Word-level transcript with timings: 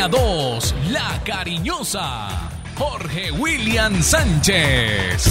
Antena 0.00 0.08
2, 0.08 0.74
La 0.92 1.20
Cariñosa, 1.24 2.50
Jorge 2.74 3.30
William 3.32 4.02
Sánchez. 4.02 5.24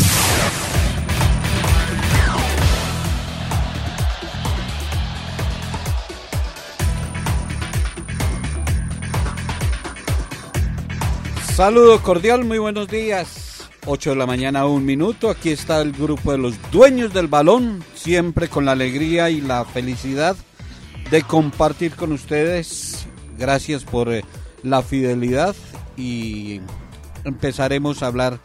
Saludo 11.56 12.04
cordial, 12.04 12.46
muy 12.46 12.60
buenos 12.60 12.88
días. 12.90 13.67
8 13.88 14.12
de 14.12 14.15
la 14.15 14.28
mañana, 14.28 14.67
un 14.67 14.86
minuto. 14.86 15.31
Aquí 15.31 15.49
está 15.49 15.81
el 15.81 15.94
grupo 15.94 16.31
de 16.31 16.38
los 16.38 16.54
dueños 16.72 17.12
del 17.12 17.27
balón, 17.27 17.84
siempre 17.95 18.49
con 18.49 18.66
la 18.66 18.73
alegría 18.73 19.31
y 19.31 19.41
la 19.41 19.66
felicidad 19.66 20.36
de 21.09 21.23
compartir 21.23 21.95
con 21.95 22.12
ustedes. 22.12 23.07
Gracias 23.35 23.83
por 23.83 24.13
eh, 24.13 24.23
la 24.63 24.81
fidelidad 24.81 25.55
y 25.98 26.62
empezaremos 27.23 28.02
a 28.02 28.08
hablar 28.08 28.40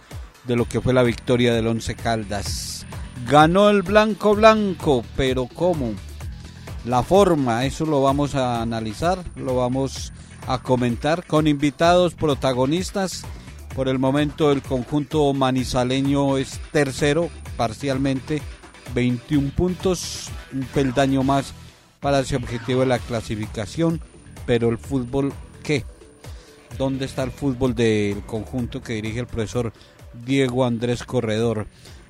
de 0.46 0.56
lo 0.56 0.66
que 0.66 0.80
fue 0.80 0.92
la 0.92 1.02
victoria 1.02 1.54
del 1.54 1.66
Once 1.66 1.94
Caldas. 1.94 2.86
Ganó 3.28 3.70
el 3.70 3.82
blanco 3.82 4.34
blanco, 4.34 5.04
pero 5.16 5.46
¿cómo? 5.46 5.94
La 6.84 7.02
forma, 7.02 7.64
eso 7.64 7.86
lo 7.86 8.02
vamos 8.02 8.34
a 8.34 8.60
analizar, 8.60 9.18
lo 9.36 9.56
vamos 9.56 10.12
a 10.46 10.58
comentar 10.58 11.26
con 11.26 11.46
invitados 11.46 12.14
protagonistas. 12.14 13.24
Por 13.74 13.88
el 13.88 13.98
momento 13.98 14.52
el 14.52 14.62
conjunto 14.62 15.32
manizaleño 15.32 16.36
es 16.36 16.60
tercero 16.70 17.30
parcialmente, 17.56 18.42
21 18.94 19.50
puntos, 19.50 20.30
un 20.52 20.64
peldaño 20.66 21.22
más 21.22 21.54
para 22.00 22.20
ese 22.20 22.36
objetivo 22.36 22.80
de 22.80 22.86
la 22.86 22.98
clasificación, 22.98 24.00
pero 24.46 24.68
el 24.68 24.76
fútbol, 24.76 25.32
¿qué? 25.62 25.84
¿Dónde 26.78 27.04
está 27.04 27.22
el 27.22 27.30
fútbol 27.30 27.74
del 27.74 28.22
conjunto 28.22 28.82
que 28.82 28.94
dirige 28.94 29.20
el 29.20 29.26
profesor 29.26 29.72
Diego 30.26 30.64
Andrés 30.64 31.04
Corredor? 31.04 31.66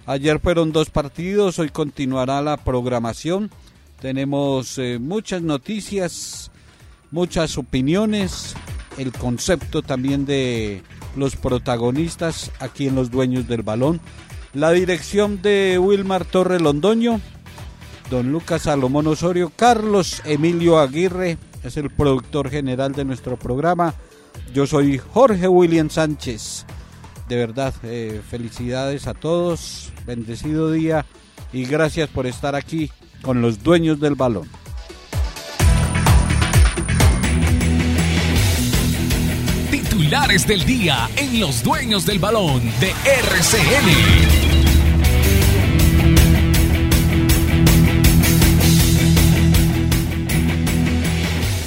Ayer 0.06 0.38
fueron 0.40 0.72
dos 0.72 0.90
partidos, 0.90 1.58
hoy 1.58 1.68
continuará 1.68 2.40
la 2.40 2.56
programación. 2.56 3.50
Tenemos 4.00 4.78
eh, 4.78 4.98
muchas 4.98 5.42
noticias, 5.42 6.50
muchas 7.10 7.58
opiniones, 7.58 8.54
el 8.98 9.12
concepto 9.12 9.82
también 9.82 10.26
de 10.26 10.82
los 11.16 11.36
protagonistas 11.36 12.50
aquí 12.58 12.88
en 12.88 12.94
los 12.94 13.10
dueños 13.10 13.46
del 13.46 13.62
balón. 13.62 14.00
La 14.52 14.70
dirección 14.72 15.42
de 15.42 15.78
Wilmar 15.78 16.24
Torre 16.24 16.60
Londoño, 16.60 17.20
don 18.10 18.32
Lucas 18.32 18.62
Salomón 18.62 19.06
Osorio, 19.08 19.52
Carlos 19.54 20.22
Emilio 20.24 20.78
Aguirre 20.78 21.38
es 21.62 21.76
el 21.76 21.90
productor 21.90 22.50
general 22.50 22.92
de 22.92 23.04
nuestro 23.04 23.36
programa. 23.36 23.94
Yo 24.52 24.66
soy 24.66 24.98
Jorge 24.98 25.48
William 25.48 25.90
Sánchez. 25.90 26.64
De 27.28 27.36
verdad, 27.36 27.74
eh, 27.82 28.20
felicidades 28.28 29.06
a 29.06 29.14
todos, 29.14 29.92
bendecido 30.06 30.70
día 30.70 31.06
y 31.52 31.64
gracias 31.64 32.08
por 32.08 32.26
estar 32.26 32.54
aquí 32.54 32.90
con 33.22 33.40
los 33.40 33.62
dueños 33.62 33.98
del 33.98 34.14
balón. 34.14 34.48
Titulares 39.70 40.46
del 40.46 40.64
día 40.64 41.08
en 41.16 41.40
los 41.40 41.62
dueños 41.62 42.04
del 42.04 42.18
balón 42.18 42.62
de 42.80 42.90
RCN. 42.90 44.43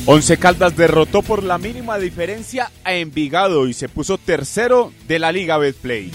Once 0.10 0.38
Caldas 0.38 0.78
derrotó 0.78 1.22
por 1.22 1.44
la 1.44 1.58
mínima 1.58 1.98
diferencia 1.98 2.72
a 2.86 2.94
Envigado 2.94 3.68
y 3.68 3.74
se 3.74 3.90
puso 3.90 4.18
tercero 4.18 4.94
de 5.06 5.20
la 5.20 5.34
Liga 5.34 5.58
Betplay. 5.58 6.12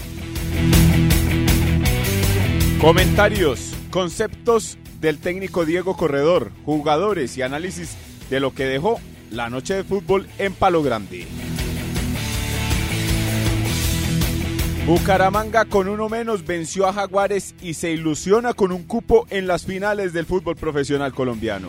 Comentarios, 2.81 3.75
conceptos 3.91 4.79
del 5.03 5.19
técnico 5.19 5.67
Diego 5.67 5.95
Corredor, 5.95 6.53
jugadores 6.65 7.37
y 7.37 7.43
análisis 7.43 7.95
de 8.31 8.41
lo 8.41 8.55
que 8.55 8.65
dejó 8.65 8.99
la 9.31 9.51
noche 9.51 9.75
de 9.75 9.85
fútbol 9.85 10.27
en 10.39 10.55
Palo 10.55 10.83
Grande. 10.83 11.27
Bucaramanga 14.87 15.67
con 15.67 15.89
uno 15.89 16.09
menos 16.09 16.47
venció 16.47 16.87
a 16.87 16.95
Jaguares 16.95 17.55
y 17.61 17.75
se 17.75 17.91
ilusiona 17.91 18.55
con 18.55 18.73
un 18.73 18.85
cupo 18.85 19.27
en 19.29 19.47
las 19.47 19.67
finales 19.67 20.15
del 20.15 20.25
fútbol 20.25 20.57
profesional 20.57 21.13
colombiano. 21.13 21.69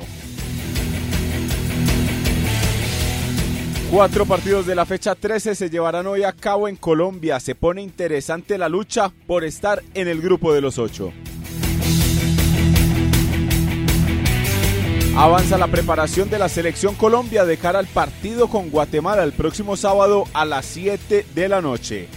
Cuatro 3.94 4.26
partidos 4.26 4.66
de 4.66 4.74
la 4.74 4.88
fecha 4.88 5.14
13 5.14 5.54
se 5.54 5.70
llevarán 5.70 6.08
hoy 6.08 6.24
a 6.24 6.32
cabo 6.32 6.68
en 6.68 6.76
Colombia. 6.76 7.40
Se 7.40 7.54
pone 7.54 7.84
interesante 7.84 8.58
la 8.58 8.68
lucha 8.68 9.12
por 9.28 9.44
estar 9.44 9.84
en 9.94 10.08
el 10.08 10.20
grupo 10.20 10.52
de 10.52 10.62
los 10.62 10.80
ocho. 10.80 11.14
Avanza 15.16 15.60
la 15.60 15.68
preparación 15.68 16.28
de 16.32 16.40
la 16.40 16.50
selección 16.50 16.96
Colombia 16.96 17.46
de 17.46 17.58
cara 17.58 17.78
al 17.78 17.86
partido 17.86 18.48
con 18.48 18.72
Guatemala 18.72 19.24
el 19.24 19.32
próximo 19.32 19.78
sábado 19.78 20.24
a 20.34 20.44
las 20.44 20.66
7 20.66 21.28
de 21.36 21.48
la 21.48 21.62
noche. 21.62 22.08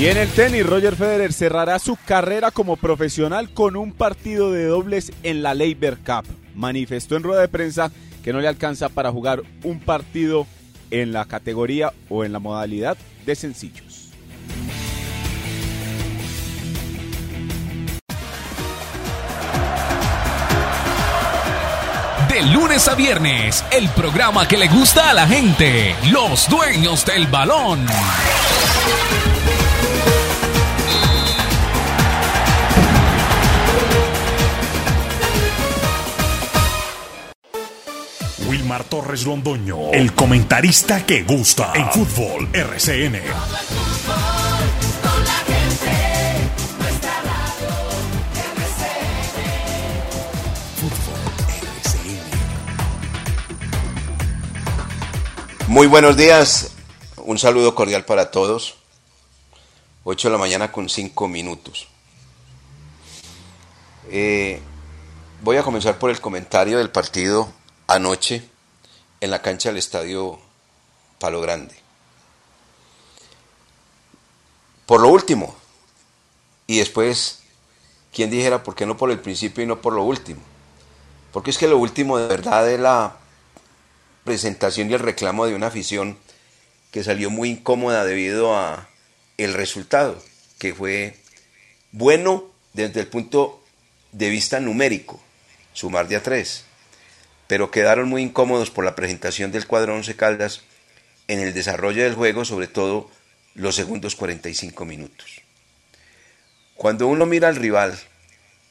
Y 0.00 0.06
en 0.06 0.16
el 0.16 0.28
tenis, 0.30 0.66
Roger 0.66 0.96
Federer 0.96 1.32
cerrará 1.32 1.78
su 1.78 1.96
carrera 2.04 2.50
como 2.50 2.76
profesional 2.76 3.50
con 3.50 3.76
un 3.76 3.92
partido 3.92 4.50
de 4.50 4.64
dobles 4.64 5.12
en 5.22 5.44
la 5.44 5.54
Labor 5.54 5.98
Cup 5.98 6.45
manifestó 6.56 7.16
en 7.16 7.22
rueda 7.22 7.42
de 7.42 7.48
prensa 7.48 7.92
que 8.24 8.32
no 8.32 8.40
le 8.40 8.48
alcanza 8.48 8.88
para 8.88 9.12
jugar 9.12 9.42
un 9.62 9.78
partido 9.78 10.46
en 10.90 11.12
la 11.12 11.26
categoría 11.26 11.92
o 12.08 12.24
en 12.24 12.32
la 12.32 12.40
modalidad 12.40 12.96
de 13.24 13.34
sencillos. 13.36 14.10
De 22.28 22.42
lunes 22.42 22.86
a 22.88 22.94
viernes, 22.94 23.64
el 23.70 23.88
programa 23.90 24.46
que 24.46 24.56
le 24.56 24.68
gusta 24.68 25.10
a 25.10 25.14
la 25.14 25.26
gente, 25.26 25.94
los 26.10 26.48
dueños 26.48 27.06
del 27.06 27.26
balón. 27.28 27.86
Wilmar 38.66 38.82
Torres 38.82 39.24
Londoño, 39.24 39.92
el 39.92 40.12
comentarista 40.12 41.06
que 41.06 41.22
gusta 41.22 41.72
en 41.76 41.88
fútbol 41.92 42.48
RCN. 42.52 43.22
Muy 55.68 55.86
buenos 55.86 56.16
días, 56.16 56.72
un 57.18 57.38
saludo 57.38 57.76
cordial 57.76 58.04
para 58.04 58.32
todos. 58.32 58.78
8 60.02 60.26
de 60.26 60.32
la 60.32 60.38
mañana 60.38 60.72
con 60.72 60.88
5 60.88 61.28
minutos. 61.28 61.86
Eh, 64.10 64.60
voy 65.42 65.56
a 65.56 65.62
comenzar 65.62 66.00
por 66.00 66.10
el 66.10 66.20
comentario 66.20 66.78
del 66.78 66.90
partido 66.90 67.48
anoche 67.86 68.55
en 69.20 69.30
la 69.30 69.42
cancha 69.42 69.68
del 69.68 69.78
estadio 69.78 70.38
Palo 71.18 71.40
Grande. 71.40 71.74
Por 74.86 75.00
lo 75.00 75.08
último, 75.08 75.56
y 76.66 76.78
después, 76.78 77.40
¿quién 78.12 78.30
dijera 78.30 78.62
por 78.62 78.74
qué 78.74 78.86
no 78.86 78.96
por 78.96 79.10
el 79.10 79.20
principio 79.20 79.64
y 79.64 79.66
no 79.66 79.80
por 79.80 79.94
lo 79.94 80.04
último? 80.04 80.40
Porque 81.32 81.50
es 81.50 81.58
que 81.58 81.68
lo 81.68 81.78
último 81.78 82.18
de 82.18 82.28
verdad 82.28 82.70
es 82.70 82.78
la 82.78 83.16
presentación 84.24 84.90
y 84.90 84.94
el 84.94 85.00
reclamo 85.00 85.46
de 85.46 85.54
una 85.54 85.68
afición 85.68 86.18
que 86.92 87.04
salió 87.04 87.30
muy 87.30 87.50
incómoda 87.50 88.04
debido 88.04 88.56
a 88.56 88.88
el 89.38 89.54
resultado, 89.54 90.22
que 90.58 90.74
fue 90.74 91.18
bueno 91.92 92.44
desde 92.72 93.00
el 93.00 93.06
punto 93.08 93.62
de 94.12 94.30
vista 94.30 94.60
numérico, 94.60 95.20
sumar 95.72 96.08
de 96.08 96.16
a 96.16 96.22
tres 96.22 96.64
pero 97.48 97.70
quedaron 97.70 98.08
muy 98.08 98.22
incómodos 98.22 98.70
por 98.70 98.84
la 98.84 98.94
presentación 98.94 99.52
del 99.52 99.66
cuadro 99.66 99.94
Once 99.94 100.16
Caldas 100.16 100.62
en 101.28 101.40
el 101.40 101.54
desarrollo 101.54 102.02
del 102.04 102.14
juego, 102.14 102.44
sobre 102.44 102.68
todo 102.68 103.10
los 103.54 103.74
segundos 103.74 104.16
45 104.16 104.84
minutos. 104.84 105.42
Cuando 106.74 107.06
uno 107.06 107.26
mira 107.26 107.48
al 107.48 107.56
rival 107.56 107.98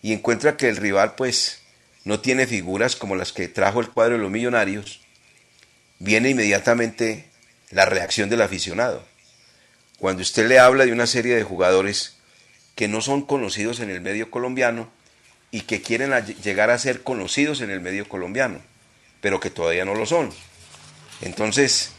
y 0.01 0.13
encuentra 0.13 0.57
que 0.57 0.69
el 0.69 0.77
rival 0.77 1.15
pues 1.15 1.61
no 2.03 2.19
tiene 2.19 2.45
figuras 2.45 2.95
como 2.95 3.15
las 3.15 3.33
que 3.33 3.47
trajo 3.47 3.81
el 3.81 3.89
cuadro 3.89 4.15
de 4.15 4.21
los 4.21 4.31
millonarios, 4.31 5.01
viene 5.99 6.29
inmediatamente 6.29 7.25
la 7.71 7.85
reacción 7.85 8.29
del 8.29 8.41
aficionado. 8.41 9.03
Cuando 9.97 10.21
usted 10.21 10.47
le 10.47 10.59
habla 10.59 10.85
de 10.85 10.91
una 10.91 11.07
serie 11.07 11.35
de 11.35 11.43
jugadores 11.43 12.17
que 12.75 12.87
no 12.87 13.01
son 13.01 13.23
conocidos 13.23 13.79
en 13.79 13.89
el 13.89 14.01
medio 14.01 14.29
colombiano 14.29 14.91
y 15.55 15.61
que 15.61 15.81
quieren 15.81 16.11
llegar 16.43 16.69
a 16.69 16.77
ser 16.77 17.01
conocidos 17.01 17.61
en 17.61 17.69
el 17.69 17.79
medio 17.79 18.09
colombiano, 18.09 18.59
pero 19.21 19.39
que 19.39 19.49
todavía 19.49 19.85
no 19.85 19.95
lo 19.95 20.05
son. 20.05 20.29
Entonces, 21.21 21.91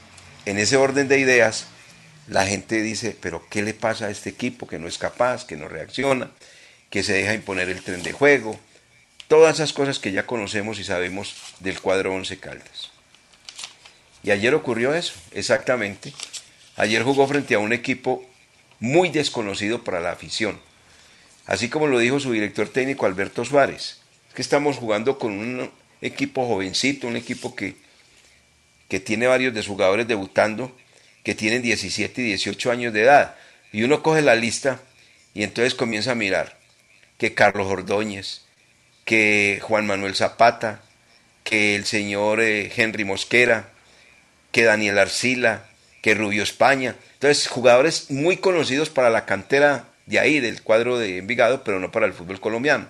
en 0.44 0.58
ese 0.58 0.76
orden 0.76 1.08
de 1.08 1.19
ideas, 1.19 1.67
la 2.29 2.47
gente 2.47 2.82
dice, 2.82 3.17
pero 3.19 3.49
¿qué 3.49 3.62
le 3.62 3.73
pasa 3.73 4.05
a 4.05 4.11
este 4.11 4.29
equipo 4.29 4.67
que 4.67 4.79
no 4.79 4.87
es 4.87 4.99
capaz, 4.99 5.47
que 5.47 5.56
no 5.56 5.69
reacciona, 5.69 6.31
que 6.91 7.03
se 7.03 7.14
deja 7.14 7.32
imponer 7.32 7.70
el 7.70 7.81
tren 7.81 8.03
de 8.03 8.12
juego? 8.12 8.61
Todas 9.26 9.55
esas 9.55 9.73
cosas 9.73 9.99
que 9.99 10.12
ya 10.12 10.26
conocemos 10.26 10.79
y 10.79 10.85
sabemos 10.85 11.35
del 11.61 11.81
cuadro 11.81 12.12
Once 12.12 12.38
Caldas. 12.38 12.91
Y 14.23 14.32
ayer 14.32 14.52
ocurrió 14.55 14.93
eso, 14.93 15.14
exactamente. 15.32 16.12
Ayer 16.76 17.02
jugó 17.02 17.26
frente 17.26 17.55
a 17.55 17.59
un 17.59 17.73
equipo 17.73 18.23
muy 18.81 19.09
desconocido 19.09 19.82
para 19.82 20.00
la 20.00 20.12
afición. 20.12 20.61
Así 21.47 21.69
como 21.69 21.87
lo 21.87 21.99
dijo 21.99 22.21
su 22.21 22.33
director 22.33 22.69
técnico 22.69 23.07
Alberto 23.07 23.45
Suárez. 23.45 23.99
Es 24.29 24.35
que 24.35 24.43
estamos 24.43 24.77
jugando 24.77 25.19
con 25.19 25.33
un 25.33 25.71
equipo 26.01 26.47
jovencito, 26.47 27.07
un 27.07 27.17
equipo 27.17 27.55
que, 27.55 27.77
que 28.89 29.01
tiene 29.01 29.27
varios 29.27 29.55
de 29.55 29.65
jugadores 29.65 30.09
debutando, 30.09 30.77
que 31.23 31.35
tienen 31.35 31.63
17 31.63 32.21
y 32.21 32.25
18 32.25 32.71
años 32.71 32.93
de 32.93 33.03
edad. 33.03 33.37
Y 33.73 33.83
uno 33.85 34.03
coge 34.03 34.23
la 34.23 34.35
lista 34.35 34.81
y 35.35 35.45
entonces 35.45 35.75
comienza 35.75 36.13
a 36.13 36.17
mirar 36.17 36.59
que 37.19 37.35
Carlos 37.35 37.67
Ordóñez, 37.67 38.43
que 39.05 39.61
Juan 39.63 39.87
Manuel 39.87 40.15
Zapata, 40.15 40.83
que 41.45 41.77
el 41.77 41.85
señor 41.85 42.41
eh, 42.41 42.73
Henry 42.75 43.05
Mosquera, 43.05 43.71
que 44.51 44.65
Daniel 44.65 44.99
Arcila, 44.99 45.67
que 46.03 46.15
Rubio 46.15 46.43
España. 46.43 46.97
Entonces, 47.15 47.47
jugadores 47.47 48.11
muy 48.11 48.39
conocidos 48.39 48.91
para 48.91 49.11
la 49.11 49.27
cantera 49.27 49.89
de 50.06 50.19
ahí, 50.19 50.41
del 50.41 50.62
cuadro 50.62 50.99
de 50.99 51.19
Envigado, 51.19 51.62
pero 51.64 51.81
no 51.81 51.91
para 51.91 52.06
el 52.06 52.12
fútbol 52.12 52.41
colombiano. 52.41 52.87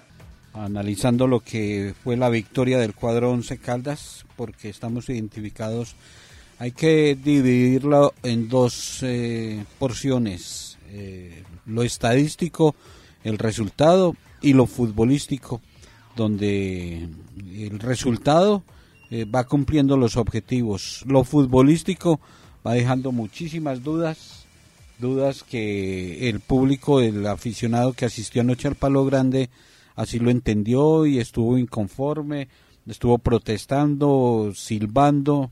Analizando 0.52 1.26
lo 1.26 1.40
que 1.40 1.94
fue 2.02 2.16
la 2.16 2.28
victoria 2.28 2.78
del 2.78 2.94
cuadro 2.94 3.30
Once 3.30 3.58
Caldas, 3.58 4.24
porque 4.36 4.68
estamos 4.68 5.08
identificados, 5.08 5.96
hay 6.58 6.72
que 6.72 7.14
dividirlo 7.14 8.14
en 8.22 8.48
dos 8.48 9.00
eh, 9.02 9.64
porciones, 9.78 10.78
eh, 10.90 11.42
lo 11.66 11.82
estadístico, 11.82 12.74
el 13.24 13.38
resultado, 13.38 14.14
y 14.40 14.52
lo 14.52 14.66
futbolístico, 14.66 15.60
donde 16.14 17.08
el 17.52 17.78
resultado 17.78 18.62
eh, 19.10 19.24
va 19.24 19.44
cumpliendo 19.44 19.96
los 19.96 20.16
objetivos. 20.16 21.02
Lo 21.06 21.24
futbolístico 21.24 22.20
va 22.66 22.74
dejando 22.74 23.12
muchísimas 23.12 23.82
dudas, 23.82 24.45
dudas 24.98 25.42
que 25.42 26.28
el 26.28 26.40
público, 26.40 27.00
el 27.00 27.26
aficionado 27.26 27.92
que 27.92 28.04
asistió 28.04 28.42
anoche 28.42 28.68
al 28.68 28.74
Palo 28.74 29.04
Grande, 29.04 29.50
así 29.94 30.18
lo 30.18 30.30
entendió 30.30 31.06
y 31.06 31.18
estuvo 31.18 31.58
inconforme, 31.58 32.48
estuvo 32.86 33.18
protestando, 33.18 34.52
silbando, 34.54 35.50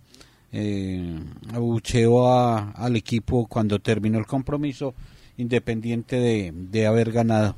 eh, 0.53 1.19
abucheó 1.53 2.29
al 2.29 2.97
equipo 2.97 3.47
cuando 3.47 3.79
terminó 3.79 4.19
el 4.19 4.27
compromiso, 4.27 4.95
independiente 5.37 6.17
de, 6.17 6.53
de 6.55 6.87
haber 6.87 7.13
ganado. 7.13 7.57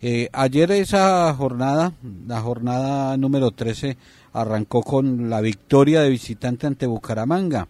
Eh, 0.00 0.28
ayer 0.32 0.72
esa 0.72 1.32
jornada, 1.34 1.92
la 2.26 2.40
jornada 2.40 3.16
número 3.16 3.52
13, 3.52 3.96
arrancó 4.32 4.82
con 4.82 5.30
la 5.30 5.40
victoria 5.40 6.00
de 6.02 6.10
visitante 6.10 6.66
ante 6.66 6.86
Bucaramanga 6.86 7.68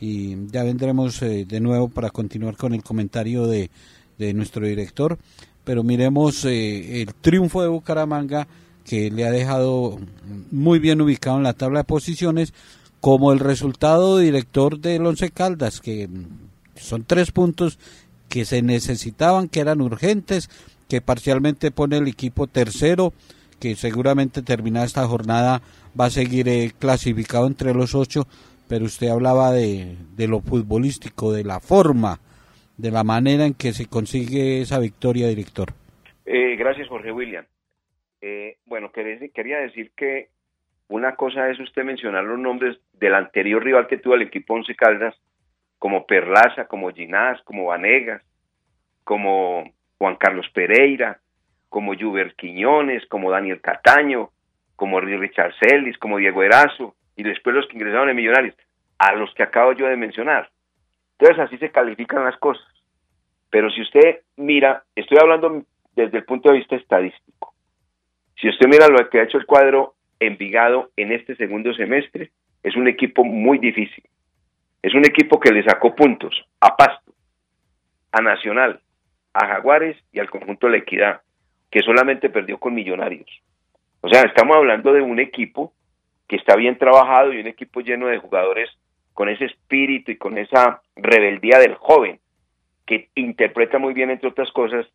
y 0.00 0.36
ya 0.50 0.62
vendremos 0.64 1.20
eh, 1.22 1.44
de 1.46 1.60
nuevo 1.60 1.88
para 1.88 2.10
continuar 2.10 2.56
con 2.56 2.74
el 2.74 2.82
comentario 2.82 3.46
de, 3.46 3.70
nuestro 4.34 4.66
director. 4.66 5.18
Pero 5.64 5.82
miremos 5.82 6.44
eh, 6.44 7.02
el 7.02 7.14
triunfo 7.14 7.62
de 7.62 7.68
Bucaramanga 7.68 8.46
que 8.84 9.10
le 9.10 9.24
ha 9.24 9.30
dejado 9.30 9.98
muy 10.50 10.78
bien 10.78 11.00
ubicado 11.00 11.38
en 11.38 11.42
la 11.42 11.54
tabla 11.54 11.80
de 11.80 11.84
posiciones, 11.84 12.52
como 13.00 13.32
el 13.32 13.40
resultado 13.40 14.18
director 14.18 14.78
del 14.78 15.06
Once 15.06 15.30
Caldas, 15.30 15.80
que 15.80 16.08
son 16.76 17.04
tres 17.04 17.32
puntos 17.32 17.78
que 18.28 18.44
se 18.44 18.62
necesitaban, 18.62 19.48
que 19.48 19.60
eran 19.60 19.80
urgentes, 19.80 20.50
que 20.88 21.00
parcialmente 21.00 21.70
pone 21.70 21.96
el 21.96 22.08
equipo 22.08 22.46
tercero, 22.46 23.12
que 23.58 23.76
seguramente 23.76 24.42
terminada 24.42 24.86
esta 24.86 25.06
jornada 25.06 25.62
va 25.98 26.06
a 26.06 26.10
seguir 26.10 26.48
eh, 26.48 26.72
clasificado 26.78 27.46
entre 27.46 27.74
los 27.74 27.94
ocho 27.94 28.26
pero 28.74 28.86
usted 28.86 29.06
hablaba 29.06 29.52
de, 29.52 29.94
de 30.16 30.26
lo 30.26 30.40
futbolístico, 30.40 31.32
de 31.32 31.44
la 31.44 31.60
forma, 31.60 32.18
de 32.76 32.90
la 32.90 33.04
manera 33.04 33.46
en 33.46 33.54
que 33.54 33.70
se 33.70 33.88
consigue 33.88 34.62
esa 34.62 34.80
victoria, 34.80 35.28
director. 35.28 35.68
Eh, 36.26 36.56
gracias, 36.56 36.88
Jorge 36.88 37.12
William. 37.12 37.46
Eh, 38.20 38.56
bueno, 38.66 38.90
quería 38.90 39.58
decir 39.58 39.92
que 39.96 40.30
una 40.88 41.14
cosa 41.14 41.48
es 41.50 41.60
usted 41.60 41.84
mencionar 41.84 42.24
los 42.24 42.36
nombres 42.36 42.76
del 42.94 43.14
anterior 43.14 43.62
rival 43.62 43.86
que 43.86 43.98
tuvo 43.98 44.16
el 44.16 44.22
equipo 44.22 44.54
Once 44.54 44.74
Caldas, 44.74 45.14
como 45.78 46.04
Perlaza, 46.04 46.64
como 46.66 46.90
Ginás, 46.90 47.40
como 47.42 47.66
Vanegas, 47.66 48.22
como 49.04 49.72
Juan 49.98 50.16
Carlos 50.16 50.46
Pereira, 50.52 51.20
como 51.68 51.94
Juber 51.96 52.34
Quiñones, 52.34 53.06
como 53.06 53.30
Daniel 53.30 53.60
Cataño, 53.60 54.30
como 54.74 54.98
Richard 54.98 55.54
Celis, 55.60 55.96
como 55.96 56.18
Diego 56.18 56.42
Erazo, 56.42 56.96
y 57.16 57.22
después 57.22 57.54
los 57.54 57.66
que 57.66 57.76
ingresaron 57.76 58.08
en 58.08 58.16
Millonarios, 58.16 58.56
a 58.98 59.14
los 59.14 59.32
que 59.34 59.42
acabo 59.42 59.72
yo 59.72 59.86
de 59.86 59.96
mencionar. 59.96 60.50
Entonces 61.18 61.44
así 61.44 61.58
se 61.58 61.70
califican 61.70 62.24
las 62.24 62.36
cosas. 62.38 62.66
Pero 63.50 63.70
si 63.70 63.82
usted 63.82 64.20
mira, 64.36 64.84
estoy 64.94 65.18
hablando 65.20 65.64
desde 65.94 66.18
el 66.18 66.24
punto 66.24 66.50
de 66.50 66.58
vista 66.58 66.76
estadístico. 66.76 67.54
Si 68.40 68.48
usted 68.48 68.66
mira 68.66 68.88
lo 68.88 69.08
que 69.08 69.20
ha 69.20 69.24
hecho 69.24 69.38
el 69.38 69.46
cuadro 69.46 69.94
Envigado 70.20 70.90
en 70.96 71.12
este 71.12 71.36
segundo 71.36 71.74
semestre, 71.74 72.30
es 72.62 72.76
un 72.76 72.88
equipo 72.88 73.24
muy 73.24 73.58
difícil. 73.58 74.04
Es 74.80 74.94
un 74.94 75.04
equipo 75.04 75.38
que 75.38 75.52
le 75.52 75.62
sacó 75.64 75.94
puntos 75.94 76.46
a 76.60 76.76
Pasto, 76.76 77.12
a 78.12 78.22
Nacional, 78.22 78.80
a 79.34 79.46
Jaguares 79.46 79.96
y 80.12 80.20
al 80.20 80.30
conjunto 80.30 80.66
de 80.66 80.72
la 80.72 80.78
Equidad, 80.78 81.20
que 81.70 81.80
solamente 81.80 82.30
perdió 82.30 82.58
con 82.58 82.74
Millonarios. 82.74 83.28
O 84.00 84.08
sea, 84.08 84.22
estamos 84.22 84.56
hablando 84.56 84.92
de 84.92 85.02
un 85.02 85.18
equipo 85.18 85.72
está 86.34 86.56
bien 86.56 86.78
trabajado 86.78 87.32
y 87.32 87.40
un 87.40 87.46
equipo 87.46 87.80
lleno 87.80 88.06
de 88.06 88.18
jugadores 88.18 88.70
con 89.12 89.28
ese 89.28 89.44
espíritu 89.46 90.10
y 90.10 90.16
con 90.16 90.38
esa 90.38 90.82
rebeldía 90.96 91.58
del 91.58 91.74
joven, 91.76 92.18
que 92.86 93.08
interpreta 93.14 93.78
muy 93.78 93.94
bien, 93.94 94.10
entre 94.10 94.28
otras 94.28 94.50
cosas, 94.52 94.86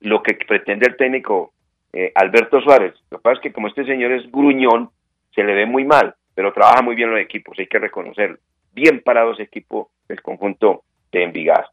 lo 0.00 0.22
que 0.22 0.34
pretende 0.34 0.86
el 0.86 0.96
técnico 0.96 1.52
eh, 1.92 2.12
Alberto 2.14 2.60
Suárez. 2.60 2.94
Lo 3.10 3.18
que 3.18 3.22
pasa 3.22 3.34
es 3.34 3.40
que 3.40 3.52
como 3.52 3.68
este 3.68 3.84
señor 3.84 4.12
es 4.12 4.30
gruñón, 4.30 4.90
se 5.34 5.44
le 5.44 5.54
ve 5.54 5.66
muy 5.66 5.84
mal, 5.84 6.14
pero 6.34 6.52
trabaja 6.52 6.82
muy 6.82 6.96
bien 6.96 7.10
los 7.10 7.20
equipos, 7.20 7.58
hay 7.58 7.66
que 7.66 7.78
reconocerlo. 7.78 8.38
Bien 8.72 9.00
parados 9.00 9.38
equipo 9.40 9.90
del 10.08 10.22
conjunto 10.22 10.84
de 11.12 11.24
Envigado. 11.24 11.68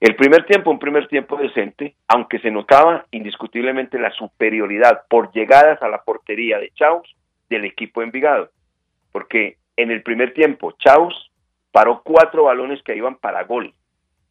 El 0.00 0.16
primer 0.16 0.46
tiempo, 0.46 0.70
un 0.70 0.78
primer 0.78 1.08
tiempo 1.08 1.36
decente, 1.36 1.94
aunque 2.08 2.38
se 2.38 2.50
notaba 2.50 3.06
indiscutiblemente 3.10 3.98
la 3.98 4.10
superioridad 4.12 5.02
por 5.08 5.30
llegadas 5.32 5.82
a 5.82 5.88
la 5.88 6.02
portería 6.02 6.58
de 6.58 6.70
Chaus 6.70 7.14
del 7.50 7.66
equipo 7.66 8.00
Envigado, 8.00 8.50
porque 9.12 9.58
en 9.76 9.90
el 9.90 10.02
primer 10.02 10.32
tiempo 10.32 10.72
Chaus 10.78 11.30
paró 11.72 12.02
cuatro 12.02 12.44
balones 12.44 12.82
que 12.82 12.96
iban 12.96 13.16
para 13.16 13.44
gol, 13.44 13.74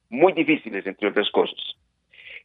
muy 0.10 0.34
difíciles 0.34 0.86
entre 0.88 1.10
otras 1.10 1.30
cosas. 1.30 1.60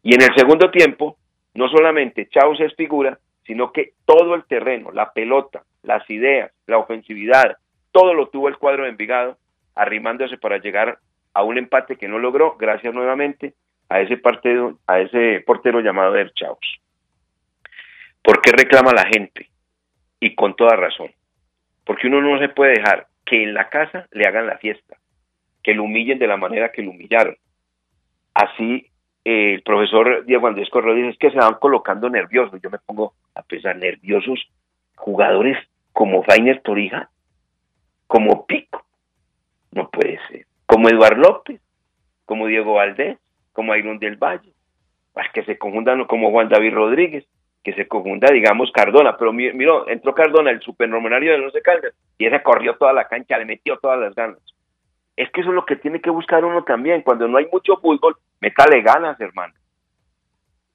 Y 0.03 0.15
en 0.15 0.23
el 0.23 0.35
segundo 0.37 0.71
tiempo, 0.71 1.17
no 1.55 1.69
solamente 1.69 2.29
Chaus 2.29 2.61
es 2.61 2.75
figura, 2.75 3.19
sino 3.47 3.73
que 3.73 3.93
todo 4.05 4.35
el 4.35 4.45
terreno, 4.45 4.91
la 4.93 5.13
pelota, 5.13 5.63
las 5.83 6.09
ideas, 6.11 6.53
la 6.67 6.79
ofensividad, 6.79 7.57
todo 7.93 8.13
lo 8.13 8.29
tuvo 8.29 8.49
el 8.49 8.59
cuadro 8.59 8.85
de 8.85 8.91
Envigado, 8.91 9.39
arrimándose 9.75 10.37
para 10.37 10.59
llegar 10.59 10.99
a 11.33 11.43
un 11.43 11.59
empate 11.59 11.97
que 11.97 12.09
no 12.09 12.19
logró, 12.19 12.57
gracias 12.57 12.93
nuevamente 12.95 13.55
a 13.89 14.01
ese 14.01 14.17
partido, 14.17 14.79
a 14.87 15.01
ese 15.01 15.43
portero 15.47 15.81
llamado 15.81 16.17
El 16.17 16.33
Chaus. 16.35 16.81
¿Por 18.23 18.41
qué 18.41 18.53
reclama 18.53 18.93
la 18.93 19.05
gente? 19.07 19.51
Y 20.25 20.35
con 20.35 20.57
toda 20.57 20.75
razón. 20.75 21.11
Porque 21.85 22.07
uno 22.07 22.23
no 22.23 22.39
se 22.39 22.49
puede 22.49 22.73
dejar 22.73 23.09
que 23.27 23.43
en 23.43 23.53
la 23.53 23.69
casa 23.69 24.07
le 24.11 24.27
hagan 24.27 24.47
la 24.47 24.57
fiesta, 24.57 24.97
que 25.63 25.75
lo 25.75 25.85
humillen 25.85 26.19
de 26.19 26.27
la 26.27 26.39
manera 26.39 26.73
que 26.73 26.83
lo 26.83 26.93
humillaron. 26.93 27.37
Así 28.33 28.91
eh, 29.27 29.55
el 29.55 29.63
profesor 29.63 30.25
Diego 30.25 30.47
Andrés 30.47 30.71
Correa 30.71 30.95
dice 30.95 31.11
es 31.11 31.19
que 31.19 31.31
se 31.31 31.37
van 31.37 31.57
colocando 31.61 32.09
nerviosos. 32.09 32.59
Yo 32.63 32.71
me 32.71 32.79
pongo 32.79 33.13
a 33.35 33.43
pensar 33.43 33.77
nerviosos 33.77 34.49
jugadores 34.97 35.59
como 35.93 36.23
Fainer 36.23 36.63
Torija, 36.63 37.11
como 38.07 38.47
Pico, 38.47 38.83
no 39.73 39.91
puede 39.91 40.19
ser, 40.29 40.47
como 40.65 40.89
Eduardo 40.89 41.21
López, 41.21 41.61
como 42.25 42.47
Diego 42.47 42.75
Valdés, 42.75 43.19
como 43.53 43.77
Iron 43.77 43.99
del 43.99 44.17
Valle, 44.17 44.53
para 45.13 45.31
que 45.33 45.45
se 45.45 45.59
conjuntan 45.59 46.05
como 46.07 46.31
Juan 46.31 46.49
David 46.49 46.73
Rodríguez, 46.73 47.27
que 47.65 47.73
se 47.73 47.89
confunda, 47.89 48.31
digamos, 48.31 48.71
Cardona, 48.71 49.17
pero 49.17 49.33
miro, 49.33 49.89
entró 49.89 50.15
Cardona, 50.15 50.51
el 50.51 50.61
supernormenario 50.61 51.33
de 51.33 51.39
los 51.39 51.53
de 51.55 51.63
Caldas, 51.63 51.95
y 52.19 52.27
ese 52.27 52.43
corrió 52.43 52.77
toda 52.77 52.93
la 52.93 53.09
cancha, 53.09 53.39
le 53.39 53.47
metió 53.47 53.79
todas 53.79 53.99
las 53.99 54.15
ganas. 54.15 54.39
Es 55.17 55.31
que 55.31 55.41
eso 55.41 55.49
es 55.49 55.55
lo 55.55 55.65
que 55.65 55.77
tiene 55.77 56.01
que 56.01 56.11
buscar 56.11 56.45
uno 56.45 56.63
también, 56.63 57.01
cuando 57.01 57.27
no 57.27 57.39
hay 57.39 57.47
mucho 57.51 57.79
fútbol, 57.79 58.17
métale 58.41 58.83
ganas, 58.83 59.19
hermano. 59.19 59.55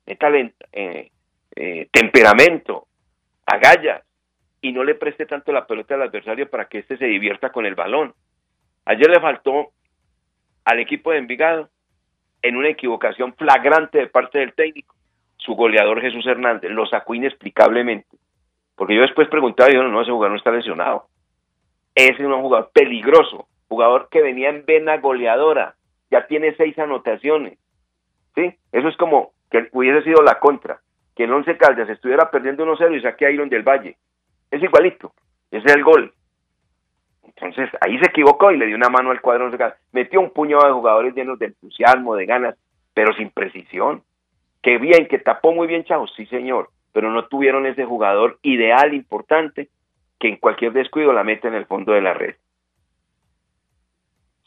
Métale 0.07 0.55
eh, 0.71 1.11
eh, 1.55 1.87
temperamento, 1.91 2.87
agallas, 3.45 4.03
y 4.59 4.71
no 4.71 4.83
le 4.83 4.95
preste 4.95 5.27
tanto 5.27 5.51
la 5.51 5.67
pelota 5.67 5.93
al 5.93 6.01
adversario 6.01 6.49
para 6.49 6.65
que 6.65 6.79
éste 6.79 6.97
se 6.97 7.05
divierta 7.05 7.51
con 7.51 7.67
el 7.67 7.75
balón. 7.75 8.15
Ayer 8.85 9.09
le 9.09 9.21
faltó 9.21 9.73
al 10.65 10.79
equipo 10.79 11.11
de 11.11 11.19
Envigado, 11.19 11.69
en 12.41 12.55
una 12.55 12.69
equivocación 12.69 13.35
flagrante 13.35 13.99
de 13.99 14.07
parte 14.07 14.39
del 14.39 14.53
técnico, 14.53 14.95
su 15.39 15.55
goleador 15.55 16.01
Jesús 16.01 16.25
Hernández, 16.27 16.71
lo 16.71 16.85
sacó 16.85 17.15
inexplicablemente. 17.15 18.17
Porque 18.75 18.95
yo 18.95 19.01
después 19.01 19.27
preguntaba 19.27 19.69
y 19.69 19.73
dijeron, 19.73 19.91
no, 19.91 20.01
ese 20.01 20.11
jugador 20.11 20.31
no 20.31 20.37
está 20.37 20.51
lesionado. 20.51 21.07
Ese 21.95 22.13
es 22.13 22.19
un 22.19 22.41
jugador 22.41 22.69
peligroso, 22.73 23.47
jugador 23.67 24.07
que 24.09 24.21
venía 24.21 24.49
en 24.49 24.65
vena 24.65 24.97
goleadora, 24.97 25.75
ya 26.11 26.27
tiene 26.27 26.55
seis 26.55 26.77
anotaciones. 26.79 27.57
¿Sí? 28.35 28.53
Eso 28.71 28.87
es 28.87 28.95
como 28.97 29.31
que 29.49 29.67
hubiese 29.71 30.03
sido 30.03 30.21
la 30.23 30.39
contra, 30.39 30.79
que 31.15 31.23
el 31.23 31.33
Once 31.33 31.57
Caldas 31.57 31.89
estuviera 31.89 32.29
perdiendo 32.31 32.65
1-0 32.65 32.97
y 32.97 33.01
saque 33.01 33.25
a 33.25 33.31
Iron 33.31 33.49
del 33.49 33.63
Valle. 33.63 33.97
Es 34.51 34.61
igualito, 34.61 35.11
ese 35.51 35.65
es 35.65 35.75
el 35.75 35.83
gol. 35.83 36.13
Entonces 37.23 37.69
ahí 37.81 37.97
se 37.99 38.09
equivocó 38.09 38.51
y 38.51 38.57
le 38.57 38.65
dio 38.67 38.75
una 38.75 38.89
mano 38.89 39.11
al 39.11 39.21
cuadro. 39.21 39.49
Metió 39.91 40.19
un 40.19 40.31
puñado 40.31 40.65
de 40.65 40.73
jugadores 40.73 41.15
llenos 41.15 41.39
de 41.39 41.47
entusiasmo, 41.47 42.15
de 42.15 42.25
ganas, 42.25 42.55
pero 42.93 43.13
sin 43.13 43.29
precisión. 43.29 44.03
Qué 44.61 44.77
bien, 44.77 45.07
que 45.07 45.19
tapó 45.19 45.53
muy 45.53 45.67
bien 45.67 45.83
Chao, 45.85 46.07
sí 46.07 46.25
señor, 46.25 46.69
pero 46.91 47.11
no 47.11 47.27
tuvieron 47.27 47.65
ese 47.65 47.85
jugador 47.85 48.39
ideal, 48.41 48.93
importante, 48.93 49.69
que 50.19 50.27
en 50.27 50.37
cualquier 50.37 50.73
descuido 50.73 51.13
la 51.13 51.23
mete 51.23 51.47
en 51.47 51.55
el 51.55 51.65
fondo 51.65 51.93
de 51.93 52.01
la 52.01 52.13
red. 52.13 52.35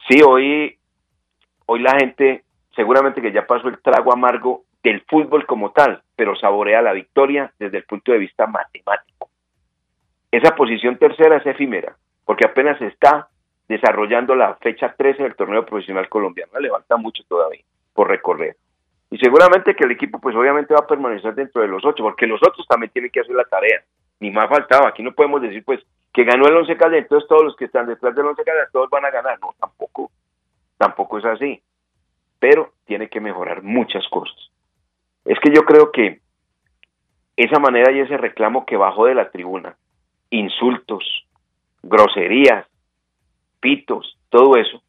Sí, 0.09 0.21
hoy, 0.27 0.79
hoy 1.67 1.81
la 1.81 1.97
gente 1.99 2.45
seguramente 2.75 3.23
que 3.23 3.33
ya 3.33 3.47
pasó 3.47 3.69
el 3.69 3.81
trago 3.81 4.13
amargo 4.13 4.65
del 4.83 5.03
fútbol 5.03 5.47
como 5.47 5.71
tal, 5.73 6.03
pero 6.17 6.35
saborea 6.37 6.83
la 6.83 6.93
victoria 6.93 7.53
desde 7.59 7.79
el 7.79 7.85
punto 7.85 8.13
de 8.13 8.19
vista 8.19 8.47
matemático. 8.47 9.31
Esa 10.31 10.55
posición 10.57 10.99
tercera 10.99 11.37
es 11.37 11.47
efímera, 11.47 11.97
porque 12.25 12.47
apenas 12.47 12.81
está 12.81 13.29
desarrollando 13.69 14.35
la 14.35 14.55
fecha 14.57 14.95
13 14.97 15.23
del 15.23 15.37
torneo 15.37 15.65
profesional 15.65 16.09
colombiano. 16.09 16.59
Le 16.59 16.71
falta 16.71 16.97
mucho 16.97 17.23
todavía 17.29 17.63
por 17.93 18.09
recorrer. 18.09 18.57
Y 19.13 19.19
seguramente 19.19 19.77
que 19.77 19.85
el 19.85 19.91
equipo, 19.91 20.19
pues 20.19 20.35
obviamente 20.35 20.73
va 20.73 20.81
a 20.81 20.87
permanecer 20.87 21.35
dentro 21.35 21.61
de 21.61 21.69
los 21.69 21.85
ocho, 21.85 22.03
porque 22.03 22.27
los 22.27 22.41
otros 22.43 22.67
también 22.67 22.91
tienen 22.93 23.11
que 23.11 23.21
hacer 23.21 23.35
la 23.35 23.45
tarea. 23.45 23.83
Ni 24.21 24.31
más 24.31 24.49
faltaba. 24.49 24.89
Aquí 24.89 25.03
no 25.03 25.13
podemos 25.13 25.43
decir, 25.43 25.63
pues, 25.67 25.81
que 26.15 26.25
ganó 26.25 26.47
el 26.47 26.57
Once 26.57 26.75
Caldas, 26.79 27.01
entonces 27.01 27.29
todos 27.29 27.45
los 27.45 27.55
que 27.55 27.67
están 27.67 27.87
detrás 27.87 28.15
del 28.15 28.25
Once 28.25 28.43
Caldas, 28.43 28.73
todos 28.73 28.89
van 28.89 29.05
a 29.05 29.11
ganar. 29.11 29.39
No, 29.39 29.55
tampoco. 29.61 30.11
Tampoco 30.79 31.19
es 31.19 31.27
así. 31.27 31.61
Pero 32.39 32.73
tiene 32.87 33.11
que 33.11 33.21
mejorar 33.21 33.63
muchas 33.63 34.03
cosas. 34.09 34.51
Es 35.27 35.39
que 35.41 35.55
yo 35.55 35.61
creo 35.67 35.93
que 35.93 36.21
esa 37.37 37.59
manera 37.59 37.93
y 37.93 38.01
ese 38.01 38.17
reclamo 38.17 38.65
que 38.65 38.79
bajó 38.79 39.05
de 39.05 39.15
la 39.15 39.31
tribuna, 39.31 39.77
insultos, 40.31 41.27
groserías, 41.83 42.67
pitos, 43.61 44.19
todo 44.31 44.57
eso, 44.57 44.83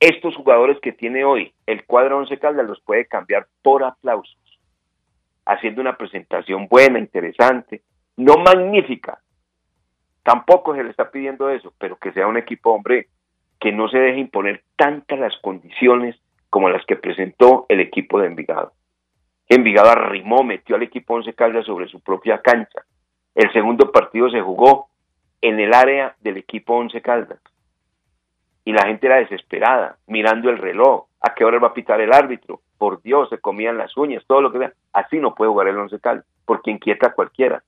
estos 0.00 0.34
jugadores 0.34 0.78
que 0.80 0.92
tiene 0.92 1.24
hoy 1.24 1.52
el 1.66 1.84
cuadro 1.84 2.18
Once 2.18 2.38
Caldas 2.38 2.66
los 2.66 2.80
puede 2.80 3.06
cambiar 3.06 3.46
por 3.62 3.84
aplausos, 3.84 4.38
haciendo 5.44 5.82
una 5.82 5.96
presentación 5.96 6.66
buena, 6.68 6.98
interesante, 6.98 7.82
no 8.16 8.34
magnífica. 8.36 9.20
Tampoco 10.22 10.74
se 10.74 10.82
le 10.82 10.90
está 10.90 11.10
pidiendo 11.10 11.50
eso, 11.50 11.74
pero 11.78 11.96
que 11.96 12.12
sea 12.12 12.26
un 12.26 12.38
equipo, 12.38 12.70
hombre, 12.70 13.08
que 13.58 13.72
no 13.72 13.88
se 13.88 13.98
deje 13.98 14.18
imponer 14.18 14.64
tantas 14.76 15.18
las 15.18 15.36
condiciones 15.42 16.16
como 16.48 16.70
las 16.70 16.84
que 16.86 16.96
presentó 16.96 17.66
el 17.68 17.80
equipo 17.80 18.18
de 18.18 18.26
Envigado. 18.26 18.72
Envigado 19.48 19.90
arrimó, 19.90 20.42
metió 20.42 20.76
al 20.76 20.82
equipo 20.82 21.14
Once 21.14 21.34
Caldas 21.34 21.66
sobre 21.66 21.88
su 21.88 22.00
propia 22.00 22.40
cancha. 22.40 22.84
El 23.34 23.52
segundo 23.52 23.92
partido 23.92 24.30
se 24.30 24.40
jugó 24.40 24.88
en 25.40 25.60
el 25.60 25.74
área 25.74 26.16
del 26.20 26.38
equipo 26.38 26.74
Once 26.74 27.00
Caldas. 27.02 27.40
Y 28.70 28.72
la 28.72 28.86
gente 28.86 29.08
era 29.08 29.16
desesperada, 29.16 29.96
mirando 30.06 30.48
el 30.48 30.56
reloj, 30.56 31.06
a 31.20 31.34
qué 31.34 31.44
hora 31.44 31.58
va 31.58 31.68
a 31.68 31.74
pitar 31.74 32.00
el 32.00 32.12
árbitro. 32.12 32.60
Por 32.78 33.02
Dios, 33.02 33.28
se 33.28 33.38
comían 33.38 33.76
las 33.76 33.96
uñas, 33.96 34.22
todo 34.28 34.40
lo 34.40 34.52
que 34.52 34.58
sea. 34.58 34.72
Así 34.92 35.18
no 35.18 35.34
puede 35.34 35.50
jugar 35.50 35.66
el 35.66 35.76
Once 35.76 35.98
Caldas, 35.98 36.24
porque 36.46 36.70
inquieta 36.70 37.08
a 37.08 37.12
cualquiera. 37.12 37.64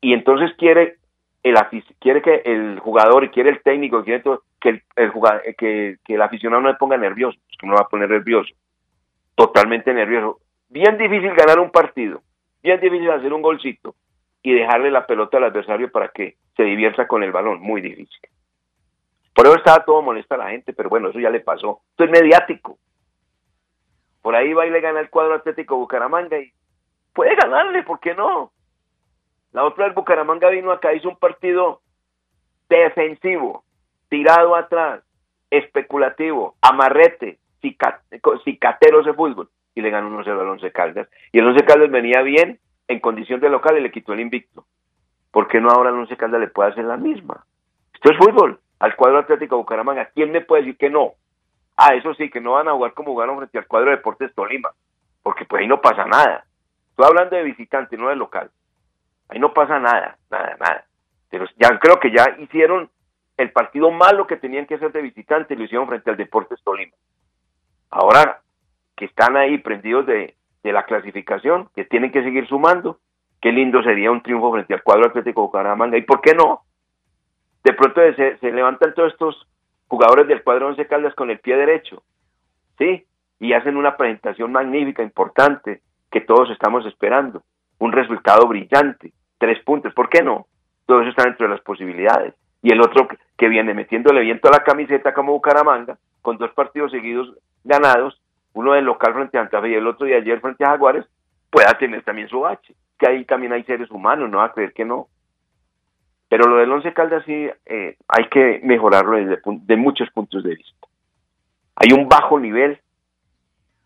Y 0.00 0.14
entonces 0.14 0.50
quiere 0.56 0.96
el 1.42 1.54
quiere 2.00 2.22
que 2.22 2.40
el 2.46 2.78
jugador 2.78 3.24
y 3.24 3.28
quiere 3.28 3.50
el 3.50 3.60
técnico 3.60 4.02
quiere 4.02 4.22
que 4.58 4.80
el, 4.96 5.10
jugador, 5.10 5.42
que, 5.58 5.98
el 6.06 6.22
aficionado 6.22 6.62
no 6.62 6.68
le 6.68 6.76
ponga 6.76 6.96
nervioso, 6.96 7.38
que 7.60 7.66
no 7.66 7.74
va 7.74 7.82
a 7.82 7.88
poner 7.88 8.08
nervioso, 8.08 8.54
totalmente 9.34 9.92
nervioso. 9.92 10.40
Bien 10.70 10.96
difícil 10.96 11.34
ganar 11.34 11.58
un 11.58 11.70
partido, 11.70 12.22
bien 12.62 12.80
difícil 12.80 13.10
hacer 13.10 13.34
un 13.34 13.42
golcito 13.42 13.96
y 14.42 14.54
dejarle 14.54 14.90
la 14.90 15.06
pelota 15.06 15.36
al 15.36 15.44
adversario 15.44 15.92
para 15.92 16.08
que 16.08 16.36
se 16.56 16.62
divierta 16.62 17.06
con 17.06 17.22
el 17.22 17.32
balón, 17.32 17.60
muy 17.60 17.82
difícil. 17.82 18.30
Por 19.38 19.46
eso 19.46 19.54
estaba 19.54 19.84
todo 19.84 20.02
molesta 20.02 20.36
la 20.36 20.50
gente, 20.50 20.72
pero 20.72 20.88
bueno, 20.88 21.10
eso 21.10 21.20
ya 21.20 21.30
le 21.30 21.38
pasó. 21.38 21.82
Esto 21.90 22.02
es 22.02 22.10
mediático. 22.10 22.76
Por 24.20 24.34
ahí 24.34 24.52
va 24.52 24.66
y 24.66 24.70
le 24.70 24.80
gana 24.80 24.98
el 24.98 25.10
cuadro 25.10 25.34
Atlético 25.34 25.76
Bucaramanga 25.76 26.40
y 26.40 26.52
puede 27.12 27.36
ganarle, 27.36 27.84
¿por 27.84 28.00
qué 28.00 28.16
no? 28.16 28.50
La 29.52 29.62
otra 29.62 29.84
vez 29.84 29.94
Bucaramanga 29.94 30.48
vino 30.48 30.72
acá, 30.72 30.92
hizo 30.92 31.08
un 31.08 31.18
partido 31.18 31.82
defensivo, 32.68 33.62
tirado 34.08 34.56
atrás, 34.56 35.04
especulativo, 35.50 36.56
amarrete, 36.60 37.38
cicateros 37.62 39.06
de 39.06 39.14
fútbol, 39.14 39.50
y 39.76 39.82
le 39.82 39.90
ganó 39.90 40.10
1-0 40.20 40.32
al 40.32 40.48
Once 40.48 40.72
Caldas. 40.72 41.08
Y 41.30 41.38
el 41.38 41.46
Once 41.46 41.64
Caldas 41.64 41.92
venía 41.92 42.22
bien, 42.22 42.58
en 42.88 42.98
condición 42.98 43.38
de 43.38 43.50
local, 43.50 43.78
y 43.78 43.82
le 43.82 43.92
quitó 43.92 44.14
el 44.14 44.20
invicto. 44.20 44.64
¿Por 45.30 45.46
qué 45.46 45.60
no 45.60 45.70
ahora 45.70 45.90
el 45.90 45.96
Once 45.96 46.16
Caldas 46.16 46.40
le 46.40 46.48
puede 46.48 46.70
hacer 46.70 46.86
la 46.86 46.96
misma? 46.96 47.46
Esto 47.94 48.10
es 48.10 48.18
fútbol, 48.18 48.58
al 48.78 48.96
cuadro 48.96 49.18
Atlético 49.18 49.56
Bucaramanga. 49.56 50.10
¿Quién 50.14 50.30
me 50.30 50.40
puede 50.40 50.62
decir 50.62 50.78
que 50.78 50.90
no? 50.90 51.14
Ah, 51.76 51.94
eso 51.94 52.14
sí, 52.14 52.30
que 52.30 52.40
no 52.40 52.52
van 52.52 52.68
a 52.68 52.72
jugar 52.72 52.92
como 52.94 53.12
jugaron 53.12 53.36
frente 53.36 53.58
al 53.58 53.66
cuadro 53.66 53.90
de 53.90 53.96
Deportes 53.96 54.34
Tolima, 54.34 54.70
porque 55.22 55.44
pues 55.44 55.62
ahí 55.62 55.68
no 55.68 55.80
pasa 55.80 56.04
nada. 56.04 56.44
Estoy 56.90 57.06
hablando 57.06 57.36
de 57.36 57.44
visitante, 57.44 57.96
no 57.96 58.08
de 58.08 58.16
local. 58.16 58.50
Ahí 59.28 59.38
no 59.38 59.52
pasa 59.52 59.78
nada, 59.78 60.18
nada, 60.30 60.56
nada. 60.58 60.84
Pero 61.30 61.46
ya 61.56 61.78
creo 61.78 62.00
que 62.00 62.10
ya 62.10 62.36
hicieron 62.38 62.90
el 63.36 63.52
partido 63.52 63.90
malo 63.90 64.26
que 64.26 64.36
tenían 64.36 64.66
que 64.66 64.74
hacer 64.74 64.90
de 64.90 65.02
visitante, 65.02 65.54
lo 65.54 65.64
hicieron 65.64 65.86
frente 65.86 66.10
al 66.10 66.16
Deportes 66.16 66.60
Tolima. 66.64 66.96
Ahora 67.90 68.40
que 68.96 69.04
están 69.04 69.36
ahí 69.36 69.58
prendidos 69.58 70.06
de, 70.06 70.34
la 70.64 70.84
clasificación, 70.84 71.70
que 71.74 71.86
tienen 71.86 72.12
que 72.12 72.22
seguir 72.22 72.46
sumando, 72.46 72.98
qué 73.40 73.52
lindo 73.52 73.82
sería 73.82 74.10
un 74.10 74.22
triunfo 74.22 74.52
frente 74.52 74.74
al 74.74 74.82
cuadro 74.82 75.06
Atlético 75.06 75.42
Bucaramanga. 75.42 75.96
¿Y 75.96 76.02
por 76.02 76.20
qué 76.20 76.34
no? 76.34 76.62
De 77.68 77.74
pronto 77.74 78.00
se, 78.16 78.38
se 78.38 78.50
levantan 78.50 78.94
todos 78.94 79.12
estos 79.12 79.46
jugadores 79.88 80.26
del 80.26 80.42
cuadro 80.42 80.68
Once 80.68 80.86
Caldas 80.86 81.14
con 81.14 81.30
el 81.30 81.38
pie 81.38 81.54
derecho, 81.54 82.02
¿sí? 82.78 83.04
Y 83.40 83.52
hacen 83.52 83.76
una 83.76 83.98
presentación 83.98 84.52
magnífica, 84.52 85.02
importante, 85.02 85.82
que 86.10 86.22
todos 86.22 86.48
estamos 86.48 86.86
esperando. 86.86 87.42
Un 87.78 87.92
resultado 87.92 88.48
brillante 88.48 89.12
tres 89.36 89.62
puntos, 89.64 89.92
¿por 89.92 90.08
qué 90.08 90.22
no? 90.22 90.46
Todo 90.86 91.02
eso 91.02 91.10
está 91.10 91.24
dentro 91.24 91.46
de 91.46 91.56
las 91.56 91.60
posibilidades. 91.60 92.32
Y 92.62 92.72
el 92.72 92.80
otro 92.80 93.06
que 93.36 93.48
viene 93.50 93.74
metiéndole 93.74 94.22
viento 94.22 94.48
a 94.48 94.52
la 94.52 94.64
camiseta 94.64 95.12
como 95.12 95.32
Bucaramanga, 95.32 95.98
con 96.22 96.38
dos 96.38 96.52
partidos 96.52 96.90
seguidos 96.90 97.36
ganados, 97.64 98.18
uno 98.54 98.72
del 98.72 98.86
local 98.86 99.12
frente 99.12 99.36
a 99.36 99.42
Santa 99.42 99.68
y 99.68 99.74
el 99.74 99.86
otro 99.86 100.06
de 100.06 100.16
ayer 100.16 100.40
frente 100.40 100.64
a 100.64 100.70
Jaguares, 100.70 101.04
pueda 101.50 101.76
tener 101.76 102.02
también 102.02 102.30
su 102.30 102.40
bache. 102.40 102.74
Que 102.98 103.10
ahí 103.10 103.26
también 103.26 103.52
hay 103.52 103.62
seres 103.64 103.90
humanos, 103.90 104.30
no 104.30 104.38
va 104.38 104.46
a 104.46 104.52
creer 104.54 104.72
que 104.72 104.86
no. 104.86 105.08
Pero 106.28 106.46
lo 106.46 106.56
del 106.56 106.70
Once 106.70 106.92
Caldas 106.92 107.24
sí 107.24 107.48
eh, 107.66 107.96
hay 108.08 108.28
que 108.28 108.60
mejorarlo 108.62 109.16
desde 109.16 109.40
de 109.44 109.76
muchos 109.76 110.10
puntos 110.10 110.42
de 110.42 110.54
vista. 110.54 110.88
Hay 111.76 111.92
un 111.92 112.08
bajo 112.08 112.38
nivel 112.38 112.80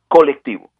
colectivo. 0.08 0.70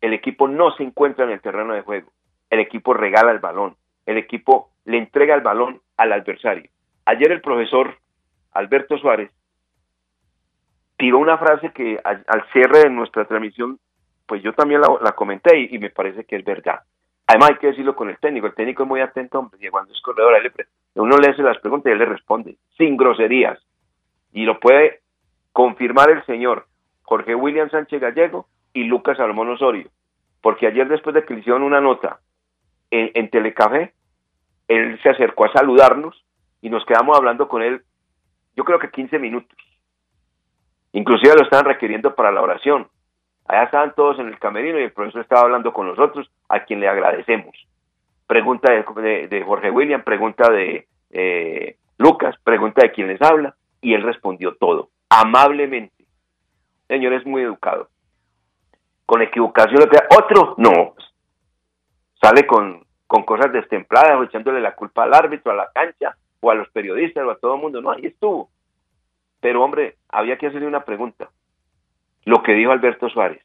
El 0.00 0.12
equipo 0.12 0.48
no 0.48 0.70
se 0.72 0.82
encuentra 0.82 1.24
en 1.24 1.30
el 1.30 1.40
terreno 1.40 1.74
de 1.74 1.82
juego. 1.82 2.10
El 2.50 2.60
equipo 2.60 2.94
regala 2.94 3.32
el 3.32 3.38
balón 3.38 3.76
el 4.08 4.16
equipo 4.16 4.70
le 4.86 4.96
entrega 4.96 5.34
el 5.34 5.42
balón 5.42 5.82
al 5.98 6.14
adversario. 6.14 6.70
Ayer 7.04 7.30
el 7.30 7.42
profesor 7.42 7.98
Alberto 8.52 8.96
Suárez 8.96 9.30
tiró 10.96 11.18
una 11.18 11.36
frase 11.36 11.72
que 11.72 12.00
al, 12.02 12.24
cierre 12.50 12.84
de 12.84 12.90
nuestra 12.90 13.26
transmisión, 13.26 13.78
pues 14.24 14.42
yo 14.42 14.54
también 14.54 14.80
la, 14.80 15.12
comenté 15.12 15.58
y, 15.58 15.78
me 15.78 15.90
parece 15.90 16.24
que 16.24 16.36
es 16.36 16.44
verdad. 16.44 16.80
Además 17.26 17.50
hay 17.50 17.56
que 17.56 17.66
decirlo 17.66 17.94
con 17.94 18.08
el 18.08 18.16
técnico, 18.16 18.46
el 18.46 18.54
técnico 18.54 18.84
es 18.84 18.88
muy 18.88 19.02
atento, 19.02 19.40
hombre, 19.40 19.70
cuando 19.70 19.92
es 19.92 20.00
corredor, 20.00 20.32
uno 21.02 21.16
le 21.16 21.30
hace 21.30 21.42
las 21.42 21.58
preguntas 21.58 21.90
y 21.90 21.92
él 21.92 21.98
le 21.98 22.06
responde, 22.06 22.56
sin 22.76 22.96
groserías. 22.96 23.58
Y 24.32 24.44
lo 24.44 24.58
puede 24.60 25.00
confirmar 25.52 26.10
el 26.10 26.24
señor 26.26 26.66
Jorge 27.02 27.34
William 27.34 27.70
Sánchez 27.70 28.00
Gallego 28.00 28.48
y 28.72 28.84
Lucas 28.84 29.16
Salomón 29.16 29.48
Osorio, 29.50 29.88
porque 30.42 30.66
ayer 30.66 30.88
después 30.88 31.14
de 31.14 31.24
que 31.24 31.34
le 31.34 31.40
hicieron 31.40 31.62
una 31.62 31.80
nota 31.80 32.20
en, 32.90 33.10
en 33.14 33.30
Telecafé, 33.30 33.92
él 34.68 35.00
se 35.02 35.08
acercó 35.08 35.46
a 35.46 35.52
saludarnos 35.52 36.24
y 36.60 36.70
nos 36.70 36.84
quedamos 36.84 37.16
hablando 37.16 37.48
con 37.48 37.62
él, 37.62 37.82
yo 38.56 38.64
creo 38.64 38.78
que 38.78 38.90
15 38.90 39.18
minutos. 39.18 39.56
Inclusive 40.92 41.34
lo 41.36 41.44
estaban 41.44 41.66
requiriendo 41.66 42.14
para 42.14 42.32
la 42.32 42.42
oración. 42.42 42.88
Allá 43.46 43.64
estaban 43.64 43.94
todos 43.94 44.18
en 44.18 44.28
el 44.28 44.38
camerino 44.38 44.78
y 44.78 44.84
el 44.84 44.92
profesor 44.92 45.22
estaba 45.22 45.42
hablando 45.42 45.72
con 45.72 45.86
nosotros, 45.86 46.30
a 46.48 46.64
quien 46.64 46.80
le 46.80 46.88
agradecemos. 46.88 47.56
Pregunta 48.28 48.70
de, 48.72 49.42
Jorge 49.44 49.70
William, 49.70 50.04
pregunta 50.04 50.48
de 50.52 50.86
eh, 51.10 51.76
Lucas, 51.96 52.36
pregunta 52.44 52.82
de 52.82 52.92
quién 52.92 53.08
les 53.08 53.20
habla, 53.20 53.56
y 53.80 53.94
él 53.94 54.02
respondió 54.02 54.54
todo, 54.56 54.90
amablemente. 55.08 56.04
Señor, 56.86 57.14
es 57.14 57.26
muy 57.26 57.42
educado. 57.42 57.88
Con 59.06 59.22
equivocación, 59.22 59.82
otro, 60.16 60.54
no. 60.58 60.94
Sale 62.20 62.46
con, 62.46 62.84
con 63.06 63.22
cosas 63.24 63.50
destempladas, 63.52 64.22
echándole 64.22 64.60
la 64.60 64.74
culpa 64.76 65.04
al 65.04 65.14
árbitro, 65.14 65.52
a 65.52 65.56
la 65.56 65.70
cancha, 65.72 66.14
o 66.40 66.50
a 66.50 66.54
los 66.54 66.68
periodistas, 66.70 67.24
o 67.24 67.30
a 67.30 67.38
todo 67.38 67.54
el 67.54 67.62
mundo. 67.62 67.80
No, 67.80 67.90
ahí 67.90 68.06
estuvo. 68.06 68.50
Pero, 69.40 69.62
hombre, 69.62 69.96
había 70.10 70.36
que 70.36 70.48
hacerle 70.48 70.66
una 70.66 70.84
pregunta. 70.84 71.30
Lo 72.24 72.42
que 72.42 72.52
dijo 72.52 72.72
Alberto 72.72 73.08
Suárez. 73.08 73.42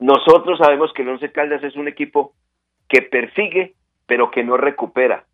Nosotros 0.00 0.58
sabemos 0.58 0.92
que 0.92 1.02
el 1.02 1.10
Once 1.10 1.30
Caldas 1.30 1.62
es 1.62 1.76
un 1.76 1.86
equipo 1.86 2.32
que 2.88 3.02
persigue, 3.02 3.74
pero 4.08 4.32
que 4.32 4.42
no 4.42 4.56
recupera. 4.56 5.24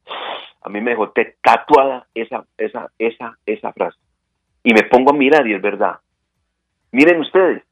A 0.61 0.69
mí 0.69 0.81
me 0.81 0.91
dejó 0.91 1.13
tatuada 1.41 2.07
esa, 2.15 2.45
esa, 2.59 2.91
esa, 2.99 3.39
esa 3.47 3.73
frase. 3.73 3.99
Y 4.63 4.75
me 4.75 4.83
pongo 4.83 5.13
a 5.13 5.17
mirar 5.17 5.47
y 5.47 5.55
es 5.55 5.63
verdad. 5.63 6.01
Miren 6.91 7.21
ustedes, 7.21 7.63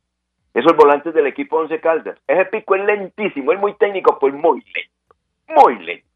esos 0.54 0.76
volantes 0.76 1.12
del 1.12 1.26
equipo 1.26 1.56
Once 1.56 1.80
Caldas. 1.80 2.18
Ese 2.26 2.44
pico 2.46 2.76
es 2.76 2.84
lentísimo, 2.84 3.52
es 3.52 3.58
muy 3.58 3.74
técnico, 3.74 4.18
pues 4.18 4.32
muy 4.32 4.62
lento, 4.74 5.16
muy 5.48 5.84
lento. 5.84 6.06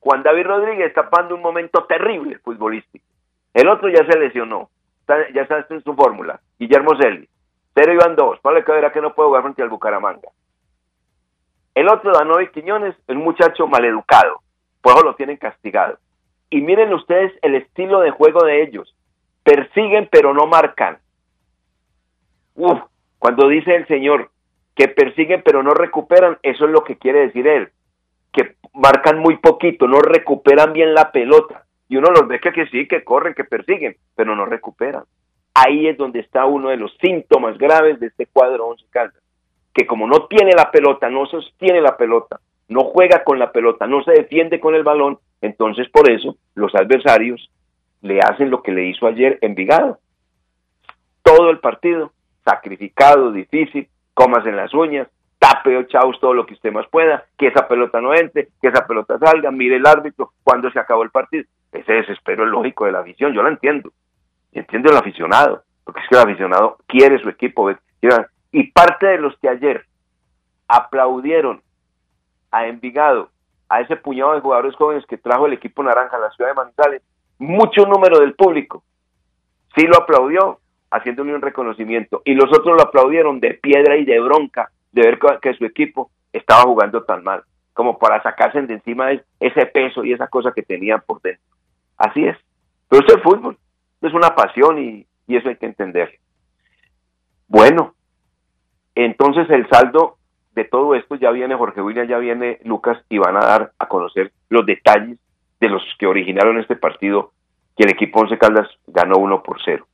Juan 0.00 0.22
David 0.22 0.46
Rodríguez 0.46 0.86
está 0.86 1.10
pasando 1.10 1.34
un 1.34 1.42
momento 1.42 1.84
terrible 1.84 2.38
futbolístico. 2.38 3.04
El 3.52 3.68
otro 3.68 3.88
ya 3.88 4.06
se 4.06 4.18
lesionó, 4.18 4.70
ya 5.34 5.42
está 5.42 5.66
en 5.70 5.82
su 5.82 5.94
fórmula. 5.94 6.40
Guillermo 6.58 6.96
Celis. 7.00 7.28
Cero 7.74 7.92
iban 7.92 8.14
dos. 8.14 8.38
Pablo 8.40 8.64
Cabrera 8.64 8.92
que 8.92 9.00
no 9.00 9.14
puede 9.14 9.28
jugar 9.28 9.42
frente 9.42 9.62
al 9.62 9.68
Bucaramanga. 9.68 10.28
El 11.78 11.88
otro, 11.88 12.10
Danovi 12.10 12.48
Quiñones, 12.48 12.96
es 13.06 13.14
un 13.14 13.22
muchacho 13.22 13.68
maleducado. 13.68 14.40
Por 14.80 14.94
eso 14.94 15.04
lo 15.04 15.14
tienen 15.14 15.36
castigado. 15.36 15.96
Y 16.50 16.60
miren 16.60 16.92
ustedes 16.92 17.32
el 17.40 17.54
estilo 17.54 18.00
de 18.00 18.10
juego 18.10 18.44
de 18.44 18.64
ellos. 18.64 18.96
Persiguen 19.44 20.08
pero 20.10 20.34
no 20.34 20.48
marcan. 20.48 20.98
Uf, 22.56 22.80
cuando 23.20 23.46
dice 23.46 23.76
el 23.76 23.86
Señor 23.86 24.32
que 24.74 24.88
persiguen 24.88 25.42
pero 25.44 25.62
no 25.62 25.70
recuperan, 25.70 26.38
eso 26.42 26.64
es 26.64 26.72
lo 26.72 26.82
que 26.82 26.98
quiere 26.98 27.20
decir 27.20 27.46
él. 27.46 27.68
Que 28.32 28.56
marcan 28.74 29.20
muy 29.20 29.36
poquito, 29.36 29.86
no 29.86 30.00
recuperan 30.00 30.72
bien 30.72 30.94
la 30.94 31.12
pelota. 31.12 31.64
Y 31.88 31.96
uno 31.96 32.10
los 32.10 32.26
ve 32.26 32.40
que, 32.40 32.50
que 32.50 32.66
sí, 32.66 32.88
que 32.88 33.04
corren, 33.04 33.34
que 33.34 33.44
persiguen, 33.44 33.96
pero 34.16 34.34
no 34.34 34.46
recuperan. 34.46 35.04
Ahí 35.54 35.86
es 35.86 35.96
donde 35.96 36.18
está 36.18 36.44
uno 36.44 36.70
de 36.70 36.76
los 36.76 36.92
síntomas 37.00 37.56
graves 37.56 38.00
de 38.00 38.08
este 38.08 38.26
cuadro 38.26 38.66
Once 38.66 38.84
Caldas, 38.90 39.22
que 39.78 39.86
como 39.86 40.08
no 40.08 40.26
tiene 40.26 40.50
la 40.56 40.72
pelota, 40.72 41.08
no 41.08 41.24
sostiene 41.26 41.80
la 41.80 41.96
pelota, 41.96 42.40
no 42.66 42.80
juega 42.80 43.22
con 43.22 43.38
la 43.38 43.52
pelota, 43.52 43.86
no 43.86 44.02
se 44.02 44.10
defiende 44.10 44.58
con 44.58 44.74
el 44.74 44.82
balón, 44.82 45.20
entonces 45.40 45.88
por 45.88 46.10
eso 46.10 46.34
los 46.56 46.74
adversarios 46.74 47.48
le 48.02 48.18
hacen 48.18 48.50
lo 48.50 48.60
que 48.60 48.72
le 48.72 48.86
hizo 48.86 49.06
ayer 49.06 49.38
Envigado. 49.40 50.00
Todo 51.22 51.50
el 51.50 51.60
partido, 51.60 52.10
sacrificado, 52.44 53.30
difícil, 53.30 53.86
comas 54.14 54.44
en 54.46 54.56
las 54.56 54.74
uñas, 54.74 55.06
tape 55.38 55.86
chaus 55.86 56.18
todo 56.18 56.34
lo 56.34 56.44
que 56.44 56.54
usted 56.54 56.72
más 56.72 56.88
pueda, 56.88 57.26
que 57.38 57.46
esa 57.46 57.68
pelota 57.68 58.00
no 58.00 58.12
entre, 58.14 58.48
que 58.60 58.68
esa 58.68 58.84
pelota 58.84 59.16
salga, 59.20 59.52
mire 59.52 59.76
el 59.76 59.86
árbitro 59.86 60.32
cuando 60.42 60.72
se 60.72 60.80
acabó 60.80 61.04
el 61.04 61.10
partido. 61.10 61.44
Ese 61.70 61.92
desespero 61.92 62.42
es 62.42 62.50
lógico 62.50 62.86
de 62.86 62.92
la 62.92 63.02
visión, 63.02 63.32
yo 63.32 63.44
lo 63.44 63.48
entiendo. 63.48 63.92
Entiendo 64.50 64.90
el 64.90 64.96
aficionado, 64.96 65.62
porque 65.84 66.00
es 66.00 66.08
que 66.08 66.16
el 66.16 66.22
aficionado 66.22 66.78
quiere 66.88 67.20
su 67.20 67.28
equipo. 67.28 67.70
Y 68.52 68.70
parte 68.72 69.06
de 69.06 69.18
los 69.18 69.36
que 69.38 69.48
ayer 69.48 69.84
aplaudieron 70.66 71.62
a 72.50 72.66
Envigado, 72.66 73.30
a 73.68 73.80
ese 73.80 73.96
puñado 73.96 74.34
de 74.34 74.40
jugadores 74.40 74.74
jóvenes 74.76 75.04
que 75.06 75.18
trajo 75.18 75.46
el 75.46 75.52
equipo 75.52 75.82
naranja 75.82 76.16
a 76.16 76.20
la 76.20 76.30
ciudad 76.30 76.50
de 76.50 76.56
Manizales, 76.56 77.02
mucho 77.38 77.82
número 77.82 78.20
del 78.20 78.34
público 78.34 78.82
sí 79.78 79.86
lo 79.86 79.96
aplaudió, 79.96 80.60
haciéndole 80.90 81.34
un 81.34 81.42
reconocimiento. 81.42 82.22
Y 82.24 82.34
los 82.34 82.46
otros 82.46 82.76
lo 82.76 82.82
aplaudieron 82.82 83.40
de 83.40 83.54
piedra 83.54 83.96
y 83.96 84.04
de 84.04 84.20
bronca 84.20 84.70
de 84.92 85.02
ver 85.02 85.18
que 85.40 85.54
su 85.54 85.64
equipo 85.64 86.10
estaba 86.32 86.62
jugando 86.62 87.04
tan 87.04 87.22
mal, 87.22 87.42
como 87.72 87.98
para 87.98 88.22
sacarse 88.22 88.62
de 88.62 88.74
encima 88.74 89.10
ese 89.12 89.66
peso 89.66 90.04
y 90.04 90.12
esa 90.12 90.28
cosa 90.28 90.52
que 90.52 90.62
tenían 90.62 91.02
por 91.06 91.20
dentro. 91.22 91.42
Así 91.96 92.24
es. 92.24 92.36
Pero 92.88 93.06
es 93.06 93.14
el 93.14 93.22
fútbol. 93.22 93.58
Es 94.00 94.12
una 94.14 94.34
pasión 94.34 94.78
y, 94.78 95.06
eso 95.28 95.48
hay 95.48 95.56
que 95.56 95.66
entender. 95.66 96.18
Bueno, 97.48 97.94
entonces 99.04 99.48
el 99.50 99.68
saldo 99.68 100.16
de 100.54 100.64
todo 100.64 100.94
esto 100.94 101.14
ya 101.14 101.30
viene 101.30 101.54
Jorge 101.54 101.80
William, 101.80 102.08
ya 102.08 102.18
viene 102.18 102.58
Lucas 102.64 102.98
y 103.08 103.18
van 103.18 103.36
a 103.36 103.46
dar 103.46 103.72
a 103.78 103.86
conocer 103.86 104.32
los 104.48 104.66
detalles 104.66 105.18
de 105.60 105.68
los 105.68 105.82
que 105.98 106.06
originaron 106.06 106.58
este 106.58 106.76
partido 106.76 107.32
que 107.76 107.84
el 107.84 107.90
equipo 107.90 108.20
Once 108.20 108.36
Caldas 108.38 108.68
ganó 108.88 109.18
1 109.18 109.42
por 109.42 109.58
0. 109.64 109.86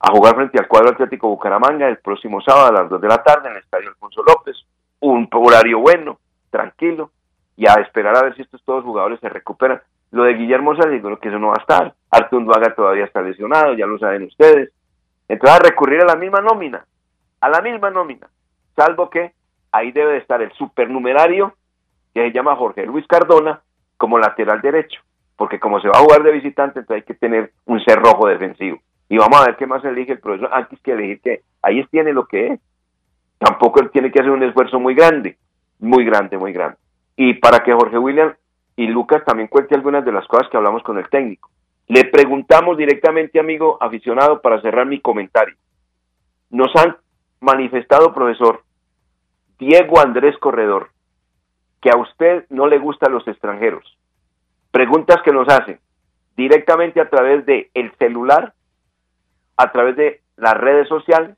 A 0.00 0.10
jugar 0.12 0.36
frente 0.36 0.58
al 0.58 0.68
cuadro 0.68 0.90
Atlético 0.90 1.28
Bucaramanga 1.28 1.88
el 1.88 1.98
próximo 1.98 2.40
sábado 2.40 2.68
a 2.68 2.82
las 2.82 2.90
2 2.90 3.00
de 3.00 3.08
la 3.08 3.22
tarde 3.22 3.48
en 3.48 3.56
el 3.56 3.62
Estadio 3.62 3.88
Alfonso 3.88 4.22
López. 4.22 4.56
Un 5.00 5.28
horario 5.32 5.80
bueno, 5.80 6.18
tranquilo, 6.50 7.10
y 7.56 7.66
a 7.66 7.74
esperar 7.74 8.16
a 8.16 8.22
ver 8.22 8.36
si 8.36 8.42
estos 8.42 8.62
todos 8.64 8.84
jugadores 8.84 9.18
se 9.20 9.28
recuperan. 9.28 9.80
Lo 10.12 10.24
de 10.24 10.34
Guillermo 10.34 10.76
Salido, 10.76 11.10
lo 11.10 11.18
que 11.18 11.28
eso 11.28 11.38
no 11.38 11.48
va 11.48 11.54
a 11.58 11.60
estar. 11.60 11.94
Arturo 12.10 12.44
Vaga 12.46 12.74
todavía 12.74 13.04
está 13.04 13.22
lesionado, 13.22 13.74
ya 13.74 13.86
lo 13.86 13.98
saben 13.98 14.24
ustedes. 14.24 14.70
Entonces 15.28 15.58
a 15.58 15.68
recurrir 15.70 16.02
a 16.02 16.06
la 16.06 16.16
misma 16.16 16.40
nómina, 16.40 16.84
a 17.42 17.48
la 17.48 17.60
misma 17.60 17.90
nómina, 17.90 18.28
salvo 18.76 19.10
que 19.10 19.32
ahí 19.72 19.90
debe 19.90 20.12
de 20.12 20.18
estar 20.18 20.40
el 20.40 20.52
supernumerario 20.52 21.54
que 22.14 22.22
se 22.22 22.32
llama 22.32 22.54
Jorge 22.54 22.86
Luis 22.86 23.04
Cardona 23.08 23.60
como 23.96 24.16
lateral 24.16 24.60
derecho, 24.60 25.00
porque 25.36 25.58
como 25.58 25.80
se 25.80 25.88
va 25.88 25.98
a 25.98 26.02
jugar 26.02 26.22
de 26.22 26.30
visitante, 26.30 26.78
entonces 26.78 27.02
hay 27.02 27.06
que 27.06 27.18
tener 27.18 27.52
un 27.66 27.82
cerrojo 27.84 28.28
defensivo. 28.28 28.78
Y 29.08 29.18
vamos 29.18 29.40
a 29.40 29.46
ver 29.46 29.56
qué 29.56 29.66
más 29.66 29.84
elige 29.84 30.12
el 30.12 30.20
profesor 30.20 30.50
antes 30.52 30.80
que 30.82 30.92
elegir 30.92 31.20
que 31.20 31.42
ahí 31.62 31.84
tiene 31.90 32.12
lo 32.12 32.26
que 32.26 32.46
es. 32.46 32.60
Tampoco 33.38 33.80
él 33.80 33.90
tiene 33.90 34.12
que 34.12 34.20
hacer 34.20 34.30
un 34.30 34.44
esfuerzo 34.44 34.78
muy 34.78 34.94
grande, 34.94 35.36
muy 35.80 36.04
grande, 36.04 36.38
muy 36.38 36.52
grande. 36.52 36.76
Y 37.16 37.34
para 37.34 37.64
que 37.64 37.72
Jorge 37.72 37.98
William 37.98 38.34
y 38.76 38.86
Lucas 38.86 39.24
también 39.24 39.48
cuente 39.48 39.74
algunas 39.74 40.04
de 40.04 40.12
las 40.12 40.26
cosas 40.28 40.48
que 40.48 40.56
hablamos 40.56 40.84
con 40.84 40.96
el 40.96 41.08
técnico. 41.08 41.50
Le 41.88 42.04
preguntamos 42.04 42.78
directamente, 42.78 43.40
amigo 43.40 43.78
aficionado, 43.80 44.40
para 44.40 44.60
cerrar 44.60 44.86
mi 44.86 45.00
comentario. 45.00 45.56
Nos 46.50 46.74
han 46.76 46.96
manifestado, 47.42 48.14
profesor, 48.14 48.62
Diego 49.58 50.00
Andrés 50.00 50.38
Corredor, 50.38 50.90
que 51.80 51.90
a 51.90 51.98
usted 51.98 52.46
no 52.48 52.66
le 52.66 52.78
gustan 52.78 53.12
los 53.12 53.26
extranjeros. 53.26 53.98
Preguntas 54.70 55.20
que 55.24 55.32
nos 55.32 55.48
hacen 55.48 55.78
directamente 56.36 57.00
a 57.00 57.10
través 57.10 57.44
de 57.44 57.70
el 57.74 57.92
celular, 57.96 58.54
a 59.56 59.72
través 59.72 59.96
de 59.96 60.20
las 60.36 60.54
redes 60.54 60.88
sociales 60.88 61.36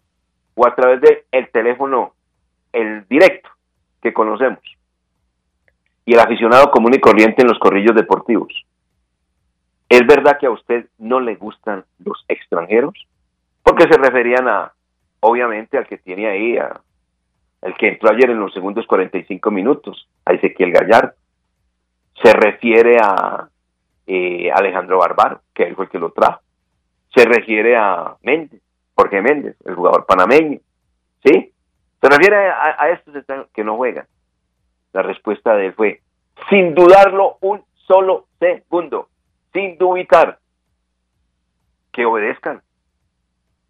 o 0.55 0.67
a 0.67 0.75
través 0.75 1.01
de 1.01 1.25
el 1.33 1.51
teléfono, 1.51 2.13
el 2.73 3.09
directo 3.09 3.49
que 4.03 4.13
conocemos 4.13 4.63
y 6.05 6.13
el 6.13 6.21
aficionado 6.21 6.71
común 6.71 6.95
y 6.95 7.01
corriente 7.01 7.43
en 7.43 7.49
los 7.49 7.59
corrillos 7.59 7.97
deportivos. 7.97 8.53
¿Es 9.89 10.07
verdad 10.07 10.39
que 10.39 10.47
a 10.47 10.51
usted 10.51 10.87
no 10.99 11.21
le 11.21 11.35
gustan 11.37 11.85
los 11.99 12.25
extranjeros? 12.29 12.95
Porque 13.63 13.85
se 13.85 13.99
referían 13.99 14.49
a, 14.49 14.73
obviamente, 15.25 15.79
al 15.79 15.87
que 15.87 15.99
tiene 15.99 16.29
ahí, 16.29 16.57
a, 16.59 16.81
el 17.63 17.75
que 17.77 17.89
entró 17.89 18.11
ayer 18.11 18.31
en 18.31 18.41
los 18.41 18.53
segundos 18.53 18.87
45 18.87 19.51
minutos, 19.51 20.09
a 20.27 20.35
Ezequiel 20.35 20.73
Gallardo. 20.73 21.15
Se 22.23 22.33
refiere 22.33 22.99
a 23.01 23.49
eh, 24.07 24.51
Alejandro 24.53 24.99
Barbaro, 24.99 25.41
que 25.55 25.65
él 25.65 25.75
fue 25.75 25.87
el 25.87 25.91
que 25.91 25.99
lo 25.99 26.13
trajo. 26.13 26.41
Se 27.15 27.25
refiere 27.25 27.77
a 27.77 28.17
Méndez, 28.23 28.61
Jorge 28.95 29.23
Méndez, 29.23 29.57
el 29.65 29.75
jugador 29.75 30.05
panameño. 30.05 30.61
¿Sí? 31.25 31.53
Se 32.01 32.09
refiere 32.09 32.49
a, 32.51 32.77
a 32.79 32.91
estos 32.91 33.15
que 33.55 33.65
no 33.65 33.77
juegan. 33.77 34.07
La 34.93 35.03
respuesta 35.03 35.55
de 35.57 35.67
él 35.67 35.73
fue, 35.73 36.03
sin 36.51 36.75
dudarlo 36.75 37.39
un 37.41 37.65
solo 37.87 38.27
segundo, 38.39 39.09
sin 39.53 39.79
dubitar, 39.79 40.39
que 41.93 42.05
obedezcan. 42.05 42.63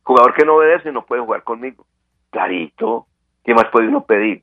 Jugador 0.04 0.34
que 0.34 0.44
no 0.44 0.56
obedece 0.56 0.92
no 0.92 1.04
puede 1.04 1.22
jugar 1.22 1.42
conmigo. 1.42 1.84
Clarito, 2.30 3.06
¿qué 3.44 3.54
más 3.54 3.66
puede 3.72 3.88
uno 3.88 4.04
pedir? 4.04 4.42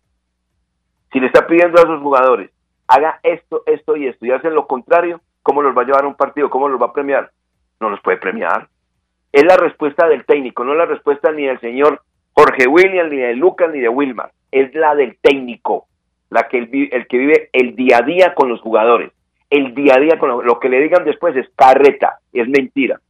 Si 1.12 1.20
le 1.20 1.28
está 1.28 1.48
pidiendo 1.48 1.80
a 1.80 1.86
sus 1.86 2.02
jugadores, 2.02 2.52
haga 2.88 3.20
esto, 3.24 3.64
esto 3.66 3.96
y 3.96 4.08
esto, 4.08 4.26
y 4.26 4.32
hacen 4.32 4.54
lo 4.54 4.68
contrario, 4.68 5.22
¿cómo 5.44 5.62
los 5.62 5.78
va 5.78 5.84
a 5.84 5.86
llevar 5.86 6.04
a 6.04 6.08
un 6.08 6.16
partido? 6.16 6.50
¿Cómo 6.50 6.68
los 6.68 6.82
va 6.82 6.88
a 6.88 6.94
premiar? 6.94 7.32
No 7.80 7.90
los 7.90 8.02
puede 8.02 8.18
premiar. 8.18 8.68
Es 9.32 9.46
la 9.46 9.56
respuesta 9.56 10.08
del 10.08 10.26
técnico, 10.26 10.64
no 10.64 10.74
la 10.74 10.86
respuesta 10.86 11.32
ni 11.32 11.46
del 11.46 11.60
señor 11.60 12.02
Jorge 12.34 12.68
William, 12.68 13.10
ni 13.10 13.18
de 13.18 13.36
Lucas, 13.36 13.70
ni 13.72 13.80
de 13.80 13.90
Wilmar. 13.90 14.32
Es 14.52 14.74
la 14.76 14.96
del 14.96 15.18
técnico 15.22 15.88
la 16.30 16.48
que 16.48 16.58
el, 16.60 17.08
que 17.08 17.18
vive 17.18 17.50
el 17.52 17.76
día 17.76 17.98
a 17.98 18.02
día 18.02 18.34
con 18.34 18.50
los 18.50 18.62
jugadores. 18.62 19.12
El 19.50 19.76
día 19.76 19.96
a 19.96 20.00
día 20.00 20.18
con 20.18 20.46
lo, 20.46 20.60
que 20.60 20.70
le 20.70 20.80
digan 20.80 21.04
después 21.04 21.36
es 21.36 21.48
carreta, 21.56 22.20
es 22.32 22.48
mentira. 22.48 23.02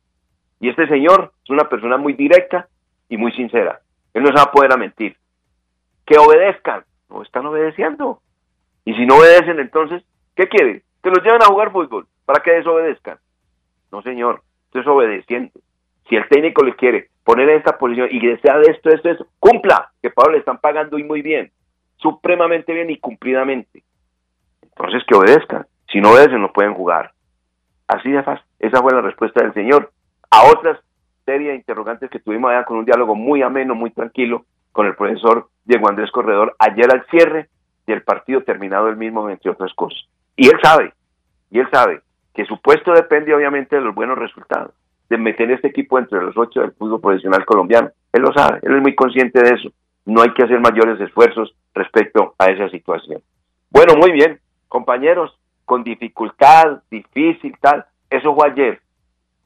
Y 0.61 0.69
este 0.69 0.87
señor 0.87 1.33
es 1.43 1.49
una 1.49 1.67
persona 1.67 1.97
muy 1.97 2.13
directa 2.13 2.67
y 3.09 3.17
muy 3.17 3.31
sincera. 3.33 3.81
Él 4.13 4.21
no 4.21 4.29
se 4.29 4.35
va 4.35 4.43
a 4.43 4.51
poder 4.51 4.77
mentir. 4.77 5.17
Que 6.05 6.19
obedezcan. 6.19 6.83
No 7.09 7.23
están 7.23 7.47
obedeciendo. 7.47 8.21
Y 8.85 8.93
si 8.93 9.05
no 9.07 9.17
obedecen, 9.17 9.59
entonces, 9.59 10.03
¿qué 10.35 10.47
quieren? 10.47 10.83
Que 11.03 11.09
los 11.09 11.23
lleven 11.23 11.41
a 11.41 11.47
jugar 11.47 11.71
fútbol 11.71 12.07
para 12.25 12.43
que 12.43 12.51
desobedezcan. 12.51 13.17
No, 13.91 14.03
señor, 14.03 14.43
esto 14.65 14.79
es 14.79 14.87
obedeciente. 14.87 15.59
Si 16.07 16.15
el 16.15 16.29
técnico 16.29 16.63
le 16.63 16.75
quiere 16.75 17.09
poner 17.23 17.49
en 17.49 17.57
esta 17.57 17.77
posición 17.77 18.09
y 18.11 18.25
desea 18.25 18.57
de 18.59 18.71
esto, 18.71 18.89
esto, 18.89 19.09
esto, 19.09 19.27
cumpla, 19.39 19.91
que 20.01 20.11
Pablo 20.11 20.33
le 20.33 20.39
están 20.39 20.59
pagando 20.59 20.99
y 20.99 21.03
muy 21.03 21.21
bien, 21.21 21.51
supremamente 21.97 22.71
bien 22.73 22.89
y 22.89 22.99
cumplidamente. 22.99 23.83
Entonces 24.61 25.03
que 25.07 25.15
obedezcan. 25.15 25.65
Si 25.91 25.99
no 25.99 26.11
obedecen, 26.11 26.41
no 26.41 26.53
pueden 26.53 26.75
jugar. 26.75 27.13
Así 27.87 28.11
de 28.11 28.23
fácil. 28.23 28.45
Esa 28.59 28.81
fue 28.81 28.93
la 28.93 29.01
respuesta 29.01 29.41
del 29.41 29.53
Señor. 29.53 29.91
A 30.31 30.49
otras 30.49 30.79
serie 31.25 31.49
de 31.49 31.55
interrogantes 31.55 32.09
que 32.09 32.19
tuvimos 32.19 32.51
allá 32.51 32.65
con 32.65 32.77
un 32.77 32.85
diálogo 32.85 33.15
muy 33.15 33.41
ameno, 33.41 33.75
muy 33.75 33.91
tranquilo, 33.91 34.45
con 34.71 34.87
el 34.87 34.95
profesor 34.95 35.49
Diego 35.65 35.89
Andrés 35.89 36.09
Corredor, 36.11 36.55
ayer 36.57 36.89
al 36.91 37.05
cierre 37.07 37.49
del 37.85 38.01
partido 38.01 38.41
terminado 38.41 38.87
el 38.87 38.97
mismo, 38.97 39.29
entre 39.29 39.51
otras 39.51 39.73
cosas. 39.73 39.99
Y 40.35 40.47
él 40.47 40.57
sabe, 40.63 40.93
y 41.49 41.59
él 41.59 41.67
sabe 41.71 42.01
que 42.33 42.45
su 42.45 42.59
puesto 42.61 42.93
depende 42.93 43.35
obviamente 43.35 43.75
de 43.75 43.81
los 43.81 43.93
buenos 43.93 44.17
resultados, 44.17 44.73
de 45.09 45.17
meter 45.17 45.51
este 45.51 45.67
equipo 45.67 45.99
entre 45.99 46.21
los 46.21 46.37
ocho 46.37 46.61
del 46.61 46.71
fútbol 46.71 47.01
profesional 47.01 47.45
colombiano. 47.45 47.89
Él 48.13 48.21
lo 48.21 48.33
sabe, 48.33 48.59
él 48.63 48.75
es 48.75 48.81
muy 48.81 48.95
consciente 48.95 49.41
de 49.41 49.55
eso. 49.55 49.69
No 50.05 50.21
hay 50.21 50.33
que 50.33 50.43
hacer 50.43 50.59
mayores 50.59 50.99
esfuerzos 50.99 51.53
respecto 51.73 52.35
a 52.39 52.47
esa 52.47 52.69
situación. 52.69 53.21
Bueno, 53.69 53.93
muy 53.97 54.11
bien, 54.11 54.39
compañeros, 54.69 55.37
con 55.65 55.83
dificultad, 55.83 56.81
difícil, 56.89 57.55
tal. 57.59 57.85
Eso 58.09 58.33
fue 58.33 58.49
ayer. 58.49 58.81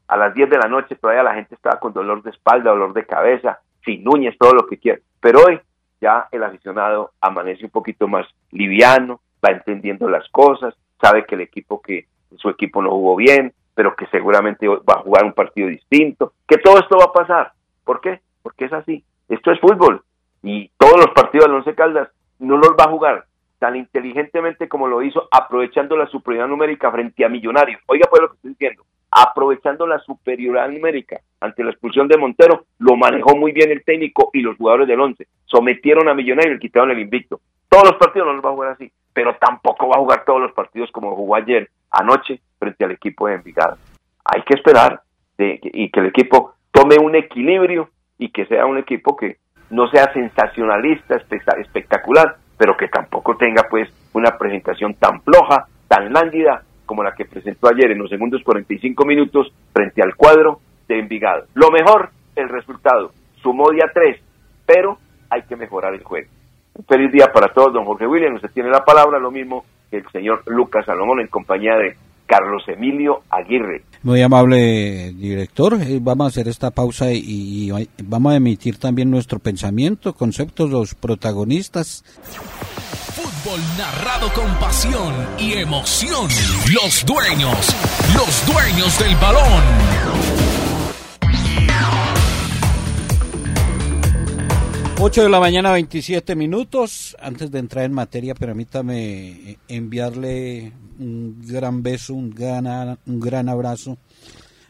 A 0.08 0.18
las 0.18 0.34
10 0.34 0.50
de 0.50 0.58
la 0.58 0.68
noche 0.68 0.96
todavía 0.96 1.24
la 1.24 1.34
gente 1.34 1.56
estaba 1.56 1.80
con 1.80 1.94
dolor 1.94 2.22
de 2.24 2.30
espalda, 2.30 2.72
dolor 2.72 2.94
de 2.94 3.06
cabeza, 3.06 3.60
sin 3.84 4.08
uñas, 4.08 4.36
todo 4.38 4.54
lo 4.54 4.68
que 4.68 4.78
quiera. 4.78 5.00
Pero 5.20 5.40
hoy 5.46 5.60
ya 6.02 6.28
el 6.32 6.44
aficionado 6.44 7.12
amanece 7.22 7.66
un 7.66 7.72
poquito 7.72 8.08
más 8.08 8.28
liviano, 8.52 9.22
va 9.44 9.52
entendiendo 9.52 10.08
las 10.08 10.28
cosas, 10.30 10.76
sabe 11.02 11.26
que 11.26 11.36
el 11.36 11.42
equipo 11.42 11.82
que 11.82 12.08
su 12.38 12.50
equipo 12.50 12.82
no 12.82 12.92
jugó 12.92 13.16
bien, 13.16 13.54
pero 13.74 13.96
que 13.96 14.08
seguramente 14.08 14.68
va 14.68 14.96
a 14.96 15.02
jugar 15.02 15.26
un 15.26 15.34
partido 15.34 15.68
distinto, 15.68 16.34
que 16.48 16.58
todo 16.58 16.80
esto 16.80 16.98
va 16.98 17.06
a 17.06 17.14
pasar. 17.14 17.54
¿Por 17.84 18.02
qué? 18.02 18.22
Porque 18.42 18.66
es 18.66 18.74
así. 18.74 19.04
Esto 19.28 19.52
es 19.52 19.60
fútbol 19.60 20.04
y 20.44 20.70
todos 20.78 20.98
los 20.98 21.10
partidos 21.16 21.48
del 21.48 21.56
Once 21.56 21.74
Caldas 21.74 22.10
no 22.40 22.58
los 22.58 22.72
va 22.72 22.86
a 22.86 22.92
jugar 22.92 23.26
tan 23.58 23.76
inteligentemente 23.76 24.70
como 24.70 24.88
lo 24.88 25.02
hizo, 25.02 25.28
aprovechando 25.32 25.98
la 25.98 26.08
superioridad 26.08 26.48
numérica 26.48 26.92
frente 26.92 27.26
a 27.26 27.30
Millonarios. 27.30 27.82
Oiga, 27.88 28.08
pues 28.10 28.22
lo 28.22 28.30
que 28.30 28.36
estoy 28.36 28.52
diciendo, 28.52 28.84
aprovechando 29.18 29.88
la 29.88 30.00
superioridad 30.00 30.68
numérica 30.68 31.22
ante 31.40 31.64
la 31.64 31.72
expulsión 31.72 32.10
de 32.10 32.18
Montero, 32.18 32.66
lo 32.80 32.98
manejó 32.98 33.34
muy 33.38 33.54
bien 33.54 33.72
el 33.72 33.82
técnico 33.82 34.30
y 34.34 34.42
los 34.42 34.58
jugadores 34.58 34.90
del 34.90 35.00
once. 35.00 35.26
Sometieron 35.46 36.10
a 36.10 36.14
Millonarios 36.14 36.58
y 36.58 36.60
quitaron 36.60 36.92
el 36.92 37.00
invicto. 37.00 37.40
Todos 37.70 37.92
los 37.92 37.96
partidos 37.96 38.28
no 38.28 38.34
los 38.34 38.44
va 38.44 38.50
a 38.50 38.54
jugar 38.54 38.72
así, 38.72 38.92
pero 39.14 39.38
tampoco 39.38 39.88
va 39.88 39.96
a 39.96 40.00
jugar 40.00 40.26
todos 40.26 40.42
los 40.42 40.52
partidos 40.52 40.92
como 40.92 41.16
jugó 41.16 41.36
ayer, 41.36 41.70
anoche, 41.92 42.42
frente 42.60 42.84
al 42.84 42.92
equipo 42.92 43.28
de 43.28 43.36
Envigado. 43.36 43.78
Hay 44.26 44.42
que 44.42 44.56
esperar 44.56 45.00
de, 45.38 45.62
y 45.62 45.90
que 45.92 46.00
el 46.02 46.08
equipo 46.08 46.56
tome 46.72 46.98
un 47.00 47.16
equilibrio 47.16 47.90
y 48.18 48.30
que 48.30 48.46
sea 48.48 48.66
un 48.66 48.78
equipo 48.78 49.16
que 49.16 49.38
no 49.70 49.88
sea 49.88 50.12
sensacionalista, 50.12 51.16
espectacular, 51.16 52.36
pero 52.58 52.76
que 52.76 52.90
tampoco 52.90 53.38
tenga 53.38 53.64
pues 53.70 53.90
una 54.12 54.38
presentación 54.38 54.94
tan 54.96 55.22
floja, 55.22 55.68
tan 55.88 56.12
lándida 56.12 56.64
como 56.86 57.04
la 57.04 57.14
que 57.14 57.26
presentó 57.26 57.68
ayer 57.68 57.92
en 57.92 58.00
los 58.00 58.10
segundos 58.10 58.42
45 58.44 59.06
minutos 59.06 59.52
frente 59.74 60.02
al 60.02 60.16
cuadro 60.16 60.60
de 60.88 61.00
Envigado. 61.00 61.46
Lo 61.54 61.72
mejor, 61.72 62.10
el 62.36 62.50
resultado. 62.50 63.12
Sumó 63.42 63.72
día 63.72 63.86
3, 63.94 64.20
pero 64.66 64.98
hay 65.30 65.44
que 65.44 65.56
mejorar 65.56 65.94
el 65.94 66.04
juego. 66.04 66.30
Un 66.76 66.86
feliz 66.86 67.12
día 67.12 67.28
para 67.34 67.54
todos, 67.54 67.74
don 67.74 67.86
Jorge 67.86 68.08
William. 68.08 68.36
Usted 68.36 68.52
tiene 68.54 68.70
la 68.70 68.84
palabra, 68.84 69.20
lo 69.20 69.32
mismo 69.32 69.64
que 69.90 69.98
el 69.98 70.08
señor 70.12 70.44
Lucas 70.46 70.86
Salomón 70.86 71.22
en 71.22 71.28
compañía 71.28 71.76
de 71.78 71.96
Carlos 72.26 72.64
Emilio 72.68 73.22
Aguirre. 73.30 73.84
Muy 74.04 74.22
amable 74.22 75.14
director, 75.14 75.76
eh, 75.76 76.00
vamos 76.02 76.26
a 76.26 76.28
hacer 76.28 76.48
esta 76.48 76.72
pausa 76.72 77.12
y, 77.12 77.72
vamos 78.04 78.34
a 78.34 78.36
emitir 78.36 78.78
también 78.78 79.10
nuestro 79.10 79.40
pensamiento, 79.40 80.14
conceptos, 80.14 80.70
los 80.70 80.96
protagonistas. 80.96 82.04
Fútbol 83.46 83.62
narrado 83.78 84.34
con 84.34 84.60
pasión 84.60 85.14
y 85.38 85.54
emoción. 85.54 86.28
Los 86.74 87.06
dueños, 87.06 87.76
los 88.16 88.48
dueños 88.48 88.98
del 88.98 89.16
balón. 89.18 89.64
8 95.00 95.24
de 95.24 95.30
la 95.30 95.40
mañana, 95.40 95.72
27 95.74 96.36
minutos. 96.36 97.16
Antes 97.20 97.52
de 97.52 97.60
entrar 97.60 97.86
en 97.86 97.94
materia, 97.94 98.34
permítame 98.34 99.60
enviarle 99.68 100.72
un 100.98 101.46
gran 101.46 101.84
beso, 101.84 102.16
un 102.16 102.32
gran, 102.32 102.98
un 103.06 103.20
gran 103.20 103.48
abrazo 103.48 104.00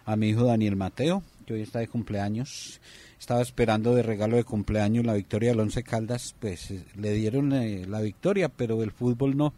a 0.03 0.17
mi 0.17 0.29
hijo 0.29 0.43
Daniel 0.43 0.75
Mateo, 0.75 1.23
que 1.45 1.53
hoy 1.53 1.61
está 1.61 1.79
de 1.79 1.88
cumpleaños. 1.88 2.81
Estaba 3.25 3.41
esperando 3.41 3.95
de 3.95 4.03
regalo 4.03 4.38
de 4.38 4.43
cumpleaños 4.43 5.03
la 5.03 5.15
victoria 5.15 5.49
del 5.49 5.59
Once 5.59 5.81
Caldas, 5.81 6.35
pues 6.39 6.69
eh, 6.69 6.85
le 6.95 7.11
dieron 7.13 7.53
eh, 7.53 7.88
la 7.88 7.99
victoria, 7.99 8.49
pero 8.49 8.83
el 8.83 8.91
fútbol 8.91 9.35
no, 9.35 9.55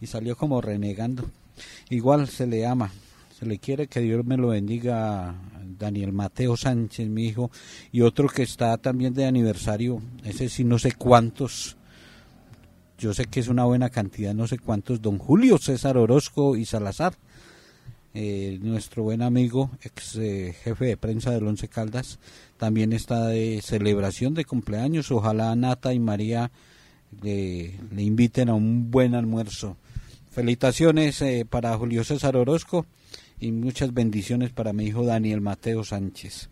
y 0.00 0.06
salió 0.06 0.34
como 0.34 0.62
renegando. 0.62 1.30
Igual 1.90 2.26
se 2.26 2.46
le 2.46 2.64
ama, 2.64 2.90
se 3.38 3.44
le 3.44 3.58
quiere 3.58 3.86
que 3.86 4.00
Dios 4.00 4.24
me 4.24 4.38
lo 4.38 4.48
bendiga 4.48 5.34
Daniel 5.78 6.14
Mateo 6.14 6.56
Sánchez, 6.56 7.06
mi 7.10 7.26
hijo, 7.26 7.50
y 7.92 8.00
otro 8.00 8.28
que 8.28 8.44
está 8.44 8.78
también 8.78 9.12
de 9.12 9.26
aniversario, 9.26 10.00
ese 10.24 10.48
sí 10.48 10.64
no 10.64 10.78
sé 10.78 10.92
cuántos, 10.92 11.76
yo 12.96 13.12
sé 13.12 13.26
que 13.26 13.40
es 13.40 13.48
una 13.48 13.66
buena 13.66 13.90
cantidad, 13.90 14.32
no 14.32 14.46
sé 14.46 14.58
cuántos, 14.58 15.02
don 15.02 15.18
Julio 15.18 15.58
César 15.58 15.98
Orozco 15.98 16.56
y 16.56 16.64
Salazar, 16.64 17.12
eh, 18.14 18.58
nuestro 18.60 19.02
buen 19.02 19.22
amigo, 19.22 19.70
ex 19.82 20.16
eh, 20.16 20.54
jefe 20.62 20.84
de 20.84 20.96
prensa 20.96 21.30
del 21.30 21.46
Once 21.46 21.66
Caldas, 21.68 22.18
también 22.58 22.92
está 22.92 23.26
de 23.28 23.60
celebración 23.62 24.34
de 24.34 24.44
cumpleaños, 24.44 25.10
ojalá 25.10 25.54
Nata 25.56 25.94
y 25.94 25.98
María 25.98 26.50
le, 27.22 27.78
inviten 27.96 28.48
a 28.48 28.54
un 28.54 28.90
buen 28.90 29.14
almuerzo. 29.14 29.76
Felicitaciones 30.30 31.20
eh, 31.22 31.46
para 31.48 31.76
Julio 31.76 32.04
César 32.04 32.36
Orozco 32.36 32.86
y 33.40 33.50
muchas 33.52 33.92
bendiciones 33.92 34.50
para 34.50 34.72
mi 34.72 34.86
hijo 34.86 35.04
Daniel 35.04 35.40
Mateo 35.40 35.84
Sánchez. 35.84 36.48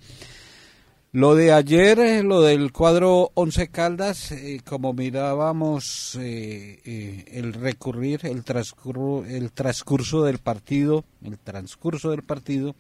Lo 1.13 1.35
de 1.35 1.53
ayer, 1.53 1.99
eh, 1.99 2.23
lo 2.23 2.41
del 2.41 2.71
cuadro 2.71 3.33
Once 3.35 3.67
Caldas, 3.67 4.31
eh, 4.31 4.61
como 4.65 4.93
mirábamos 4.93 6.17
eh, 6.21 7.25
el 7.33 7.53
recurrir, 7.53 8.21
el 8.23 8.45
transcurso, 8.45 9.25
el 9.27 9.51
transcurso 9.51 10.23
del 10.23 10.39
partido, 10.39 11.05
el 11.25 11.37
transcurso 11.37 12.13
del 12.13 12.23
partido, 12.23 12.77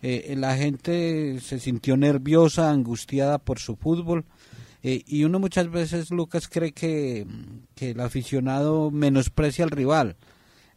la 0.00 0.56
gente 0.56 1.40
se 1.40 1.58
sintió 1.58 1.96
nerviosa, 1.96 2.70
angustiada 2.70 3.38
por 3.38 3.58
su 3.58 3.74
fútbol. 3.74 4.24
y 4.82 5.24
uno 5.24 5.40
muchas 5.40 5.68
veces, 5.68 6.12
Lucas, 6.12 6.46
cree 6.46 6.70
que, 6.70 7.26
que 7.74 7.90
el 7.90 7.98
aficionado 7.98 8.92
menosprecia 8.92 9.64
al 9.64 9.72
rival. 9.72 10.14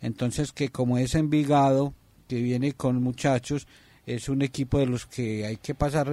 Entonces 0.01 0.51
que 0.51 0.69
como 0.69 0.97
es 0.97 1.13
Envigado, 1.13 1.93
que 2.27 2.41
viene 2.41 2.73
con 2.73 3.03
muchachos, 3.03 3.67
es 4.07 4.27
un 4.27 4.41
equipo 4.41 4.79
de 4.79 4.87
los 4.87 5.05
que 5.05 5.45
hay 5.45 5.57
que 5.57 5.75
pasar 5.75 6.09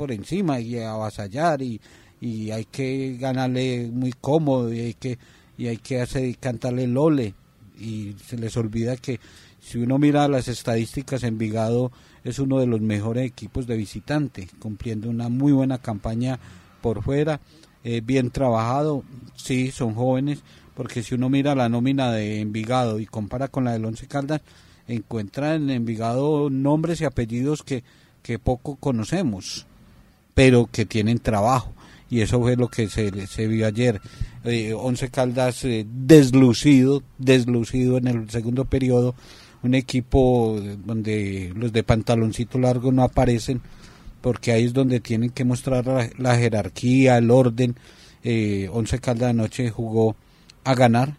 por 0.00 0.12
encima 0.12 0.60
y 0.60 0.78
avasallar 0.78 1.60
y, 1.60 1.78
y 2.22 2.52
hay 2.52 2.64
que 2.64 3.18
ganarle 3.20 3.90
muy 3.92 4.14
cómodo 4.18 4.72
y 4.72 4.80
hay 4.80 4.94
que 4.94 5.18
y 5.58 5.66
hay 5.66 5.76
que 5.76 6.00
hacer 6.00 6.38
cantarle 6.38 6.86
lole 6.86 7.34
y 7.78 8.14
se 8.24 8.38
les 8.38 8.56
olvida 8.56 8.96
que 8.96 9.20
si 9.60 9.76
uno 9.76 9.98
mira 9.98 10.26
las 10.26 10.48
estadísticas 10.48 11.22
Envigado 11.22 11.92
es 12.24 12.38
uno 12.38 12.60
de 12.60 12.66
los 12.66 12.80
mejores 12.80 13.26
equipos 13.26 13.66
de 13.66 13.76
visitante 13.76 14.48
cumpliendo 14.58 15.10
una 15.10 15.28
muy 15.28 15.52
buena 15.52 15.76
campaña 15.76 16.40
por 16.80 17.02
fuera 17.02 17.42
eh, 17.84 18.00
bien 18.02 18.30
trabajado. 18.30 19.04
Sí 19.36 19.70
son 19.70 19.94
jóvenes 19.94 20.42
porque 20.74 21.02
si 21.02 21.14
uno 21.14 21.28
mira 21.28 21.54
la 21.54 21.68
nómina 21.68 22.10
de 22.10 22.40
Envigado 22.40 23.00
y 23.00 23.04
compara 23.04 23.48
con 23.48 23.64
la 23.64 23.72
del 23.72 23.84
Once 23.84 24.06
Caldas 24.06 24.40
encuentra 24.88 25.56
en 25.56 25.68
Envigado 25.68 26.48
nombres 26.48 27.02
y 27.02 27.04
apellidos 27.04 27.62
que, 27.62 27.84
que 28.22 28.38
poco 28.38 28.76
conocemos, 28.76 29.66
pero 30.40 30.70
que 30.72 30.86
tienen 30.86 31.18
trabajo. 31.18 31.74
Y 32.08 32.22
eso 32.22 32.40
fue 32.40 32.56
lo 32.56 32.68
que 32.68 32.88
se, 32.88 33.26
se 33.26 33.46
vio 33.46 33.66
ayer. 33.66 34.00
Eh, 34.42 34.72
Once 34.72 35.10
Caldas 35.10 35.66
eh, 35.66 35.84
deslucido, 35.86 37.02
deslucido 37.18 37.98
en 37.98 38.06
el 38.06 38.30
segundo 38.30 38.64
periodo. 38.64 39.14
Un 39.62 39.74
equipo 39.74 40.58
donde 40.86 41.52
los 41.54 41.74
de 41.74 41.82
pantaloncito 41.82 42.58
largo 42.58 42.90
no 42.90 43.02
aparecen, 43.02 43.60
porque 44.22 44.52
ahí 44.52 44.64
es 44.64 44.72
donde 44.72 45.00
tienen 45.00 45.28
que 45.28 45.44
mostrar 45.44 46.10
la, 46.16 46.36
jerarquía, 46.38 47.18
el 47.18 47.30
orden. 47.30 47.76
Eh, 48.24 48.70
Once 48.72 48.98
Caldas 48.98 49.28
anoche 49.28 49.68
jugó 49.68 50.16
a 50.64 50.74
ganar, 50.74 51.18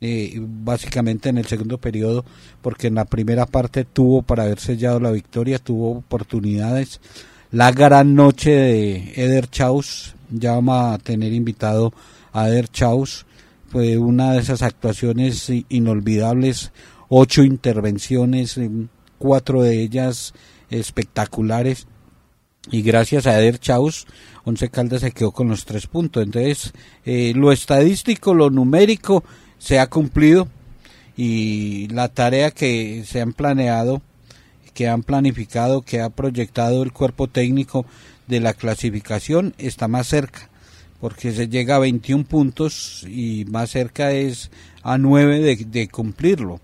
básicamente 0.00 1.28
en 1.28 1.38
el 1.38 1.46
segundo 1.46 1.78
periodo, 1.78 2.24
porque 2.62 2.86
en 2.86 2.94
la 2.94 3.04
primera 3.04 3.46
parte 3.46 3.84
tuvo 3.84 4.22
para 4.22 4.44
haber 4.44 4.60
sellado 4.60 5.00
la 5.00 5.10
victoria, 5.10 5.58
tuvo 5.58 5.90
oportunidades. 5.90 7.00
La 7.50 7.70
gran 7.72 8.14
noche 8.14 8.50
de 8.50 9.12
Eder 9.16 9.48
Chaus, 9.48 10.14
ya 10.30 10.52
vamos 10.52 10.94
a 10.94 10.98
tener 10.98 11.32
invitado 11.32 11.92
a 12.32 12.48
Eder 12.48 12.68
Chaus, 12.68 13.26
fue 13.68 13.96
una 13.98 14.32
de 14.32 14.40
esas 14.40 14.62
actuaciones 14.62 15.50
inolvidables 15.68 16.72
ocho 17.08 17.42
intervenciones, 17.42 18.58
cuatro 19.18 19.62
de 19.62 19.82
ellas 19.82 20.34
espectaculares 20.70 21.86
y 22.70 22.82
gracias 22.82 23.26
a 23.26 23.38
Eder 23.38 23.58
Chaus, 23.58 24.06
Once 24.44 24.68
Caldas 24.68 25.02
se 25.02 25.12
quedó 25.12 25.32
con 25.32 25.48
los 25.48 25.64
tres 25.64 25.86
puntos. 25.86 26.22
Entonces, 26.22 26.72
eh, 27.04 27.32
lo 27.36 27.52
estadístico, 27.52 28.34
lo 28.34 28.50
numérico 28.50 29.22
se 29.58 29.78
ha 29.78 29.88
cumplido 29.88 30.48
y 31.16 31.88
la 31.88 32.08
tarea 32.08 32.50
que 32.50 33.04
se 33.06 33.20
han 33.20 33.32
planeado, 33.32 34.02
que 34.74 34.88
han 34.88 35.02
planificado, 35.02 35.82
que 35.82 36.00
ha 36.00 36.10
proyectado 36.10 36.82
el 36.82 36.92
cuerpo 36.92 37.28
técnico 37.28 37.86
de 38.26 38.40
la 38.40 38.54
clasificación 38.54 39.54
está 39.58 39.88
más 39.88 40.08
cerca, 40.08 40.48
porque 41.00 41.32
se 41.32 41.48
llega 41.48 41.76
a 41.76 41.80
21 41.80 42.24
puntos 42.24 43.04
y 43.08 43.44
más 43.46 43.70
cerca 43.70 44.12
es 44.12 44.50
a 44.82 44.98
9 44.98 45.56
de, 45.56 45.88
cumplirlo. 45.88 46.60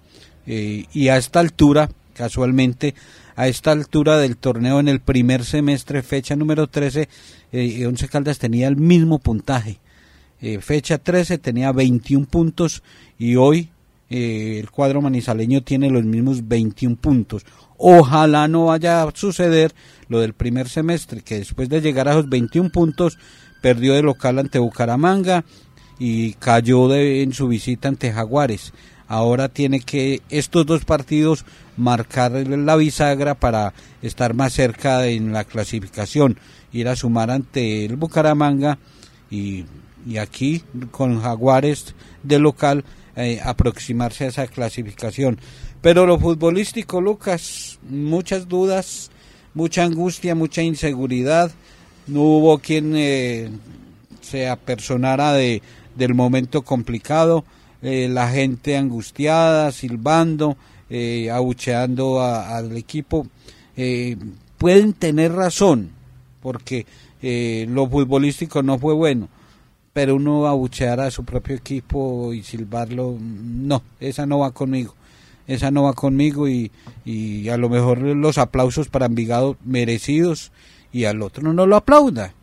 Eh, 0.46 0.86
y 0.92 1.08
a 1.08 1.16
esta 1.16 1.40
altura, 1.40 1.90
casualmente, 2.14 2.94
a 3.36 3.48
esta 3.48 3.72
altura 3.72 4.18
del 4.18 4.36
torneo 4.36 4.80
en 4.80 4.88
el 4.88 5.00
primer 5.00 5.44
semestre, 5.44 6.02
fecha 6.02 6.36
número 6.36 6.66
13, 6.66 7.08
eh, 7.52 7.86
Once 7.86 8.08
Caldas 8.08 8.38
tenía 8.38 8.68
el 8.68 8.76
mismo 8.76 9.18
puntaje. 9.18 9.78
Eh, 10.42 10.58
fecha 10.60 10.98
13 10.98 11.38
tenía 11.38 11.70
21 11.70 12.26
puntos 12.26 12.82
y 13.18 13.36
hoy 13.36 13.70
eh, 14.08 14.58
el 14.58 14.70
cuadro 14.70 15.02
manizaleño 15.02 15.62
tiene 15.62 15.90
los 15.90 16.04
mismos 16.04 16.48
21 16.48 16.96
puntos. 16.96 17.44
Ojalá 17.82 18.46
no 18.46 18.66
vaya 18.66 19.02
a 19.02 19.10
suceder 19.14 19.74
lo 20.08 20.20
del 20.20 20.34
primer 20.34 20.68
semestre, 20.68 21.22
que 21.22 21.38
después 21.38 21.68
de 21.68 21.80
llegar 21.80 22.08
a 22.08 22.12
esos 22.12 22.28
21 22.28 22.70
puntos 22.70 23.18
perdió 23.62 23.94
de 23.94 24.02
local 24.02 24.38
ante 24.38 24.58
Bucaramanga 24.58 25.44
y 25.98 26.34
cayó 26.34 26.88
de, 26.88 27.22
en 27.22 27.32
su 27.32 27.48
visita 27.48 27.88
ante 27.88 28.12
Jaguares 28.12 28.72
ahora 29.10 29.48
tiene 29.48 29.80
que 29.80 30.22
estos 30.30 30.64
dos 30.64 30.84
partidos 30.84 31.44
marcar 31.76 32.30
la 32.30 32.76
bisagra 32.76 33.34
para 33.34 33.74
estar 34.02 34.34
más 34.34 34.52
cerca 34.52 35.04
en 35.08 35.32
la 35.32 35.42
clasificación, 35.42 36.38
ir 36.72 36.86
a 36.86 36.94
sumar 36.94 37.32
ante 37.32 37.84
el 37.84 37.96
Bucaramanga 37.96 38.78
y, 39.28 39.66
aquí 40.18 40.62
con 40.92 41.20
Jaguares 41.20 41.96
de 42.22 42.38
local 42.38 42.84
eh, 43.16 43.40
aproximarse 43.42 44.26
a 44.26 44.28
esa 44.28 44.46
clasificación. 44.46 45.40
Pero 45.82 46.06
lo 46.06 46.16
futbolístico, 46.16 47.00
Lucas, 47.00 47.69
muchas 47.88 48.48
dudas, 48.48 49.10
mucha 49.54 49.84
angustia, 49.84 50.34
mucha 50.34 50.62
inseguridad. 50.62 51.50
No 52.06 52.22
hubo 52.22 52.58
quien 52.58 52.94
eh, 52.96 53.50
se 54.20 54.48
apersonara 54.48 55.32
de, 55.32 55.62
del 55.96 56.14
momento 56.14 56.62
complicado 56.62 57.44
eh, 57.82 58.08
la 58.10 58.28
gente 58.28 58.76
angustiada, 58.76 59.72
silbando, 59.72 60.56
eh, 60.90 61.30
abucheando 61.30 62.20
al 62.20 62.76
equipo, 62.76 63.26
eh, 63.76 64.18
pueden 64.58 64.92
tener 64.92 65.32
razón, 65.32 65.90
porque 66.42 66.86
lo 67.68 67.88
futbolístico 67.88 68.62
no 68.62 68.78
fue 68.78 68.94
bueno, 68.94 69.28
pero 69.92 70.16
uno 70.16 70.46
abuchear 70.46 71.00
a 71.00 71.10
su 71.10 71.24
propio 71.24 71.56
equipo 71.56 72.32
y 72.32 72.42
silbarlo, 72.42 73.16
no, 73.20 73.82
esa 73.98 74.26
no 74.26 74.40
va 74.40 74.50
conmigo. 74.52 74.94
Esa 75.50 75.72
no 75.72 75.82
va 75.82 75.94
conmigo 75.94 76.48
y, 76.48 76.70
y 77.04 77.48
a 77.48 77.56
lo 77.56 77.68
mejor 77.68 77.98
los 77.98 78.38
aplausos 78.38 78.88
para 78.88 79.06
Envigado 79.06 79.56
merecidos 79.64 80.52
y 80.92 81.06
al 81.06 81.22
otro 81.22 81.52
no 81.52 81.66
lo 81.66 81.74
aplauda. 81.74 82.34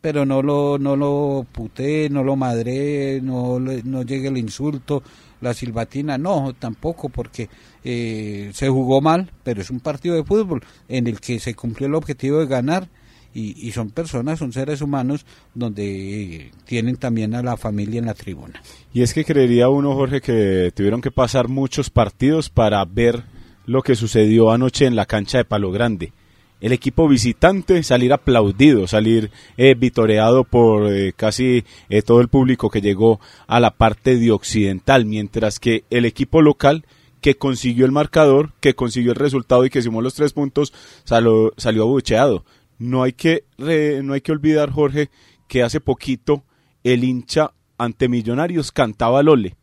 Pero 0.00 0.24
no 0.24 0.40
lo, 0.40 0.78
no 0.78 0.94
lo 0.94 1.44
puté, 1.50 2.08
no 2.08 2.22
lo 2.22 2.36
madré, 2.36 3.20
no, 3.20 3.58
no 3.58 4.02
llegue 4.02 4.28
el 4.28 4.38
insulto, 4.38 5.02
la 5.40 5.52
silbatina, 5.52 6.16
no, 6.16 6.54
tampoco, 6.56 7.08
porque 7.08 7.50
eh, 7.82 8.52
se 8.54 8.68
jugó 8.68 9.00
mal, 9.00 9.32
pero 9.42 9.60
es 9.60 9.70
un 9.70 9.80
partido 9.80 10.14
de 10.14 10.22
fútbol 10.22 10.62
en 10.88 11.08
el 11.08 11.20
que 11.20 11.40
se 11.40 11.56
cumplió 11.56 11.88
el 11.88 11.96
objetivo 11.96 12.38
de 12.38 12.46
ganar 12.46 12.88
y, 13.34 13.66
y 13.66 13.72
son 13.72 13.90
personas, 13.90 14.38
son 14.38 14.52
seres 14.52 14.80
humanos 14.80 15.26
donde 15.54 16.50
tienen 16.64 16.96
también 16.96 17.34
a 17.34 17.42
la 17.42 17.56
familia 17.56 17.98
en 17.98 18.06
la 18.06 18.14
tribuna. 18.14 18.62
Y 18.92 19.02
es 19.02 19.14
que 19.14 19.24
creería 19.24 19.68
uno, 19.68 19.94
Jorge, 19.94 20.20
que 20.20 20.72
tuvieron 20.74 21.00
que 21.00 21.10
pasar 21.10 21.48
muchos 21.48 21.90
partidos 21.90 22.50
para 22.50 22.84
ver 22.84 23.24
lo 23.66 23.82
que 23.82 23.96
sucedió 23.96 24.50
anoche 24.50 24.86
en 24.86 24.96
la 24.96 25.06
cancha 25.06 25.38
de 25.38 25.44
Palo 25.44 25.70
Grande 25.70 26.12
el 26.60 26.72
equipo 26.72 27.08
visitante 27.08 27.82
salir 27.82 28.12
aplaudido, 28.12 28.86
salir 28.86 29.30
eh, 29.56 29.74
vitoreado 29.74 30.44
por 30.44 30.92
eh, 30.92 31.12
casi 31.14 31.64
eh, 31.88 32.02
todo 32.02 32.20
el 32.20 32.28
público 32.28 32.70
que 32.70 32.80
llegó 32.80 33.20
a 33.46 33.60
la 33.60 33.72
parte 33.72 34.16
de 34.16 34.30
occidental, 34.30 35.04
mientras 35.04 35.60
que 35.60 35.84
el 35.90 36.04
equipo 36.04 36.42
local 36.42 36.84
que 37.20 37.36
consiguió 37.36 37.84
el 37.84 37.92
marcador, 37.92 38.52
que 38.60 38.74
consiguió 38.74 39.12
el 39.12 39.18
resultado 39.18 39.64
y 39.64 39.70
que 39.70 39.82
sumó 39.82 40.02
los 40.02 40.14
tres 40.14 40.32
puntos, 40.32 40.72
salió, 41.04 41.52
salió 41.56 41.82
abucheado. 41.82 42.44
No 42.78 43.02
hay, 43.02 43.12
que, 43.12 43.44
no 43.58 44.12
hay 44.12 44.20
que 44.20 44.32
olvidar, 44.32 44.70
Jorge, 44.70 45.10
que 45.48 45.62
hace 45.62 45.80
poquito 45.80 46.44
el 46.84 47.04
hincha 47.04 47.52
ante 47.76 48.08
Millonarios 48.08 48.72
cantaba 48.72 49.22
Lole. 49.22 49.56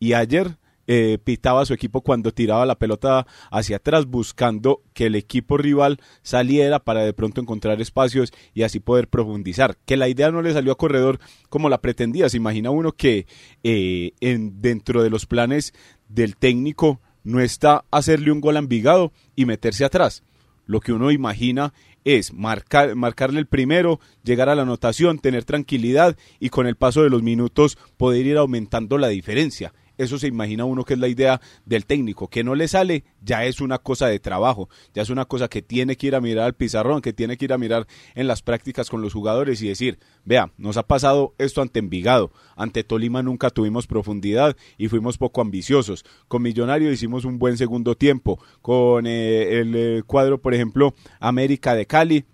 Y 0.00 0.12
ayer 0.12 0.58
eh, 0.90 1.18
pitaba 1.22 1.60
a 1.60 1.66
su 1.66 1.74
equipo 1.74 2.00
cuando 2.00 2.32
tiraba 2.32 2.64
la 2.64 2.78
pelota 2.78 3.26
hacia 3.50 3.76
atrás, 3.76 4.06
buscando 4.06 4.82
que 4.94 5.06
el 5.06 5.16
equipo 5.16 5.58
rival 5.58 6.00
saliera 6.22 6.78
para 6.78 7.04
de 7.04 7.12
pronto 7.12 7.42
encontrar 7.42 7.80
espacios 7.82 8.32
y 8.54 8.62
así 8.62 8.80
poder 8.80 9.08
profundizar. 9.08 9.76
Que 9.84 9.98
la 9.98 10.08
idea 10.08 10.30
no 10.30 10.40
le 10.40 10.54
salió 10.54 10.72
a 10.72 10.78
corredor 10.78 11.20
como 11.50 11.68
la 11.68 11.82
pretendía. 11.82 12.30
Se 12.30 12.38
imagina 12.38 12.70
uno 12.70 12.92
que 12.92 13.26
eh, 13.62 14.12
en, 14.20 14.62
dentro 14.62 15.02
de 15.02 15.10
los 15.10 15.26
planes 15.26 15.74
del 16.08 16.36
técnico 16.36 17.00
no 17.22 17.40
está 17.40 17.84
hacerle 17.90 18.32
un 18.32 18.40
gol 18.40 18.56
ambigado 18.56 19.12
y 19.36 19.44
meterse 19.44 19.84
atrás. 19.84 20.22
Lo 20.68 20.80
que 20.80 20.92
uno 20.92 21.10
imagina 21.10 21.72
es 22.04 22.34
marcar, 22.34 22.94
marcarle 22.94 23.40
el 23.40 23.46
primero, 23.46 24.00
llegar 24.22 24.50
a 24.50 24.54
la 24.54 24.62
anotación, 24.62 25.18
tener 25.18 25.44
tranquilidad 25.44 26.16
y 26.38 26.50
con 26.50 26.66
el 26.66 26.76
paso 26.76 27.02
de 27.02 27.08
los 27.08 27.22
minutos 27.22 27.78
poder 27.96 28.26
ir 28.26 28.36
aumentando 28.36 28.98
la 28.98 29.08
diferencia 29.08 29.72
eso 29.98 30.18
se 30.18 30.28
imagina 30.28 30.64
uno 30.64 30.84
que 30.84 30.94
es 30.94 31.00
la 31.00 31.08
idea 31.08 31.40
del 31.66 31.84
técnico, 31.84 32.28
que 32.28 32.44
no 32.44 32.54
le 32.54 32.68
sale, 32.68 33.04
ya 33.20 33.44
es 33.44 33.60
una 33.60 33.78
cosa 33.78 34.06
de 34.06 34.20
trabajo, 34.20 34.68
ya 34.94 35.02
es 35.02 35.10
una 35.10 35.26
cosa 35.26 35.48
que 35.48 35.60
tiene 35.60 35.96
que 35.96 36.06
ir 36.06 36.14
a 36.14 36.20
mirar 36.20 36.46
al 36.46 36.54
pizarrón, 36.54 37.02
que 37.02 37.12
tiene 37.12 37.36
que 37.36 37.44
ir 37.44 37.52
a 37.52 37.58
mirar 37.58 37.86
en 38.14 38.26
las 38.26 38.42
prácticas 38.42 38.88
con 38.88 39.02
los 39.02 39.12
jugadores 39.12 39.60
y 39.60 39.68
decir, 39.68 39.98
vea, 40.24 40.52
nos 40.56 40.76
ha 40.76 40.86
pasado 40.86 41.34
esto 41.38 41.60
ante 41.60 41.80
Envigado, 41.80 42.32
ante 42.56 42.84
Tolima 42.84 43.22
nunca 43.22 43.50
tuvimos 43.50 43.86
profundidad 43.86 44.56
y 44.76 44.88
fuimos 44.88 45.18
poco 45.18 45.40
ambiciosos, 45.40 46.04
con 46.28 46.42
Millonario 46.42 46.92
hicimos 46.92 47.24
un 47.24 47.38
buen 47.38 47.56
segundo 47.56 47.96
tiempo, 47.96 48.38
con 48.62 49.06
eh, 49.06 49.60
el 49.60 49.74
eh, 49.74 50.02
cuadro, 50.06 50.40
por 50.40 50.54
ejemplo, 50.54 50.94
América 51.20 51.74
de 51.74 51.86
Cali, 51.86 52.24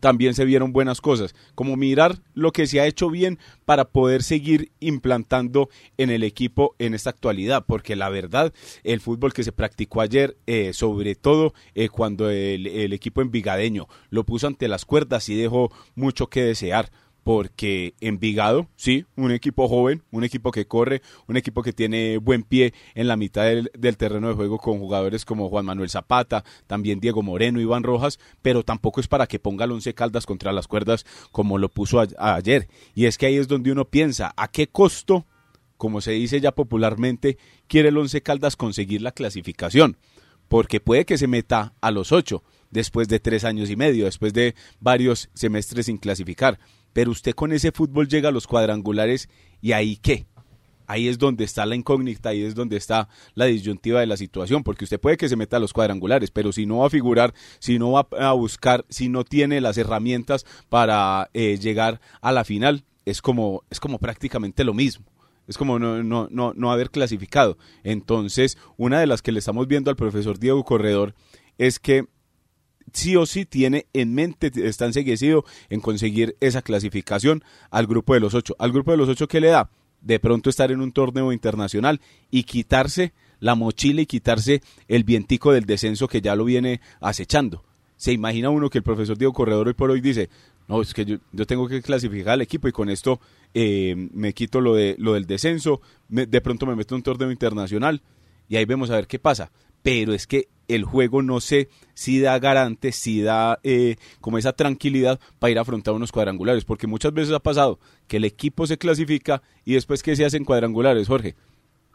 también 0.00 0.34
se 0.34 0.44
vieron 0.44 0.72
buenas 0.72 1.00
cosas, 1.00 1.34
como 1.54 1.76
mirar 1.76 2.20
lo 2.34 2.52
que 2.52 2.66
se 2.66 2.80
ha 2.80 2.86
hecho 2.86 3.10
bien 3.10 3.38
para 3.64 3.84
poder 3.86 4.22
seguir 4.22 4.72
implantando 4.80 5.68
en 5.98 6.10
el 6.10 6.22
equipo 6.22 6.74
en 6.78 6.94
esta 6.94 7.10
actualidad, 7.10 7.64
porque 7.66 7.96
la 7.96 8.08
verdad, 8.08 8.52
el 8.82 9.00
fútbol 9.00 9.32
que 9.32 9.44
se 9.44 9.52
practicó 9.52 10.00
ayer, 10.00 10.36
eh, 10.46 10.72
sobre 10.72 11.14
todo 11.14 11.54
eh, 11.74 11.88
cuando 11.88 12.30
el, 12.30 12.66
el 12.66 12.92
equipo 12.92 13.20
envigadeño 13.20 13.86
lo 14.08 14.24
puso 14.24 14.46
ante 14.46 14.68
las 14.68 14.84
cuerdas 14.84 15.28
y 15.28 15.36
dejó 15.36 15.70
mucho 15.94 16.28
que 16.28 16.42
desear 16.42 16.90
porque 17.22 17.94
Envigado, 18.00 18.68
sí, 18.76 19.04
un 19.16 19.30
equipo 19.30 19.68
joven, 19.68 20.02
un 20.10 20.24
equipo 20.24 20.50
que 20.50 20.66
corre, 20.66 21.02
un 21.26 21.36
equipo 21.36 21.62
que 21.62 21.72
tiene 21.72 22.16
buen 22.18 22.42
pie 22.42 22.72
en 22.94 23.08
la 23.08 23.16
mitad 23.16 23.44
del, 23.44 23.96
terreno 23.96 24.28
de 24.28 24.34
juego 24.34 24.58
con 24.58 24.78
jugadores 24.78 25.24
como 25.24 25.48
Juan 25.48 25.66
Manuel 25.66 25.90
Zapata, 25.90 26.44
también 26.66 27.00
Diego 27.00 27.22
Moreno, 27.22 27.60
Iván 27.60 27.82
Rojas, 27.82 28.18
pero 28.42 28.62
tampoco 28.62 29.00
es 29.00 29.08
para 29.08 29.26
que 29.26 29.38
ponga 29.38 29.64
el 29.64 29.72
once 29.72 29.94
caldas 29.94 30.26
contra 30.26 30.52
las 30.52 30.66
cuerdas 30.66 31.04
como 31.30 31.58
lo 31.58 31.68
puso 31.68 32.02
ayer. 32.18 32.68
Y 32.94 33.06
es 33.06 33.18
que 33.18 33.26
ahí 33.26 33.36
es 33.36 33.48
donde 33.48 33.72
uno 33.72 33.84
piensa, 33.84 34.32
¿a 34.36 34.48
qué 34.48 34.68
costo, 34.68 35.26
como 35.76 36.00
se 36.00 36.12
dice 36.12 36.40
ya 36.40 36.52
popularmente, 36.52 37.38
quiere 37.66 37.90
el 37.90 37.98
once 37.98 38.22
caldas 38.22 38.56
conseguir 38.56 39.02
la 39.02 39.12
clasificación? 39.12 39.98
Porque 40.48 40.80
puede 40.80 41.04
que 41.04 41.18
se 41.18 41.28
meta 41.28 41.74
a 41.80 41.90
los 41.90 42.12
ocho 42.12 42.42
después 42.70 43.08
de 43.08 43.20
tres 43.20 43.44
años 43.44 43.68
y 43.70 43.76
medio, 43.76 44.06
después 44.06 44.32
de 44.32 44.54
varios 44.80 45.28
semestres 45.34 45.86
sin 45.86 45.98
clasificar 45.98 46.58
pero 46.92 47.10
usted 47.10 47.34
con 47.34 47.52
ese 47.52 47.72
fútbol 47.72 48.08
llega 48.08 48.28
a 48.28 48.32
los 48.32 48.46
cuadrangulares 48.46 49.28
y 49.60 49.72
ahí 49.72 49.96
qué. 49.96 50.26
Ahí 50.86 51.06
es 51.06 51.18
donde 51.18 51.44
está 51.44 51.66
la 51.66 51.76
incógnita, 51.76 52.30
ahí 52.30 52.42
es 52.42 52.56
donde 52.56 52.76
está 52.76 53.08
la 53.34 53.44
disyuntiva 53.44 54.00
de 54.00 54.06
la 54.06 54.16
situación, 54.16 54.64
porque 54.64 54.82
usted 54.82 54.98
puede 54.98 55.16
que 55.16 55.28
se 55.28 55.36
meta 55.36 55.56
a 55.56 55.60
los 55.60 55.72
cuadrangulares, 55.72 56.32
pero 56.32 56.50
si 56.50 56.66
no 56.66 56.78
va 56.78 56.88
a 56.88 56.90
figurar, 56.90 57.32
si 57.60 57.78
no 57.78 57.92
va 57.92 58.08
a 58.18 58.32
buscar, 58.32 58.84
si 58.88 59.08
no 59.08 59.22
tiene 59.22 59.60
las 59.60 59.78
herramientas 59.78 60.44
para 60.68 61.30
eh, 61.32 61.58
llegar 61.58 62.00
a 62.20 62.32
la 62.32 62.42
final, 62.42 62.84
es 63.04 63.22
como, 63.22 63.62
es 63.70 63.78
como 63.78 64.00
prácticamente 64.00 64.64
lo 64.64 64.74
mismo. 64.74 65.06
Es 65.46 65.56
como 65.56 65.78
no, 65.78 66.02
no, 66.02 66.26
no, 66.28 66.54
no 66.56 66.72
haber 66.72 66.90
clasificado. 66.90 67.56
Entonces, 67.84 68.58
una 68.76 68.98
de 68.98 69.06
las 69.06 69.22
que 69.22 69.30
le 69.30 69.38
estamos 69.38 69.68
viendo 69.68 69.90
al 69.90 69.96
profesor 69.96 70.40
Diego 70.40 70.64
Corredor 70.64 71.14
es 71.56 71.78
que 71.78 72.06
sí 72.92 73.16
o 73.16 73.26
sí 73.26 73.44
tiene 73.44 73.86
en 73.92 74.14
mente, 74.14 74.50
está 74.66 74.86
enseguecido 74.86 75.44
en 75.68 75.80
conseguir 75.80 76.36
esa 76.40 76.62
clasificación 76.62 77.42
al 77.70 77.86
grupo 77.86 78.14
de 78.14 78.20
los 78.20 78.34
ocho. 78.34 78.54
Al 78.58 78.72
grupo 78.72 78.90
de 78.90 78.96
los 78.96 79.08
ocho 79.08 79.28
que 79.28 79.40
le 79.40 79.48
da 79.48 79.70
de 80.00 80.18
pronto 80.18 80.50
estar 80.50 80.70
en 80.72 80.80
un 80.80 80.92
torneo 80.92 81.32
internacional 81.32 82.00
y 82.30 82.44
quitarse 82.44 83.12
la 83.38 83.54
mochila 83.54 84.02
y 84.02 84.06
quitarse 84.06 84.62
el 84.88 85.04
vientico 85.04 85.52
del 85.52 85.64
descenso 85.64 86.08
que 86.08 86.20
ya 86.20 86.36
lo 86.36 86.44
viene 86.44 86.80
acechando. 87.00 87.64
Se 87.96 88.12
imagina 88.12 88.50
uno 88.50 88.70
que 88.70 88.78
el 88.78 88.84
profesor 88.84 89.18
Diego 89.18 89.32
Corredor 89.32 89.68
hoy 89.68 89.74
por 89.74 89.90
hoy 89.90 90.00
dice, 90.00 90.30
no, 90.68 90.80
es 90.80 90.94
que 90.94 91.04
yo, 91.04 91.16
yo 91.32 91.46
tengo 91.46 91.68
que 91.68 91.82
clasificar 91.82 92.34
al 92.34 92.42
equipo 92.42 92.68
y 92.68 92.72
con 92.72 92.88
esto 92.88 93.20
eh, 93.52 93.94
me 94.12 94.32
quito 94.32 94.60
lo, 94.60 94.74
de, 94.74 94.94
lo 94.98 95.14
del 95.14 95.26
descenso, 95.26 95.80
de 96.08 96.40
pronto 96.40 96.64
me 96.64 96.76
meto 96.76 96.94
en 96.94 96.98
un 96.98 97.02
torneo 97.02 97.30
internacional 97.30 98.02
y 98.48 98.56
ahí 98.56 98.64
vemos 98.64 98.90
a 98.90 98.96
ver 98.96 99.06
qué 99.06 99.18
pasa. 99.18 99.50
Pero 99.82 100.12
es 100.14 100.26
que 100.26 100.48
el 100.74 100.84
juego 100.84 101.22
no 101.22 101.40
sé 101.40 101.68
si 101.94 102.20
da 102.20 102.38
garante, 102.38 102.92
si 102.92 103.20
da 103.22 103.58
eh, 103.62 103.96
como 104.20 104.38
esa 104.38 104.52
tranquilidad 104.52 105.20
para 105.38 105.50
ir 105.50 105.58
a 105.58 105.62
afrontar 105.62 105.94
unos 105.94 106.12
cuadrangulares, 106.12 106.64
porque 106.64 106.86
muchas 106.86 107.12
veces 107.12 107.34
ha 107.34 107.40
pasado 107.40 107.78
que 108.06 108.18
el 108.18 108.24
equipo 108.24 108.66
se 108.66 108.78
clasifica 108.78 109.42
y 109.64 109.74
después 109.74 110.02
que 110.02 110.16
se 110.16 110.24
hacen 110.24 110.44
cuadrangulares, 110.44 111.08
Jorge, 111.08 111.34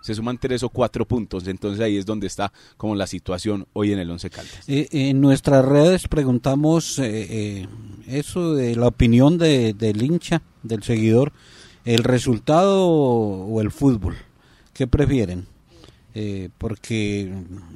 se 0.02 0.14
suman 0.14 0.38
tres 0.38 0.62
o 0.62 0.70
cuatro 0.70 1.08
puntos, 1.08 1.48
entonces 1.48 1.82
ahí 1.82 1.98
es 1.98 2.06
donde 2.06 2.28
está 2.28 2.52
como 2.78 2.96
la 2.96 3.08
situación 3.08 3.66
hoy 3.74 3.92
en 3.92 4.00
el 4.00 4.12
Once 4.12 4.30
Caldas. 4.30 4.68
Eh, 4.68 4.88
en 4.92 5.20
nuestras 5.20 5.66
redes 5.66 6.08
preguntamos 6.08 7.00
eh, 7.00 7.68
eso 8.08 8.54
de 8.54 8.76
la 8.76 8.88
opinión 8.88 9.38
de, 9.38 9.74
del 9.74 10.04
hincha, 10.04 10.44
del 10.62 10.84
seguidor, 10.84 11.32
el 11.86 12.04
resultado 12.04 12.88
o 12.88 13.62
el 13.62 13.72
fútbol, 13.72 14.16
¿qué 14.74 14.86
prefieren? 14.86 15.48
Eh, 16.18 16.48
porque 16.58 17.30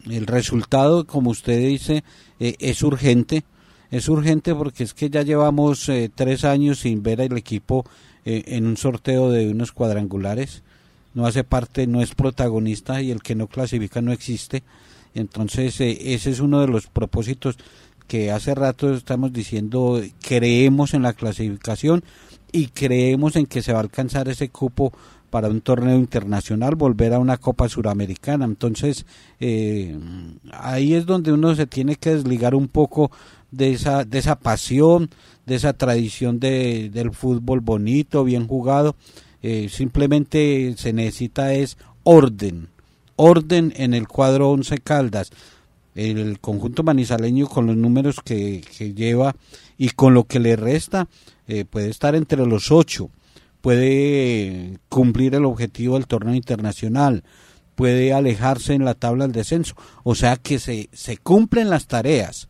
el 0.10 0.25
resultado, 0.25 1.06
como 1.06 1.30
usted 1.30 1.60
dice, 1.60 2.06
eh, 2.39 2.56
es 2.60 2.82
urgente. 2.84 3.43
Es 3.91 4.08
urgente 4.08 4.56
porque 4.56 4.86
es 4.86 4.93
que 4.93 5.10
ya 5.10 5.23
llevamos 5.23 5.89
eh, 5.89 6.10
tres 6.13 6.45
años 6.45 6.80
sin 6.80 7.04
ver 7.04 7.21
al 7.21 7.38
equipo 7.38 7.86
en 8.25 8.67
un 8.67 8.78
sorteo 8.78 9.32
de 9.32 9.49
unos 9.49 9.71
cuadrangulares. 9.71 10.62
No 11.15 11.25
hace 11.25 11.43
parte, 11.43 11.88
no 11.88 12.02
es 12.02 12.13
protagonista 12.13 13.02
y 13.02 13.10
el 13.10 13.23
que 13.23 13.34
no 13.34 13.47
clasifica 13.47 14.02
no 14.02 14.12
existe. 14.12 14.62
Entonces, 15.15 15.82
ese 15.82 16.30
es 16.30 16.39
uno 16.39 16.62
de 16.62 16.67
los 16.67 16.86
propósitos 16.88 17.58
que 18.08 18.30
hace 18.32 18.54
rato 18.54 18.93
estamos 18.93 19.34
diciendo, 19.34 19.99
creemos 20.21 20.93
en 20.93 21.02
la 21.02 21.13
clasificación 21.13 22.04
y 22.52 22.67
creemos 22.67 23.36
en 23.36 23.47
que 23.47 23.63
se 23.63 23.71
va 23.71 23.80
a 23.80 23.84
alcanzar 23.84 24.28
ese 24.28 24.49
cupo 24.49 24.93
para 25.29 25.47
un 25.47 25.61
torneo 25.61 25.97
internacional, 25.97 26.75
volver 26.75 27.13
a 27.13 27.19
una 27.19 27.37
Copa 27.37 27.69
Suramericana. 27.69 28.45
Entonces, 28.45 29.05
eh, 29.39 29.97
ahí 30.51 30.93
es 30.93 31.05
donde 31.05 31.31
uno 31.31 31.55
se 31.55 31.67
tiene 31.67 31.95
que 31.95 32.15
desligar 32.15 32.55
un 32.55 32.67
poco 32.67 33.11
de 33.51 33.71
esa, 33.71 34.03
de 34.05 34.17
esa 34.19 34.39
pasión, 34.39 35.09
de 35.45 35.55
esa 35.55 35.73
tradición 35.73 36.39
de, 36.39 36.89
del 36.89 37.11
fútbol 37.11 37.59
bonito, 37.61 38.23
bien 38.23 38.47
jugado. 38.47 38.95
Eh, 39.41 39.69
simplemente 39.69 40.75
se 40.77 40.93
necesita 40.93 41.53
es 41.53 41.77
orden, 42.03 42.67
orden 43.15 43.73
en 43.75 43.93
el 43.93 44.07
cuadro 44.07 44.49
Once 44.49 44.77
Caldas. 44.79 45.31
El 45.95 46.39
conjunto 46.39 46.83
manizaleño 46.83 47.47
con 47.47 47.67
los 47.67 47.75
números 47.75 48.17
que, 48.23 48.61
lleva 48.95 49.35
y 49.77 49.89
con 49.89 50.13
lo 50.13 50.25
que 50.25 50.39
le 50.39 50.55
resta 50.55 51.07
eh, 51.47 51.65
puede 51.65 51.89
estar 51.89 52.15
entre 52.15 52.45
los 52.45 52.71
ocho 52.71 53.09
puede 53.61 54.79
cumplir 54.89 55.35
el 55.35 55.45
objetivo 55.45 55.95
del 55.95 56.07
torneo 56.07 56.35
internacional, 56.35 57.23
puede 57.75 58.13
alejarse 58.13 58.73
en 58.73 58.85
la 58.85 58.93
tabla 58.93 59.25
del 59.25 59.33
descenso. 59.33 59.75
O 60.03 60.15
sea 60.15 60.37
que 60.37 60.59
se, 60.59 60.89
se 60.91 61.17
cumplen 61.17 61.69
las 61.69 61.87
tareas, 61.87 62.49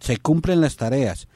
se 0.00 0.18
cumplen 0.18 0.60
las 0.60 0.76
tareas. 0.76 1.28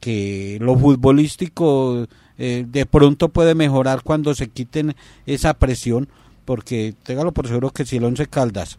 Que 0.00 0.56
lo 0.60 0.78
futbolístico 0.78 2.06
eh, 2.38 2.64
de 2.66 2.86
pronto 2.86 3.28
puede 3.28 3.54
mejorar 3.54 4.02
cuando 4.02 4.34
se 4.34 4.48
quiten 4.48 4.96
esa 5.26 5.54
presión, 5.54 6.08
porque 6.46 6.94
téngalo 7.02 7.32
por 7.32 7.46
seguro 7.46 7.70
que 7.70 7.84
si 7.84 7.98
el 7.98 8.04
Once 8.04 8.26
Caldas 8.26 8.78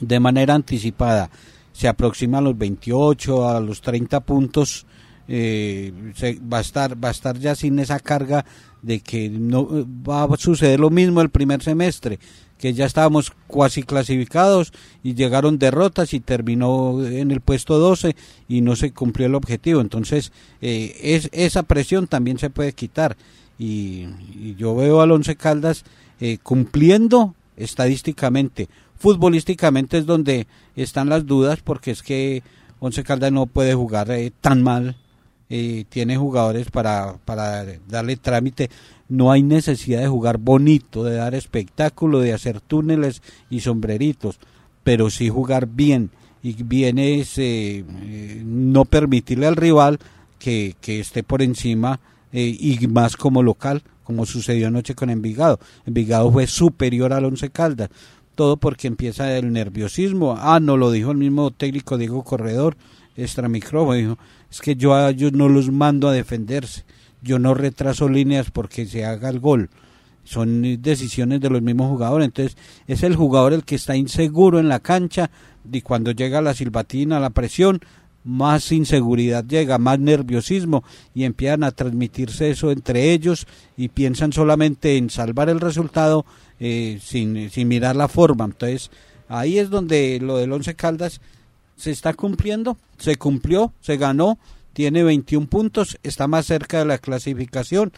de 0.00 0.20
manera 0.20 0.54
anticipada 0.54 1.30
se 1.72 1.88
aproxima 1.88 2.38
a 2.38 2.42
los 2.42 2.56
28, 2.56 3.48
a 3.48 3.60
los 3.60 3.80
30 3.80 4.20
puntos, 4.20 4.86
eh, 5.28 5.92
se, 6.14 6.38
va 6.40 6.58
a 6.58 6.60
estar 6.60 7.02
va 7.02 7.08
a 7.08 7.12
estar 7.12 7.38
ya 7.38 7.54
sin 7.54 7.78
esa 7.78 7.98
carga 7.98 8.44
de 8.82 9.00
que 9.00 9.28
no 9.28 9.66
va 10.08 10.24
a 10.24 10.36
suceder 10.36 10.78
lo 10.78 10.90
mismo 10.90 11.20
el 11.20 11.30
primer 11.30 11.62
semestre 11.62 12.18
que 12.58 12.72
ya 12.72 12.86
estábamos 12.86 13.32
cuasi 13.46 13.82
clasificados 13.82 14.72
y 15.02 15.14
llegaron 15.14 15.58
derrotas 15.58 16.14
y 16.14 16.20
terminó 16.20 17.04
en 17.04 17.30
el 17.30 17.40
puesto 17.40 17.78
12 17.78 18.16
y 18.48 18.60
no 18.62 18.76
se 18.76 18.92
cumplió 18.92 19.26
el 19.26 19.34
objetivo. 19.34 19.80
Entonces 19.80 20.32
eh, 20.62 20.96
es, 21.02 21.28
esa 21.32 21.64
presión 21.64 22.06
también 22.06 22.38
se 22.38 22.50
puede 22.50 22.72
quitar. 22.72 23.16
Y, 23.58 24.06
yo 24.56 24.74
veo 24.74 25.00
al 25.00 25.12
Once 25.12 25.36
Caldas 25.36 25.84
eh, 26.20 26.38
cumpliendo 26.42 27.34
estadísticamente. 27.56 28.68
Futbolísticamente 28.98 29.98
es 29.98 30.06
donde 30.06 30.46
están 30.76 31.10
las 31.10 31.26
dudas 31.26 31.60
porque 31.62 31.90
es 31.90 32.02
que 32.02 32.42
Once 32.80 33.02
Caldas 33.02 33.32
no 33.32 33.46
puede 33.46 33.74
jugar 33.74 34.08
tan 34.40 34.62
mal 34.62 34.96
tiene 35.48 36.16
jugadores 36.16 36.70
para, 36.70 37.18
para 37.24 37.64
darle 37.88 38.16
trámite. 38.16 38.70
No 39.08 39.30
hay 39.30 39.42
necesidad 39.42 40.00
de 40.00 40.08
jugar 40.08 40.38
bonito, 40.38 41.04
de 41.04 41.14
dar 41.16 41.34
espectáculo, 41.34 42.18
de 42.20 42.32
hacer 42.32 42.60
túneles 42.60 43.22
y 43.50 43.60
sombreritos, 43.60 44.38
pero 44.82 45.10
sí 45.10 45.28
jugar 45.28 45.68
bien. 45.68 46.10
Y 46.42 46.62
bien 46.62 46.98
es 46.98 47.38
eh, 47.38 47.84
eh, 48.02 48.42
no 48.44 48.84
permitirle 48.84 49.46
al 49.46 49.56
rival 49.56 49.98
que, 50.38 50.76
que 50.80 51.00
esté 51.00 51.22
por 51.22 51.42
encima 51.42 52.00
eh, 52.32 52.56
y 52.58 52.86
más 52.88 53.16
como 53.16 53.42
local, 53.42 53.82
como 54.04 54.26
sucedió 54.26 54.68
anoche 54.68 54.94
con 54.94 55.10
Envigado. 55.10 55.58
Envigado 55.86 56.30
fue 56.30 56.46
superior 56.46 57.12
al 57.12 57.24
Once 57.24 57.50
Caldas. 57.50 57.90
Todo 58.34 58.58
porque 58.58 58.86
empieza 58.86 59.36
el 59.36 59.52
nerviosismo. 59.52 60.36
Ah, 60.38 60.60
no 60.60 60.76
lo 60.76 60.90
dijo 60.90 61.10
el 61.10 61.16
mismo 61.16 61.50
técnico 61.50 61.96
Diego 61.96 62.22
Corredor, 62.22 62.76
extra 63.16 63.48
micrófono, 63.48 63.94
dijo, 63.94 64.18
es 64.56 64.62
que 64.62 64.74
yo 64.74 64.94
a 64.94 65.10
ellos 65.10 65.34
no 65.34 65.50
los 65.50 65.70
mando 65.70 66.08
a 66.08 66.12
defenderse, 66.12 66.84
yo 67.20 67.38
no 67.38 67.52
retraso 67.52 68.08
líneas 68.08 68.50
porque 68.50 68.86
se 68.86 69.04
haga 69.04 69.28
el 69.28 69.38
gol. 69.38 69.68
Son 70.24 70.62
decisiones 70.80 71.42
de 71.42 71.50
los 71.50 71.60
mismos 71.60 71.90
jugadores. 71.90 72.24
Entonces, 72.24 72.56
es 72.86 73.02
el 73.02 73.16
jugador 73.16 73.52
el 73.52 73.64
que 73.64 73.74
está 73.74 73.96
inseguro 73.96 74.58
en 74.58 74.70
la 74.70 74.80
cancha 74.80 75.30
y 75.70 75.82
cuando 75.82 76.10
llega 76.10 76.40
la 76.40 76.54
silbatina, 76.54 77.20
la 77.20 77.30
presión, 77.30 77.80
más 78.24 78.72
inseguridad 78.72 79.44
llega, 79.44 79.76
más 79.76 79.98
nerviosismo 80.00 80.82
y 81.14 81.24
empiezan 81.24 81.62
a 81.62 81.70
transmitirse 81.70 82.48
eso 82.50 82.70
entre 82.70 83.12
ellos 83.12 83.46
y 83.76 83.88
piensan 83.88 84.32
solamente 84.32 84.96
en 84.96 85.10
salvar 85.10 85.50
el 85.50 85.60
resultado 85.60 86.24
eh, 86.58 86.98
sin, 87.02 87.50
sin 87.50 87.68
mirar 87.68 87.94
la 87.94 88.08
forma. 88.08 88.46
Entonces, 88.46 88.90
ahí 89.28 89.58
es 89.58 89.68
donde 89.68 90.18
lo 90.18 90.38
del 90.38 90.50
Once 90.50 90.74
Caldas 90.74 91.20
se 91.76 91.90
está 91.90 92.14
cumpliendo, 92.14 92.76
se 92.98 93.16
cumplió, 93.16 93.72
se 93.80 93.96
ganó, 93.96 94.38
tiene 94.72 95.02
21 95.02 95.46
puntos, 95.46 95.98
está 96.02 96.26
más 96.26 96.46
cerca 96.46 96.78
de 96.78 96.84
la 96.84 96.98
clasificación 96.98 97.92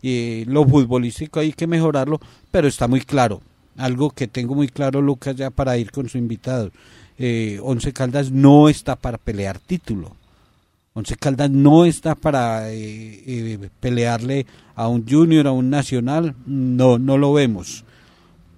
y 0.00 0.44
lo 0.46 0.66
futbolístico 0.66 1.40
hay 1.40 1.52
que 1.52 1.66
mejorarlo, 1.66 2.20
pero 2.50 2.68
está 2.68 2.88
muy 2.88 3.00
claro, 3.00 3.40
algo 3.76 4.10
que 4.10 4.26
tengo 4.28 4.54
muy 4.54 4.68
claro 4.68 5.00
Lucas 5.00 5.36
ya 5.36 5.50
para 5.50 5.76
ir 5.78 5.90
con 5.90 6.08
su 6.08 6.18
invitado. 6.18 6.70
Eh, 7.18 7.60
Once 7.62 7.92
Caldas 7.92 8.30
no 8.30 8.68
está 8.68 8.96
para 8.96 9.18
pelear 9.18 9.58
título. 9.58 10.16
Once 10.94 11.16
Caldas 11.16 11.50
no 11.50 11.84
está 11.84 12.14
para 12.14 12.70
eh, 12.70 13.22
eh, 13.26 13.70
pelearle 13.80 14.46
a 14.74 14.88
un 14.88 15.08
junior, 15.08 15.46
a 15.46 15.52
un 15.52 15.70
nacional, 15.70 16.34
no, 16.46 16.98
no 16.98 17.16
lo 17.16 17.32
vemos. 17.32 17.84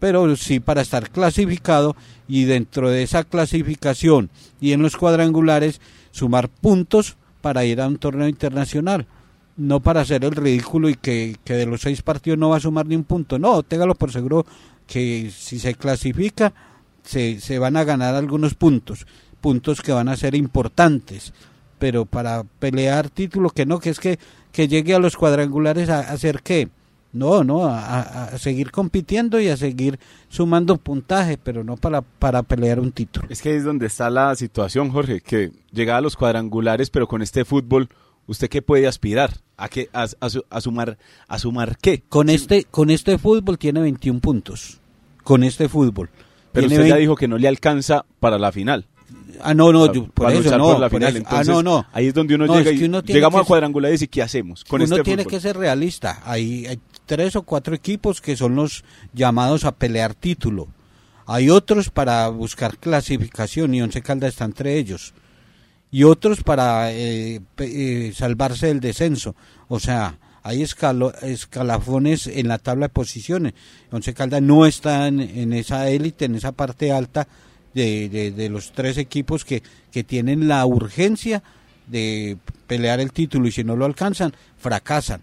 Pero 0.00 0.34
sí 0.37 0.60
para 0.60 0.82
estar 0.82 1.10
clasificado 1.10 1.96
y 2.28 2.44
dentro 2.44 2.90
de 2.90 3.02
esa 3.02 3.24
clasificación 3.24 4.30
y 4.60 4.72
en 4.72 4.82
los 4.82 4.96
cuadrangulares 4.96 5.80
sumar 6.10 6.48
puntos 6.48 7.16
para 7.40 7.64
ir 7.64 7.80
a 7.80 7.88
un 7.88 7.98
torneo 7.98 8.28
internacional. 8.28 9.06
No 9.56 9.80
para 9.80 10.00
hacer 10.00 10.24
el 10.24 10.32
ridículo 10.32 10.88
y 10.88 10.94
que, 10.94 11.36
de 11.44 11.66
los 11.66 11.82
seis 11.82 12.03
partidos 12.03 12.38
no 12.38 12.49
va 12.49 12.57
a 12.57 12.61
sumar 12.61 12.86
ni 12.86 12.96
un 12.96 13.05
punto. 13.05 13.38
No, 13.38 13.62
téngalo 13.62 13.94
por 13.94 14.11
seguro 14.11 14.46
que 14.86 15.30
si 15.30 15.59
se 15.59 15.74
clasifica 15.74 16.53
se, 17.05 17.40
se 17.40 17.59
van 17.59 17.76
a 17.76 17.84
ganar 17.84 18.14
algunos 18.14 18.55
puntos, 18.55 19.07
puntos 19.40 19.80
que 19.80 19.92
van 19.92 20.09
a 20.09 20.16
ser 20.16 20.34
importantes. 20.34 21.32
Pero 21.78 22.07
para 22.07 22.44
pelear 22.44 23.11
título 23.11 23.51
que 23.51 23.66
no, 23.66 23.78
que 23.78 23.90
es 23.90 24.01
que, 24.01 24.18
que 24.51 24.66
llegue 24.66 24.94
a 24.94 24.99
los 24.99 25.16
cuadrangulares 25.16 25.88
a 25.88 26.01
hacer 26.01 26.40
qué 26.42 26.68
no, 27.14 27.44
no, 27.44 27.64
a, 27.66 28.36
seguir 28.38 28.70
compitiendo 28.72 29.40
y 29.40 29.48
a 29.48 29.56
seguir 29.56 29.98
sumando 30.28 30.76
puntaje, 30.76 31.38
pero 31.38 31.62
no 31.62 31.76
para, 31.76 32.02
para 32.02 32.42
pelear 32.42 32.80
un 32.80 32.92
título. 32.92 33.26
Es 33.30 33.40
que 33.40 33.56
es 33.56 33.64
donde 33.64 33.86
está 33.86 34.10
la 34.10 34.34
situación, 34.34 34.90
Jorge, 34.90 35.20
que 35.20 35.52
llega 35.72 35.96
a 35.96 36.00
los 36.00 36.16
cuadrangulares, 36.16 36.90
pero 36.90 37.06
con 37.06 37.22
este 37.22 37.44
fútbol, 37.44 37.88
¿usted 38.26 38.48
qué 38.48 38.62
puede 38.62 38.88
aspirar? 38.88 39.40
¿A, 39.56 39.68
qué, 39.68 39.88
a, 39.92 40.08
a, 40.50 40.60
sumar, 40.60 40.98
a 41.28 41.38
sumar 41.38 41.78
qué? 41.80 42.02
Con 42.08 42.28
este, 42.28 42.64
con 42.64 42.90
este 42.90 43.16
fútbol 43.16 43.58
tiene 43.58 43.80
21 43.80 44.18
puntos. 44.18 44.80
Con 45.22 45.44
este 45.44 45.68
fútbol. 45.68 46.10
Pero 46.52 46.66
usted 46.66 46.86
ya 46.86 46.96
dijo 46.96 47.14
que 47.14 47.28
no 47.28 47.38
le 47.38 47.48
alcanza 47.48 48.04
para 48.18 48.38
la 48.38 48.50
final. 48.50 48.86
Ah, 49.40 49.54
no, 49.54 49.72
no, 49.72 49.90
por 50.14 50.32
eso 50.32 50.56
no. 50.56 50.78
la 50.78 50.90
final. 50.90 51.24
ah, 51.26 51.42
no, 51.44 51.62
no. 51.62 51.86
Ahí 51.92 52.06
es 52.06 52.14
donde 52.14 52.34
uno 52.34 52.46
llega 52.46 52.70
y 52.70 53.12
llegamos 53.12 53.40
a 53.40 53.44
cuadrangulares 53.44 54.02
y 54.02 54.08
¿qué 54.08 54.22
hacemos 54.22 54.64
con 54.64 54.82
uno 54.82 54.96
este 54.96 55.04
tiene 55.04 55.26
que 55.26 55.40
ser 55.40 55.56
realista. 55.56 56.22
Hay, 56.24 56.66
hay 56.66 56.80
tres 57.07 57.36
o 57.36 57.42
cuatro 57.42 57.74
equipos 57.74 58.20
que 58.20 58.36
son 58.36 58.55
los 58.57 58.84
llamados 59.12 59.64
a 59.64 59.72
pelear 59.72 60.14
título. 60.14 60.68
Hay 61.26 61.48
otros 61.50 61.90
para 61.90 62.28
buscar 62.28 62.78
clasificación 62.78 63.74
y 63.74 63.82
Once 63.82 64.02
Caldas 64.02 64.30
está 64.30 64.44
entre 64.44 64.76
ellos. 64.76 65.14
Y 65.90 66.05
otros 66.05 66.42
para 66.42 66.92
eh, 66.92 67.40
eh, 67.59 68.12
salvarse 68.14 68.66
del 68.66 68.80
descenso. 68.80 69.34
O 69.68 69.80
sea, 69.80 70.18
hay 70.42 70.62
escalafones 70.62 72.26
en 72.26 72.48
la 72.48 72.59
tabla 72.59 72.86
de 72.86 72.92
posiciones. 72.92 73.55
Once 73.90 74.12
Caldas 74.12 74.42
no 74.42 74.66
está 74.66 75.09
en, 75.09 75.52
esa 75.52 75.88
élite, 75.88 76.26
en 76.26 76.34
esa 76.34 76.52
parte 76.52 76.92
alta 76.92 77.26
de, 77.72 78.32
de, 78.36 78.48
los 78.50 78.72
tres 78.72 78.98
equipos 78.98 79.44
que, 79.44 79.62
que 79.90 80.05
tienen 80.05 80.46
la 80.46 80.64
urgencia 80.66 81.42
de 81.86 82.36
pelear 82.66 83.00
el 83.00 83.12
título 83.12 83.48
y 83.48 83.52
si 83.52 83.64
no 83.64 83.74
lo 83.76 83.84
alcanzan, 83.84 84.34
fracasan. 84.59 85.22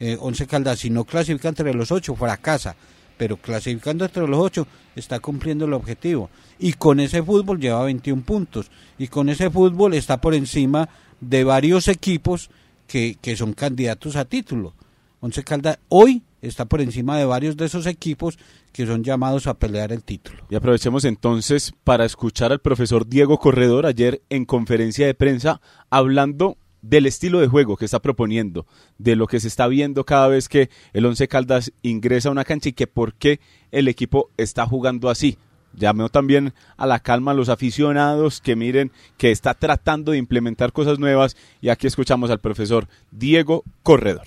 Eh, 0.00 0.16
Once 0.20 0.46
Caldas, 0.46 0.80
si 0.80 0.90
no 0.90 1.04
clasifica 1.04 1.48
entre 1.48 1.74
los 1.74 1.90
ocho, 1.90 2.14
fracasa. 2.14 2.76
Pero 3.16 3.36
clasificando 3.36 4.04
entre 4.04 4.26
los 4.26 4.38
ocho, 4.38 4.66
está 4.94 5.18
cumpliendo 5.18 5.64
el 5.64 5.72
objetivo. 5.72 6.30
Y 6.58 6.74
con 6.74 7.00
ese 7.00 7.22
fútbol 7.22 7.60
lleva 7.60 7.82
21 7.84 8.22
puntos. 8.22 8.70
Y 8.96 9.08
con 9.08 9.28
ese 9.28 9.50
fútbol 9.50 9.94
está 9.94 10.20
por 10.20 10.34
encima 10.34 10.88
de 11.20 11.42
varios 11.42 11.88
equipos 11.88 12.48
que, 12.86 13.16
que 13.20 13.36
son 13.36 13.54
candidatos 13.54 14.14
a 14.16 14.24
título. 14.24 14.74
Once 15.20 15.42
Caldas 15.42 15.78
hoy 15.88 16.22
está 16.42 16.64
por 16.66 16.80
encima 16.80 17.18
de 17.18 17.24
varios 17.24 17.56
de 17.56 17.66
esos 17.66 17.86
equipos 17.86 18.38
que 18.72 18.86
son 18.86 19.02
llamados 19.02 19.46
a 19.46 19.54
pelear 19.54 19.92
el 19.92 20.04
título. 20.04 20.44
Y 20.48 20.54
aprovechemos 20.54 21.04
entonces 21.04 21.74
para 21.84 22.04
escuchar 22.04 22.52
al 22.52 22.60
profesor 22.60 23.06
Diego 23.06 23.38
Corredor 23.38 23.86
ayer 23.86 24.22
en 24.30 24.44
conferencia 24.44 25.06
de 25.06 25.14
prensa 25.14 25.60
hablando 25.90 26.56
del 26.82 27.06
estilo 27.06 27.40
de 27.40 27.48
juego 27.48 27.76
que 27.76 27.84
está 27.84 28.00
proponiendo, 28.00 28.66
de 28.98 29.16
lo 29.16 29.26
que 29.26 29.40
se 29.40 29.48
está 29.48 29.66
viendo 29.66 30.04
cada 30.04 30.28
vez 30.28 30.48
que 30.48 30.70
el 30.92 31.06
Once 31.06 31.26
Caldas 31.28 31.72
ingresa 31.82 32.28
a 32.28 32.32
una 32.32 32.44
cancha 32.44 32.68
y 32.68 32.72
que 32.72 32.86
por 32.86 33.14
qué 33.14 33.40
el 33.70 33.88
equipo 33.88 34.30
está 34.36 34.66
jugando 34.66 35.10
así. 35.10 35.38
Llameo 35.74 36.08
también 36.08 36.54
a 36.76 36.86
la 36.86 37.00
calma 37.00 37.32
a 37.32 37.34
los 37.34 37.48
aficionados 37.48 38.40
que 38.40 38.56
miren 38.56 38.90
que 39.16 39.30
está 39.30 39.54
tratando 39.54 40.12
de 40.12 40.18
implementar 40.18 40.72
cosas 40.72 40.98
nuevas 40.98 41.36
y 41.60 41.68
aquí 41.68 41.86
escuchamos 41.86 42.30
al 42.30 42.40
profesor 42.40 42.88
Diego 43.10 43.64
Corredor. 43.82 44.26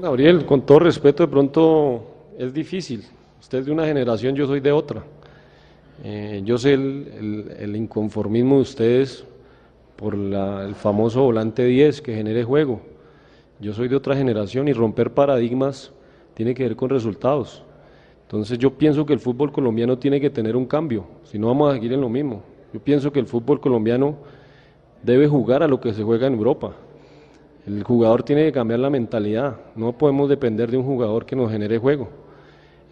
Gabriel, 0.00 0.46
con 0.46 0.64
todo 0.64 0.80
respeto, 0.80 1.24
de 1.24 1.28
pronto 1.28 2.32
es 2.38 2.52
difícil. 2.54 3.04
Usted 3.40 3.58
es 3.58 3.66
de 3.66 3.72
una 3.72 3.84
generación, 3.84 4.34
yo 4.34 4.46
soy 4.46 4.60
de 4.60 4.72
otra. 4.72 5.04
Eh, 6.02 6.42
yo 6.44 6.58
sé 6.58 6.72
el, 6.72 7.76
inconformismo 7.76 8.56
de 8.56 8.62
ustedes 8.62 9.24
por 9.96 10.14
el 10.14 10.74
famoso 10.74 11.22
volante 11.22 11.64
10 11.64 12.02
que 12.02 12.14
genere 12.14 12.44
juego. 12.44 12.80
Yo 13.60 13.72
soy 13.72 13.88
de 13.88 13.96
otra 13.96 14.16
generación 14.16 14.68
y 14.68 14.72
romper 14.72 15.12
paradigmas 15.12 15.92
tiene 16.34 16.54
que 16.54 16.64
ver 16.64 16.76
con 16.76 16.90
resultados. 16.90 17.62
Entonces 18.22 18.58
yo 18.58 18.72
pienso 18.72 19.06
que 19.06 19.12
el 19.12 19.20
fútbol 19.20 19.52
colombiano 19.52 19.98
tiene 19.98 20.20
que 20.20 20.30
tener 20.30 20.56
un 20.56 20.66
cambio, 20.66 21.04
si 21.24 21.38
no 21.38 21.46
vamos 21.48 21.70
a 21.70 21.74
seguir 21.74 21.92
en 21.92 22.00
lo 22.00 22.08
mismo. 22.08 22.42
Yo 22.72 22.80
pienso 22.80 23.12
que 23.12 23.20
el 23.20 23.26
fútbol 23.26 23.60
colombiano 23.60 24.16
debe 25.02 25.28
jugar 25.28 25.62
a 25.62 25.68
lo 25.68 25.80
que 25.80 25.92
se 25.92 26.02
juega 26.02 26.26
en 26.26 26.34
Europa. 26.34 26.72
El 27.66 27.82
jugador 27.84 28.22
tiene 28.22 28.44
que 28.44 28.52
cambiar 28.52 28.80
la 28.80 28.90
mentalidad, 28.90 29.56
no 29.76 29.92
podemos 29.92 30.28
depender 30.28 30.70
de 30.70 30.76
un 30.76 30.84
jugador 30.84 31.24
que 31.24 31.36
nos 31.36 31.50
genere 31.50 31.78
juego. 31.78 32.08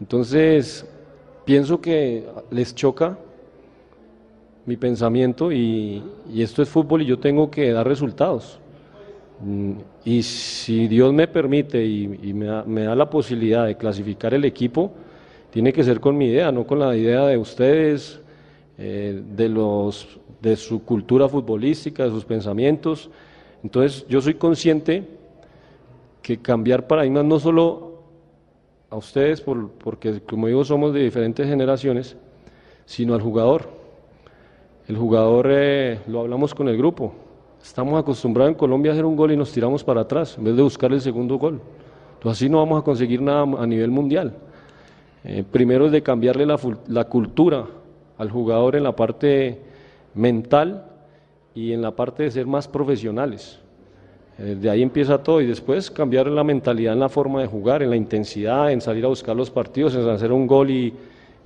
Entonces, 0.01 0.89
pienso 1.45 1.81
que 1.81 2.27
les 2.51 2.75
choca 2.75 3.19
mi 4.65 4.77
pensamiento 4.77 5.51
y, 5.51 6.03
esto 6.37 6.63
es 6.63 6.69
fútbol 6.69 7.03
y 7.03 7.07
yo 7.07 7.19
tengo 7.19 7.51
que 7.51 7.73
dar 7.73 7.87
resultados. 7.87 8.59
Mm, 9.41 9.73
y 10.05 10.23
si 10.23 10.87
Dios 10.89 11.13
me 11.13 11.27
permite 11.27 11.85
y, 11.85 12.33
me, 12.33 12.47
da, 12.47 12.95
la 12.95 13.11
posibilidad 13.11 13.67
de 13.67 13.77
clasificar 13.77 14.35
el 14.35 14.45
equipo, 14.45 14.93
tiene 15.51 15.73
que 15.73 15.85
ser 15.85 16.01
con 16.01 16.17
mi 16.17 16.27
idea, 16.27 16.53
no 16.53 16.67
con 16.67 16.79
la 16.79 16.97
idea 16.97 17.27
de 17.27 17.37
ustedes, 17.37 18.21
eh, 18.79 19.21
de, 19.37 20.57
su 20.57 20.85
cultura 20.85 21.29
futbolística, 21.29 22.05
de 22.05 22.11
sus 22.11 22.25
pensamientos. 22.25 23.11
Entonces 23.63 24.07
yo 24.09 24.21
soy 24.21 24.35
consciente 24.35 25.05
que 26.23 26.39
cambiar 26.39 26.87
paradigmas 26.87 27.25
no 27.25 27.39
solo 27.39 27.93
a 28.91 28.97
ustedes, 28.97 29.41
por, 29.41 29.71
porque 29.71 30.21
como 30.21 30.47
digo 30.47 30.65
somos 30.65 30.95
de 30.95 31.01
diferentes 31.01 31.47
generaciones, 31.49 32.17
sino 32.87 33.15
al 33.15 33.21
jugador. 33.21 33.82
El 34.93 34.99
jugador, 34.99 35.47
eh, 35.49 36.01
lo 36.07 36.21
hablamos 36.21 36.55
con 36.55 36.69
el 36.69 36.77
grupo, 36.77 37.15
estamos 37.63 37.99
acostumbrados 37.99 38.53
en 38.53 38.59
Colombia 38.59 38.91
a 38.91 38.93
hacer 38.93 39.07
un 39.07 39.17
gol 39.17 39.33
y 39.33 39.39
nos 39.39 39.51
tiramos 39.51 39.83
para 39.83 40.03
atrás, 40.03 40.37
en 40.37 40.45
vez 40.45 40.55
de 40.55 40.61
buscar 40.61 40.93
el 40.93 41.01
segundo 41.01 41.39
gol. 41.39 41.63
Entonces 42.17 42.39
así 42.39 42.51
no 42.51 42.59
vamos 42.59 42.83
a 42.83 42.85
conseguir 42.85 43.23
nada 43.23 43.41
a 43.59 43.67
nivel 43.67 43.91
mundial. 43.91 44.35
Eh, 45.25 45.45
primero 45.51 45.87
es 45.87 45.93
de 45.93 46.03
cambiarle 46.03 46.45
la, 46.45 47.05
cultura 47.05 47.65
al 48.19 48.31
jugador 48.31 48.77
en 48.77 48.83
la 48.83 48.95
parte 48.95 49.63
mental 50.13 50.85
y 51.55 51.73
en 51.73 51.81
la 51.81 51.93
parte 51.93 52.25
de 52.25 52.31
ser 52.31 52.47
más 52.47 52.69
profesionales. 52.69 53.61
Eh, 54.39 54.59
de 54.61 54.69
ahí 54.69 54.83
empieza 54.83 55.17
todo 55.23 55.41
y 55.41 55.47
después 55.47 55.91
cambiar 55.91 56.27
la 56.27 56.45
mentalidad 56.45 56.93
en 56.93 57.01
la 57.01 57.09
forma 57.09 57.41
de 57.41 57.47
jugar, 57.47 57.83
en 57.83 57.89
la 57.89 57.97
intensidad, 57.97 58.71
en 58.71 58.83
salir 58.83 59.07
a 59.07 59.09
buscar 59.09 59.35
los 59.35 59.51
partidos, 59.51 59.95
en 59.95 60.07
hacer 60.11 60.33
un 60.33 60.47
gol 60.47 60.71
y, 60.71 60.93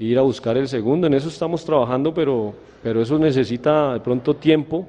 ir 0.01 0.19
a 0.19 0.23
buscar 0.23 0.57
el 0.57 0.67
segundo. 0.67 1.07
En 1.07 1.15
eso 1.15 1.29
estamos 1.29 1.65
trabajando, 1.65 2.13
pero, 2.13 2.53
pero 2.87 3.03
eso 3.03 3.19
necesita 3.19 3.95
de 3.95 3.99
pronto 3.99 4.37
tiempo 4.37 4.87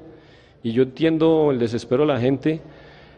y 0.62 0.70
yo 0.70 0.84
entiendo 0.84 1.50
el 1.50 1.58
desespero 1.58 2.06
de 2.06 2.12
la 2.12 2.20
gente. 2.20 2.60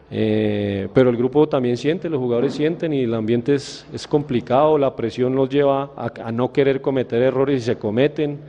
Eh, 0.09 0.87
pero 0.91 1.11
el 1.11 1.17
grupo 1.17 1.47
también 1.47 1.77
siente, 1.77 2.09
los 2.09 2.19
jugadores 2.19 2.55
sienten 2.55 2.91
y 2.91 3.03
el 3.03 3.13
ambiente 3.13 3.53
es, 3.53 3.85
es 3.93 4.07
complicado, 4.07 4.79
la 4.79 4.95
presión 4.95 5.35
nos 5.35 5.49
lleva 5.49 5.91
a, 5.95 6.31
no 6.31 6.51
querer 6.51 6.81
cometer 6.81 7.21
errores 7.21 7.61
y 7.61 7.63
se 7.63 7.75
cometen. 7.75 8.39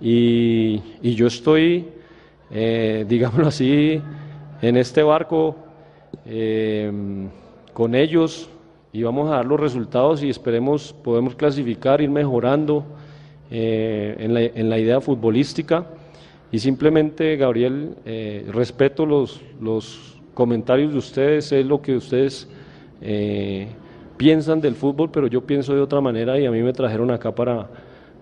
Y, 0.00 0.80
y 1.02 1.16
yo 1.16 1.26
estoy 1.26 1.88
eh, 2.52 3.04
digámoslo 3.08 3.48
así, 3.48 4.00
en 4.62 4.76
este 4.76 5.02
barco 5.02 5.56
eh, 6.24 6.92
con 7.72 7.96
ellos 7.96 8.48
y 8.92 9.02
vamos 9.02 9.28
a 9.28 9.38
dar 9.38 9.44
los 9.44 9.58
resultados 9.58 10.22
y 10.22 10.30
esperemos 10.30 10.92
podemos 10.92 11.34
clasificar, 11.34 12.00
ir 12.00 12.10
mejorando 12.10 12.84
eh, 13.50 14.16
en, 14.18 14.34
la, 14.34 14.40
en, 14.42 14.70
la, 14.70 14.78
idea 14.78 15.00
futbolística. 15.00 15.86
Y 16.50 16.58
simplemente, 16.58 17.36
Gabriel, 17.36 17.94
eh, 18.04 18.46
respeto 18.52 19.06
los, 19.06 19.40
los 19.60 20.20
comentarios 20.34 20.92
de 20.92 20.98
ustedes, 20.98 21.52
es 21.52 21.66
lo 21.66 21.80
que 21.80 21.96
ustedes 21.96 22.48
piensan 24.16 24.60
del 24.60 24.74
fútbol, 24.74 25.10
pero 25.10 25.26
yo 25.26 25.42
pienso 25.42 25.74
de 25.74 25.80
otra 25.80 26.00
manera 26.00 26.38
y 26.38 26.46
a 26.46 26.50
mí 26.50 26.62
me 26.62 26.72
trajeron 26.72 27.10
acá 27.10 27.34
para, 27.34 27.68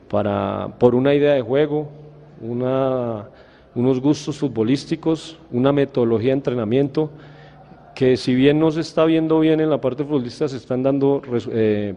para 0.08 0.74
por 0.78 0.94
una 0.94 1.14
idea 1.14 1.34
de 1.34 1.40
juego, 1.40 1.88
una 2.40 3.28
unos 3.74 4.00
gustos 4.00 4.38
futbolísticos, 4.38 5.38
una 5.50 5.72
metodología 5.72 6.28
de 6.28 6.34
entrenamiento 6.34 7.10
que 7.94 8.16
si 8.16 8.34
bien 8.34 8.58
no 8.58 8.70
se 8.70 8.80
está 8.80 9.04
viendo 9.04 9.38
bien 9.40 9.60
en 9.60 9.70
la 9.70 9.80
parte 9.80 10.04
futbolista, 10.04 10.48
se 10.48 10.56
están 10.56 10.82
dando 10.82 11.22
eh, 11.50 11.94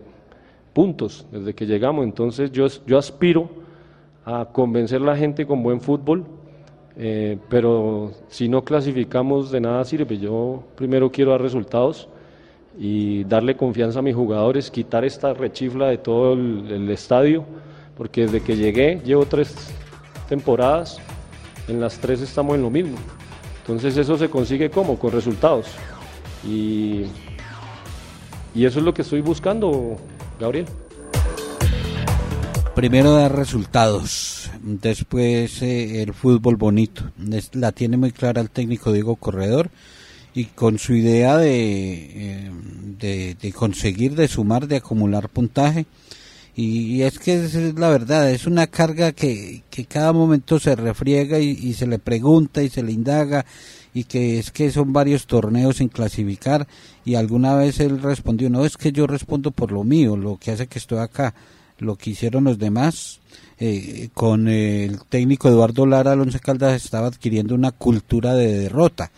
puntos 0.76 1.26
desde 1.32 1.56
que 1.56 1.66
llegamos. 1.66 2.04
Entonces 2.04 2.52
yo, 2.52 2.68
yo 2.86 2.98
aspiro 2.98 3.50
a 4.26 4.46
convencer 4.52 5.02
a 5.02 5.06
la 5.06 5.16
gente 5.16 5.48
con 5.48 5.64
buen 5.64 5.80
fútbol, 5.80 6.26
eh, 6.98 7.38
pero 7.50 8.12
si 8.28 8.50
no 8.50 8.64
clasificamos 8.64 9.52
de 9.52 9.62
nada 9.62 9.86
sirve. 9.86 10.18
Yo 10.18 10.64
primero 10.76 11.10
quiero 11.10 11.32
dar 11.32 11.42
resultados 11.42 12.10
y 12.78 13.24
darle 13.24 13.56
confianza 13.56 14.00
a 14.00 14.02
mis 14.02 14.16
jugadores, 14.16 14.70
quitar 14.70 15.06
esta 15.06 15.34
rechifla 15.34 15.88
de 15.88 15.98
todo 15.98 16.34
el 16.34 16.90
estadio, 16.90 17.46
porque 17.96 18.24
desde 18.24 18.42
que 18.42 18.58
llegué 18.58 19.02
llevo 19.06 19.26
tres 19.26 19.56
temporadas 20.28 21.00
en 21.70 21.80
las 21.80 21.98
tres 22.00 22.20
estamos 22.22 22.56
en 22.56 22.64
lo 22.64 22.70
mismo. 22.70 22.98
Entonces 23.62 23.96
eso 23.96 24.18
se 24.18 24.30
consigue 24.30 24.70
como 24.70 25.00
con 25.00 25.14
resultados. 25.14 25.68
Y, 26.46 27.06
y 28.54 28.66
eso 28.66 28.80
es 28.80 28.86
lo 28.86 28.94
que 28.94 29.04
estoy 29.04 29.22
buscando, 29.22 29.98
Gabriel. 30.40 30.66
Primero 32.76 33.14
dar 33.14 33.36
resultados, 33.36 34.52
después 34.62 35.62
eh, 35.62 36.02
el 36.02 36.14
fútbol 36.14 36.58
bonito. 36.58 37.04
la 37.54 37.72
tiene 37.72 37.96
muy 37.98 38.12
clara 38.12 38.42
el 38.42 38.50
técnico 38.50 38.92
Diego 38.92 39.16
Corredor 39.16 39.70
y 40.34 40.46
con 40.46 40.78
su 40.78 40.94
idea 40.94 41.38
de, 41.38 42.50
eh, 43.00 43.36
de 43.42 43.54
conseguir, 43.54 44.16
de 44.16 44.28
sumar, 44.28 44.68
de 44.68 44.78
acumular 44.78 45.30
puntaje 45.30 45.86
y, 46.58 47.02
es 47.02 47.20
que 47.20 47.34
es 47.34 47.54
la 47.54 47.90
verdad, 47.90 48.32
es 48.32 48.48
una 48.48 48.68
carga 48.68 49.12
que, 49.12 49.64
que 49.70 49.86
cada 49.86 50.14
momento 50.14 50.58
se 50.58 50.76
refriega 50.76 51.38
y, 51.38 51.74
se 51.74 51.86
le 51.86 52.00
pregunta 52.00 52.64
y 52.64 52.70
se 52.70 52.82
le 52.82 52.94
indaga 52.94 53.46
y 53.96 54.04
que 54.04 54.38
es 54.38 54.52
que 54.52 54.70
son 54.72 54.92
varios 54.92 55.26
torneos 55.26 55.78
sin 55.78 55.88
clasificar 55.88 56.68
y 57.06 57.16
alguna 57.16 57.56
vez 57.56 57.80
él 57.80 58.02
respondió, 58.02 58.50
no, 58.50 58.66
es 58.66 58.76
que 58.76 58.92
yo 58.92 59.08
respondo 59.08 59.52
por 59.52 59.72
lo 59.72 59.86
mío, 59.86 60.18
lo 60.18 60.38
que 60.38 60.52
hace 60.52 60.68
que 60.68 60.80
estoy 60.80 61.00
acá, 61.00 61.34
lo 61.80 61.96
que 61.96 62.12
hicieron 62.12 62.44
los 62.44 62.60
demás. 62.60 63.22
Eh, 63.58 64.10
con 64.14 64.50
el 64.50 65.00
técnico 65.08 65.48
Eduardo 65.48 65.86
Lara, 65.86 66.12
Alonso 66.12 66.40
Caldas 66.42 66.84
estaba 66.84 67.08
adquiriendo 67.08 67.56
una 67.56 67.72
cultura 67.72 68.34
de 68.34 68.54
derrota, 68.54 69.12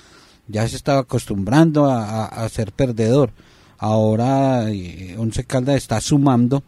ya 0.48 0.68
se 0.68 0.76
estaba 0.76 1.00
acostumbrando 1.00 1.88
a, 1.90 2.26
a, 2.26 2.48
ser 2.48 2.72
perdedor. 2.72 3.32
Ahora 3.80 4.70
eh, 4.70 5.16
Once 5.18 5.44
Caldas 5.44 5.78
está 5.78 6.00
sumando 6.02 6.62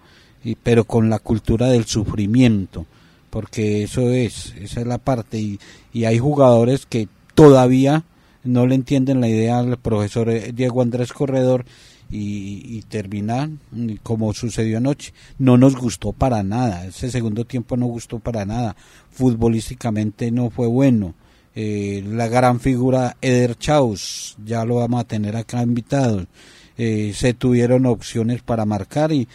y, 0.43 0.55
pero 0.55 0.83
con 0.85 1.11
la 1.11 1.19
cultura 1.19 1.67
del 1.67 1.85
sufrimiento, 1.85 2.87
porque 3.29 3.83
eso 3.83 4.09
es, 4.09 4.55
esa 4.59 4.81
es 4.81 4.87
la 4.87 4.97
parte, 4.97 5.37
y, 5.37 5.59
y 5.93 6.05
hay 6.05 6.17
jugadores 6.17 6.87
que 6.87 7.07
todavía 7.39 8.03
no 8.43 8.67
le 8.67 8.75
entienden 8.75 9.21
la 9.21 9.29
idea 9.29 9.59
al 9.59 9.77
profesor 9.77 10.29
eh, 10.29 10.51
Diego 10.53 10.81
Andrés 10.81 11.13
Corredor 11.13 11.63
y, 12.09 12.63
y 12.65 12.81
terminan 12.81 13.61
como 14.03 14.33
sucedió 14.33 14.77
anoche. 14.79 15.13
No 15.37 15.57
nos 15.57 15.77
gustó 15.77 16.11
para 16.11 16.43
nada, 16.43 16.85
ese 16.85 17.09
segundo 17.09 17.45
tiempo 17.45 17.77
no 17.77 17.85
gustó 17.85 18.19
para 18.19 18.43
nada, 18.45 18.75
futbolísticamente 19.11 20.31
no 20.31 20.49
fue 20.49 20.67
bueno. 20.67 21.13
Eh, 21.55 22.03
la 22.05 22.27
gran 22.27 22.59
figura 22.59 23.15
Eder 23.21 23.57
Chaus, 23.57 24.35
ya 24.45 24.65
lo 24.65 24.75
vamos 24.75 24.99
a 24.99 25.07
tener 25.07 25.37
acá 25.37 25.63
invitado. 25.63 26.25
Eh, 26.81 27.11
se 27.13 27.33
tuvieron 27.33 27.85
opciones 27.85 28.41
para 28.41 28.63
marcar 28.63 29.11
y, 29.11 29.27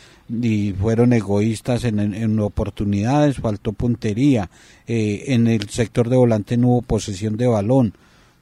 fueron 0.80 1.12
egoístas 1.12 1.84
en, 1.84 2.40
oportunidades, 2.40 3.36
faltó 3.36 3.74
puntería. 3.74 4.48
Eh, 4.86 5.24
en 5.26 5.46
el 5.46 5.68
sector 5.68 6.08
de 6.08 6.16
volante 6.16 6.56
no 6.56 6.68
hubo 6.68 6.82
posesión 6.82 7.36
de 7.36 7.46
balón, 7.46 7.92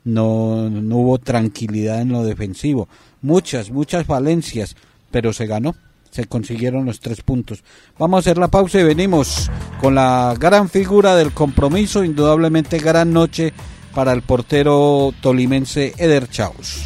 no, 0.05 0.71
no 0.71 0.97
hubo 0.99 1.19
tranquilidad 1.19 2.01
en 2.01 2.13
lo 2.13 2.23
defensivo. 2.23 2.89
Muchas, 3.23 3.73
muchas 3.73 4.07
falencias, 4.07 4.77
pero 5.11 5.33
se 5.33 5.47
ganó 5.47 5.75
se 6.13 6.27
consiguieron 6.27 6.85
los 6.85 7.01
tres 7.01 7.23
puntos. 7.23 7.65
Vamos 7.99 8.19
a 8.19 8.21
hacer 8.21 8.37
la 8.37 8.49
pausa 8.49 8.79
y 8.79 8.85
venimos 8.85 9.51
con 9.81 9.95
la 9.95 10.37
gran 10.39 10.69
figura 10.69 11.17
del 11.17 11.33
compromiso, 11.33 12.05
indudablemente 12.05 12.79
gran 12.79 13.13
noche 13.15 13.55
para 13.95 14.13
el 14.13 14.21
portero 14.21 15.13
tolimense 15.23 15.95
Eder 15.97 16.29
Chaus. 16.29 16.85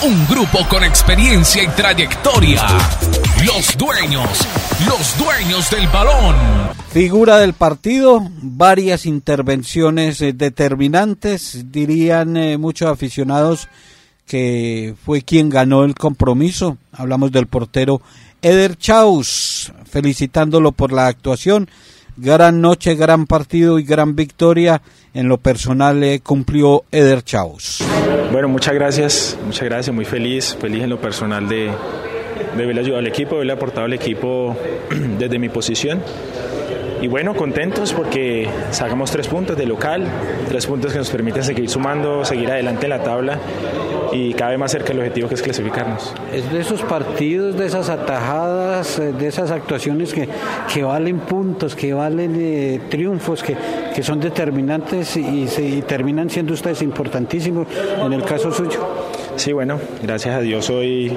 Un 0.00 0.28
grupo 0.28 0.60
con 0.68 0.84
experiencia 0.84 1.64
y 1.64 1.66
trayectoria. 1.68 2.62
Los 3.44 3.76
dueños, 3.76 4.28
los 4.86 5.18
dueños 5.18 5.68
del 5.70 5.88
balón. 5.88 6.36
Figura 6.92 7.38
del 7.38 7.52
partido, 7.52 8.24
varias 8.40 9.06
intervenciones 9.06 10.20
eh, 10.20 10.32
determinantes, 10.32 11.72
dirían 11.72 12.36
eh, 12.36 12.58
muchos 12.58 12.88
aficionados 12.88 13.68
que 14.24 14.94
fue 15.04 15.22
quien 15.22 15.48
ganó 15.48 15.82
el 15.82 15.96
compromiso. 15.96 16.78
Hablamos 16.92 17.32
del 17.32 17.48
portero 17.48 18.00
Eder 18.40 18.76
Chaus, 18.76 19.72
felicitándolo 19.90 20.70
por 20.70 20.92
la 20.92 21.08
actuación. 21.08 21.68
Gran 22.20 22.60
noche, 22.60 22.96
gran 22.96 23.26
partido 23.26 23.78
y 23.78 23.84
gran 23.84 24.16
victoria. 24.16 24.82
En 25.14 25.28
lo 25.28 25.38
personal 25.38 26.02
eh, 26.02 26.18
cumplió 26.20 26.82
Eder 26.90 27.22
Chaus. 27.22 27.78
Bueno, 28.32 28.48
muchas 28.48 28.74
gracias, 28.74 29.38
muchas 29.44 29.64
gracias, 29.64 29.94
muy 29.94 30.04
feliz, 30.04 30.56
feliz 30.60 30.82
en 30.82 30.90
lo 30.90 31.00
personal 31.00 31.48
de, 31.48 31.70
de 32.56 32.62
haberle 32.62 32.80
ayudado 32.80 32.98
al 32.98 33.06
equipo, 33.06 33.30
de 33.30 33.36
haberle 33.36 33.52
aportado 33.52 33.86
al 33.86 33.92
equipo 33.92 34.56
desde 35.18 35.38
mi 35.38 35.48
posición. 35.48 36.02
Y 37.00 37.06
bueno, 37.06 37.34
contentos 37.34 37.92
porque 37.92 38.48
sacamos 38.70 39.10
tres 39.10 39.28
puntos 39.28 39.56
de 39.56 39.66
local, 39.66 40.06
tres 40.48 40.66
puntos 40.66 40.92
que 40.92 40.98
nos 40.98 41.10
permiten 41.10 41.44
seguir 41.44 41.68
sumando, 41.68 42.24
seguir 42.24 42.50
adelante 42.50 42.86
en 42.86 42.90
la 42.90 43.02
tabla 43.02 43.38
y 44.12 44.34
cada 44.34 44.50
vez 44.50 44.58
más 44.58 44.72
cerca 44.72 44.88
del 44.88 44.98
objetivo 44.98 45.28
que 45.28 45.34
es 45.34 45.42
clasificarnos. 45.42 46.12
Es 46.32 46.50
de 46.50 46.60
esos 46.60 46.82
partidos, 46.82 47.56
de 47.56 47.66
esas 47.66 47.88
atajadas, 47.88 48.98
eh, 48.98 49.12
de 49.12 49.28
esas 49.28 49.50
actuaciones 49.50 50.12
que, 50.12 50.28
que 50.72 50.82
valen 50.82 51.20
puntos, 51.20 51.76
que 51.76 51.92
valen 51.92 52.34
eh, 52.36 52.80
triunfos, 52.88 53.42
que, 53.42 53.56
que, 53.94 54.02
son 54.02 54.18
determinantes 54.20 55.16
y, 55.16 55.46
se, 55.46 55.62
y 55.62 55.82
terminan 55.82 56.30
siendo 56.30 56.54
ustedes 56.54 56.82
importantísimos 56.82 57.68
en 58.04 58.12
el 58.12 58.24
caso 58.24 58.50
suyo. 58.50 58.80
Sí, 59.36 59.52
bueno, 59.52 59.78
gracias 60.02 60.34
a 60.34 60.40
Dios 60.40 60.68
hoy 60.70 61.12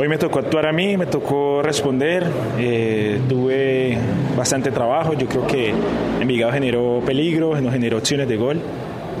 Hoy 0.00 0.06
me 0.06 0.16
tocó 0.16 0.38
actuar 0.38 0.64
a 0.66 0.72
mí, 0.72 0.96
me 0.96 1.06
tocó 1.06 1.60
responder, 1.60 2.24
eh, 2.56 3.20
tuve 3.28 3.98
bastante 4.36 4.70
trabajo, 4.70 5.14
yo 5.14 5.26
creo 5.26 5.44
que 5.44 5.74
Envigado 6.20 6.52
generó 6.52 7.02
peligro, 7.04 7.60
nos 7.60 7.72
generó 7.72 7.98
opciones 7.98 8.28
de 8.28 8.36
gol, 8.36 8.60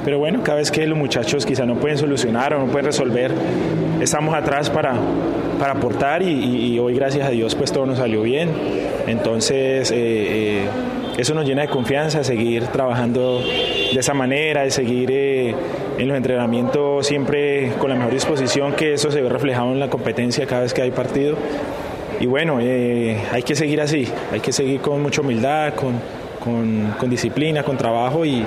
pero 0.04 0.20
bueno, 0.20 0.40
cada 0.44 0.58
vez 0.58 0.70
que 0.70 0.86
los 0.86 0.96
muchachos 0.96 1.44
quizá 1.44 1.66
no 1.66 1.74
pueden 1.74 1.98
solucionar 1.98 2.54
o 2.54 2.60
no 2.60 2.66
pueden 2.66 2.86
resolver, 2.86 3.32
estamos 4.00 4.32
atrás 4.36 4.70
para, 4.70 4.94
para 5.58 5.72
aportar 5.72 6.22
y, 6.22 6.78
hoy 6.78 6.94
gracias 6.94 7.26
a 7.26 7.30
Dios 7.30 7.56
pues 7.56 7.72
todo 7.72 7.84
nos 7.84 7.98
salió 7.98 8.22
bien, 8.22 8.48
entonces... 9.08 9.90
Eh, 9.90 9.96
eh, 9.96 10.68
eso 11.18 11.34
nos 11.34 11.44
llena 11.44 11.62
de 11.62 11.68
confianza, 11.68 12.22
seguir 12.22 12.68
trabajando 12.68 13.40
de 13.40 13.98
esa 13.98 14.14
manera, 14.14 14.62
de 14.62 14.70
seguir 14.70 15.10
eh, 15.10 15.52
en 15.98 16.06
los 16.06 16.16
entrenamientos 16.16 17.08
siempre 17.08 17.72
con 17.80 17.90
la 17.90 17.96
mejor 17.96 18.12
disposición, 18.12 18.74
que 18.74 18.94
eso 18.94 19.10
se 19.10 19.20
ve 19.20 19.28
reflejado 19.28 19.72
en 19.72 19.80
la 19.80 19.90
competencia 19.90 20.46
cada 20.46 20.62
vez 20.62 20.72
que 20.72 20.82
hay 20.82 20.92
partido. 20.92 21.36
Y 22.20 22.26
bueno, 22.26 22.58
eh, 22.60 23.20
hay 23.32 23.42
que 23.42 23.56
seguir 23.56 23.80
así, 23.80 24.06
hay 24.30 24.38
que 24.38 24.52
seguir 24.52 24.80
con 24.80 25.02
mucha 25.02 25.20
humildad, 25.20 25.74
con, 25.74 26.00
con, 26.96 27.10
disciplina, 27.10 27.64
con 27.64 27.76
trabajo 27.76 28.24
y 28.24 28.44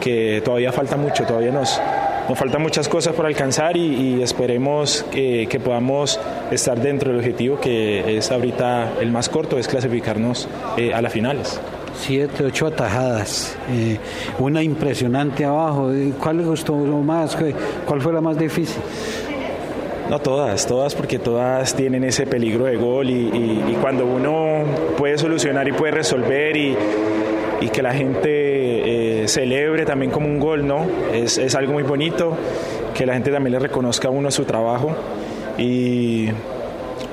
que 0.00 0.42
todavía 0.44 0.70
falta 0.70 0.96
mucho, 0.96 1.24
todavía 1.24 1.50
nos, 1.50 1.80
nos 2.28 2.38
faltan 2.38 2.62
muchas 2.62 2.88
cosas 2.88 3.16
por 3.16 3.26
alcanzar 3.26 3.76
y, 3.76 4.22
esperemos 4.22 5.04
que, 5.10 5.48
que, 5.50 5.58
podamos 5.58 6.20
estar 6.52 6.80
dentro 6.80 7.10
del 7.10 7.18
objetivo 7.18 7.58
que 7.58 8.16
es 8.16 8.30
ahorita 8.30 8.92
el 9.00 9.10
más 9.10 9.28
corto, 9.28 9.58
es 9.58 9.66
clasificarnos 9.66 10.48
eh, 10.76 10.94
a 10.94 11.02
las 11.02 11.12
finales 11.12 11.60
siete, 12.02 12.44
ocho 12.44 12.66
atajadas, 12.66 13.56
eh, 13.70 13.98
una 14.38 14.60
impresionante 14.62 15.44
abajo. 15.44 15.92
¿Cuál 16.20 16.38
le 16.38 16.44
gustó 16.44 16.74
más? 16.74 17.36
¿Cuál 17.86 18.00
fue 18.00 18.12
la 18.12 18.20
más 18.20 18.36
difícil? 18.36 18.82
No 20.10 20.18
todas, 20.18 20.66
todas 20.66 20.96
porque 20.96 21.20
todas 21.20 21.74
tienen 21.74 22.02
ese 22.02 22.26
peligro 22.26 22.64
de 22.64 22.76
gol 22.76 23.08
y, 23.08 23.76
cuando 23.80 24.04
uno 24.04 24.64
puede 24.96 25.16
solucionar 25.16 25.68
y 25.68 25.72
puede 25.72 25.92
resolver 25.92 26.56
y, 26.56 26.76
que 27.72 27.80
la 27.80 27.94
gente 27.94 29.22
eh, 29.22 29.28
celebre 29.28 29.86
también 29.86 30.10
como 30.10 30.26
un 30.26 30.40
gol, 30.40 30.66
¿no? 30.66 30.84
Es, 31.14 31.54
algo 31.54 31.72
muy 31.72 31.84
bonito, 31.84 32.36
que 32.94 33.06
la 33.06 33.14
gente 33.14 33.30
también 33.30 33.52
le 33.52 33.58
reconozca 33.60 34.08
a 34.08 34.10
uno 34.10 34.30
su 34.32 34.44
trabajo 34.44 34.94
y, 35.56 36.28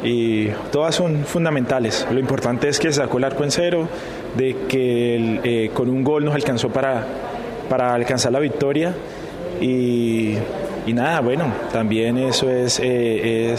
y 0.04 0.48
todas 0.72 0.96
son 0.96 1.24
fundamentales. 1.26 2.06
Lo 2.12 2.20
importante 2.20 2.68
es 2.68 2.80
que 2.80 2.92
sacó 2.92 3.20
el 3.20 3.26
arco 3.26 3.44
en 3.44 3.52
cero, 3.52 3.88
de 4.38 4.56
que 4.68 5.40
eh, 5.44 5.72
con 5.74 5.90
un 5.90 6.04
gol 6.04 6.26
nos 6.26 6.36
alcanzó 6.36 6.70
para, 6.70 7.06
para 7.70 7.94
alcanzar 7.94 8.32
la 8.32 8.40
victoria 8.40 8.94
y, 9.62 10.36
y 10.86 10.94
nada, 10.94 11.22
bueno, 11.22 11.52
también 11.72 12.18
eso 12.18 12.50
es, 12.50 12.80
eh, 12.80 13.56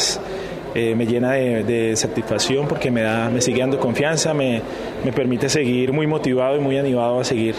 eh, 0.75 0.95
me 0.95 1.05
llena 1.05 1.33
de, 1.33 1.65
de, 1.65 1.97
satisfacción 1.97 2.69
porque 2.69 2.91
me, 2.91 3.03
da, 3.03 3.29
me 3.29 3.41
sigue 3.41 3.61
dando 3.61 3.79
confianza, 3.79 4.33
me, 4.33 4.63
me 5.05 5.13
permite 5.13 5.49
seguir 5.49 5.93
muy 5.93 6.07
motivado 6.07 6.57
y 6.57 6.61
muy 6.61 6.79
animado 6.79 7.21
a 7.21 7.25
seguir 7.25 7.57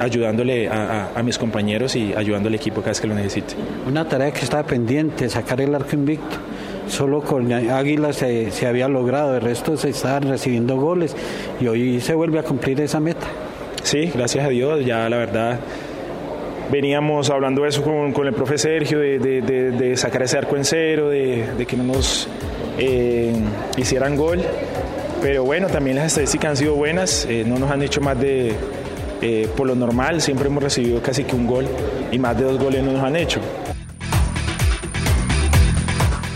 ayudándole 0.00 0.68
a, 0.68 1.22
mis 1.24 1.38
compañeros 1.38 1.96
y 1.96 2.12
ayudando 2.14 2.48
al 2.48 2.54
equipo 2.54 2.80
cada 2.82 2.90
vez 2.90 3.00
que 3.00 3.06
lo 3.06 3.14
necesite. 3.14 3.54
Una 3.88 4.06
tarea 4.06 4.30
que 4.30 4.44
estaba 4.44 4.64
pendiente, 4.64 5.28
sacar 5.30 5.60
el 5.62 5.74
arco 5.74 5.94
invicto 5.94 6.36
solo 6.88 7.22
con 7.22 7.52
Águila 7.52 8.12
se, 8.12 8.50
se, 8.50 8.66
había 8.66 8.88
logrado, 8.88 9.34
el 9.36 9.40
resto 9.42 9.76
se 9.76 9.90
estaban 9.90 10.24
recibiendo 10.24 10.76
goles 10.76 11.16
y 11.60 11.66
hoy 11.66 12.00
se 12.00 12.14
vuelve 12.14 12.38
a 12.38 12.42
cumplir 12.42 12.80
esa 12.80 13.00
meta. 13.00 13.26
Sí, 13.82 14.10
gracias 14.14 14.44
a 14.44 14.48
Dios, 14.48 14.84
ya 14.84 15.08
la 15.08 15.16
verdad 15.16 15.60
veníamos 16.70 17.30
hablando 17.30 17.64
eso 17.66 17.82
con, 17.82 18.12
con 18.12 18.26
el 18.26 18.34
profe 18.34 18.58
Sergio, 18.58 18.98
de, 18.98 19.18
de, 19.18 19.40
de, 19.40 19.70
de, 19.70 19.96
sacar 19.96 20.22
ese 20.22 20.38
arco 20.38 20.56
en 20.56 20.64
cero, 20.64 21.10
de, 21.10 21.64
que 21.66 21.76
no 21.76 21.84
nos 21.84 22.28
eh, 22.78 23.32
hicieran 23.76 24.16
gol, 24.16 24.42
pero 25.22 25.44
bueno, 25.44 25.68
también 25.68 25.96
las 25.96 26.06
estadísticas 26.06 26.50
han 26.50 26.56
sido 26.56 26.74
buenas, 26.74 27.26
eh, 27.28 27.44
no 27.46 27.58
nos 27.58 27.70
han 27.70 27.82
hecho 27.82 28.00
más 28.00 28.18
de, 28.18 28.54
eh, 29.22 29.48
por 29.56 29.66
lo 29.66 29.74
normal, 29.74 30.20
siempre 30.20 30.48
hemos 30.48 30.62
recibido 30.62 31.00
casi 31.00 31.24
que 31.24 31.34
un 31.34 31.46
gol 31.46 31.66
y 32.10 32.18
más 32.18 32.36
de 32.36 32.44
dos 32.44 32.58
goles 32.58 32.82
no 32.82 32.92
nos 32.92 33.02
han 33.02 33.16
hecho. 33.16 33.40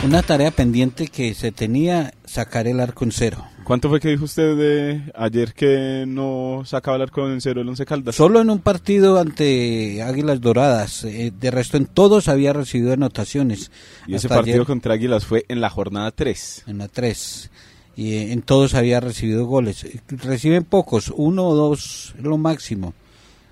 Una 0.02 0.22
tarea 0.22 0.50
pendiente 0.50 1.08
que 1.08 1.34
se 1.34 1.52
tenía, 1.52 2.14
sacar 2.24 2.66
el 2.66 2.80
arco 2.80 3.04
en 3.04 3.12
cero. 3.12 3.44
¿Cuánto 3.64 3.90
fue 3.90 4.00
que 4.00 4.08
dijo 4.08 4.24
usted 4.24 4.56
de 4.56 5.12
ayer 5.14 5.52
que 5.52 6.04
no 6.08 6.62
sacaba 6.64 6.96
el 6.96 7.02
arco 7.02 7.30
en 7.30 7.42
cero 7.42 7.60
el 7.60 7.68
Once 7.68 7.84
Caldas? 7.84 8.14
Solo 8.14 8.40
en 8.40 8.48
un 8.48 8.60
partido 8.60 9.20
ante 9.20 10.02
Águilas 10.02 10.40
Doradas. 10.40 11.04
Eh, 11.04 11.32
de 11.38 11.50
resto, 11.50 11.76
en 11.76 11.84
todos 11.84 12.28
había 12.28 12.54
recibido 12.54 12.94
anotaciones. 12.94 13.70
Y 14.06 14.14
ese 14.14 14.30
partido 14.30 14.54
ayer, 14.56 14.66
contra 14.66 14.94
Águilas 14.94 15.26
fue 15.26 15.44
en 15.48 15.60
la 15.60 15.68
jornada 15.68 16.10
3. 16.12 16.64
En 16.66 16.78
la 16.78 16.88
3. 16.88 17.50
Y 17.96 18.14
eh, 18.14 18.32
en 18.32 18.40
todos 18.40 18.74
había 18.74 19.00
recibido 19.00 19.44
goles. 19.44 19.86
Reciben 20.08 20.64
pocos, 20.64 21.12
uno 21.14 21.46
o 21.46 21.54
dos 21.54 22.14
lo 22.18 22.38
máximo. 22.38 22.94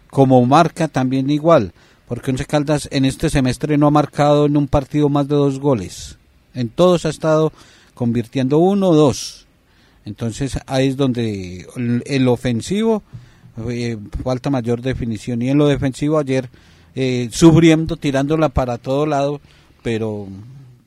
Como 0.09 0.45
marca 0.47 0.89
también 0.89 1.29
igual. 1.29 1.75
Porque 2.07 2.31
Once 2.31 2.47
Caldas 2.47 2.89
en 2.91 3.05
este 3.05 3.29
semestre 3.29 3.77
no 3.77 3.87
ha 3.87 3.91
marcado 3.91 4.47
en 4.47 4.57
un 4.57 4.67
partido 4.67 5.11
más 5.11 5.29
de 5.29 5.37
dos 5.37 5.61
goles. 5.61 6.18
En 6.59 6.69
todos 6.69 7.07
ha 7.07 7.09
estado 7.09 7.53
convirtiendo 7.95 8.59
uno 8.59 8.89
o 8.89 8.95
dos. 8.95 9.47
Entonces 10.05 10.59
ahí 10.67 10.89
es 10.89 10.97
donde 10.97 11.67
el, 12.07 12.29
ofensivo 12.29 13.03
eh, 13.69 13.97
falta 14.25 14.51
mayor 14.51 14.81
definición 14.81 15.43
y 15.43 15.51
en 15.51 15.59
lo 15.59 15.67
defensivo 15.67 16.19
ayer 16.19 16.49
eh, 16.95 17.29
sufriendo, 17.31 17.97
tirándola 17.97 18.49
para 18.49 18.79
todo 18.79 19.07
lado, 19.07 19.41
pero 19.83 20.27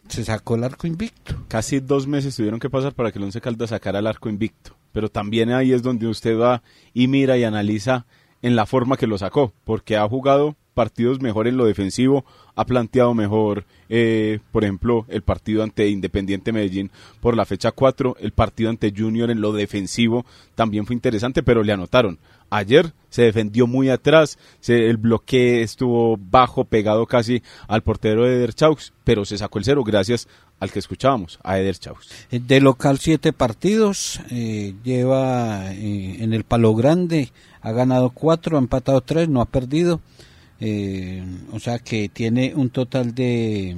se 0.10 0.26
sacó 0.26 0.56
el 0.56 0.64
arco 0.64 0.88
invicto. 0.88 1.36
Casi 1.48 1.80
dos 1.80 2.08
meses 2.08 2.36
tuvieron 2.36 2.60
que 2.60 2.70
pasar 2.70 2.94
para 2.94 3.12
que 3.12 3.20
el 3.20 3.26
Once 3.26 3.40
Caldas 3.40 3.70
sacara 3.70 4.00
el 4.00 4.08
arco 4.08 4.28
invicto. 4.28 4.76
Pero 4.92 5.10
también 5.10 5.52
ahí 5.52 5.72
es 5.72 5.84
donde 5.84 6.08
usted 6.08 6.38
va 6.38 6.64
y 6.94 7.08
mira 7.08 7.38
y 7.38 7.46
analiza 7.46 8.06
en 8.42 8.56
la 8.56 8.66
forma 8.66 8.98
que 8.98 9.08
lo 9.08 9.18
sacó, 9.18 9.54
porque 9.64 9.96
ha 9.96 10.08
jugado 10.08 10.56
partidos 10.74 11.22
mejor 11.22 11.48
en 11.48 11.58
lo 11.58 11.66
defensivo, 11.66 12.26
ha 12.56 12.66
planteado 12.66 13.14
mejor, 13.14 13.66
eh, 13.90 14.40
por 14.52 14.64
ejemplo, 14.64 15.06
el 15.10 15.22
partido 15.22 15.64
ante 15.64 15.88
Independiente 15.88 16.52
Medellín 16.52 16.92
por 17.20 17.36
la 17.36 17.46
fecha 17.46 17.72
4, 17.72 18.18
el 18.20 18.32
partido 18.32 18.70
ante 18.70 18.94
Junior 18.96 19.32
en 19.32 19.42
lo 19.42 19.54
defensivo 19.54 20.26
también 20.56 20.86
fue 20.86 20.96
interesante, 20.96 21.44
pero 21.44 21.64
le 21.64 21.74
anotaron. 21.74 22.20
Ayer 22.50 22.92
se 23.10 23.24
defendió 23.24 23.66
muy 23.66 23.90
atrás, 23.90 24.38
el 24.68 24.98
bloque 24.98 25.62
estuvo 25.62 26.18
bajo, 26.18 26.66
pegado 26.66 27.06
casi 27.06 27.42
al 27.68 27.82
portero 27.82 28.26
de 28.26 28.36
Eder 28.36 28.54
Chaux, 28.54 28.92
pero 29.06 29.24
se 29.24 29.38
sacó 29.38 29.60
el 29.60 29.66
cero 29.66 29.84
gracias 29.86 30.28
al 30.60 30.72
que 30.72 30.80
escuchábamos, 30.80 31.40
a 31.44 31.60
Eder 31.60 31.78
Chaux. 31.78 32.10
Eh, 32.30 32.40
de 32.40 32.60
local 32.60 33.00
siete 33.00 33.32
partidos, 33.32 34.20
eh, 34.30 34.76
lleva 34.84 35.74
en 35.74 36.34
el 36.34 36.44
palo 36.44 36.76
grande, 36.76 37.32
ha 37.62 37.72
ganado 37.72 38.10
cuatro, 38.10 38.58
ha 38.58 38.60
empatado 38.60 39.02
tres, 39.02 39.30
no 39.30 39.42
ha 39.42 39.46
perdido. 39.46 40.02
Eh, 40.62 41.24
o 41.52 41.60
sea 41.60 41.80
que 41.80 42.08
tiene 42.10 42.54
un 42.56 42.70
total 42.70 43.14
de 43.14 43.76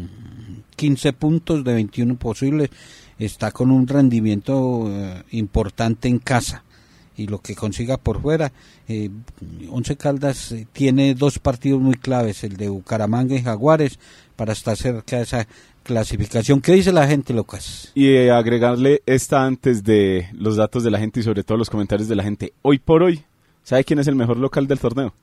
15 0.76 1.14
puntos 1.14 1.64
de 1.64 1.74
21 1.74 2.18
posibles, 2.18 2.70
está 3.18 3.52
con 3.52 3.72
un 3.72 3.88
rendimiento 3.88 4.86
eh, 4.90 5.24
importante 5.32 6.08
en 6.08 6.20
casa 6.20 6.64
y 7.16 7.28
lo 7.28 7.40
que 7.40 7.56
consiga 7.56 7.98
por 7.98 8.22
fuera. 8.22 8.52
Eh, 8.88 9.10
Once 9.70 9.96
Caldas 9.96 10.52
eh, 10.52 10.68
tiene 10.74 11.14
dos 11.16 11.40
partidos 11.40 11.80
muy 11.80 11.96
claves, 11.96 12.44
el 12.44 12.58
de 12.58 12.70
Bucaramanga 12.70 13.36
y 13.36 13.44
Jaguares, 13.44 14.00
para 14.36 14.54
estar 14.54 14.76
cerca 14.76 15.18
de 15.18 15.24
esa 15.24 15.48
clasificación. 15.84 16.62
¿Qué 16.62 16.74
dice 16.74 16.92
la 16.92 17.08
gente, 17.08 17.34
Lucas? 17.34 17.92
Y 17.94 18.28
agregarle 18.30 19.04
esta 19.06 19.46
antes 19.46 19.84
de 19.84 20.28
los 20.34 20.56
datos 20.56 20.84
de 20.84 20.92
la 20.92 21.00
gente 21.00 21.20
y 21.20 21.24
sobre 21.24 21.44
todo 21.44 21.58
los 21.58 21.70
comentarios 21.70 22.08
de 22.08 22.16
la 22.16 22.24
gente. 22.24 22.54
Hoy 22.62 22.80
por 22.80 23.04
hoy, 23.04 23.24
¿sabe 23.64 23.84
quién 23.84 24.00
es 24.00 24.08
el 24.08 24.16
mejor 24.16 24.38
local 24.38 24.68
del 24.68 24.80
torneo? 24.80 25.14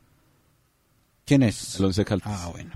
¿Quién 1.31 1.45
es? 1.45 1.79
El 1.79 1.85
Once 1.85 2.05
Caldas. 2.05 2.27
Ah, 2.29 2.51
bueno. 2.51 2.73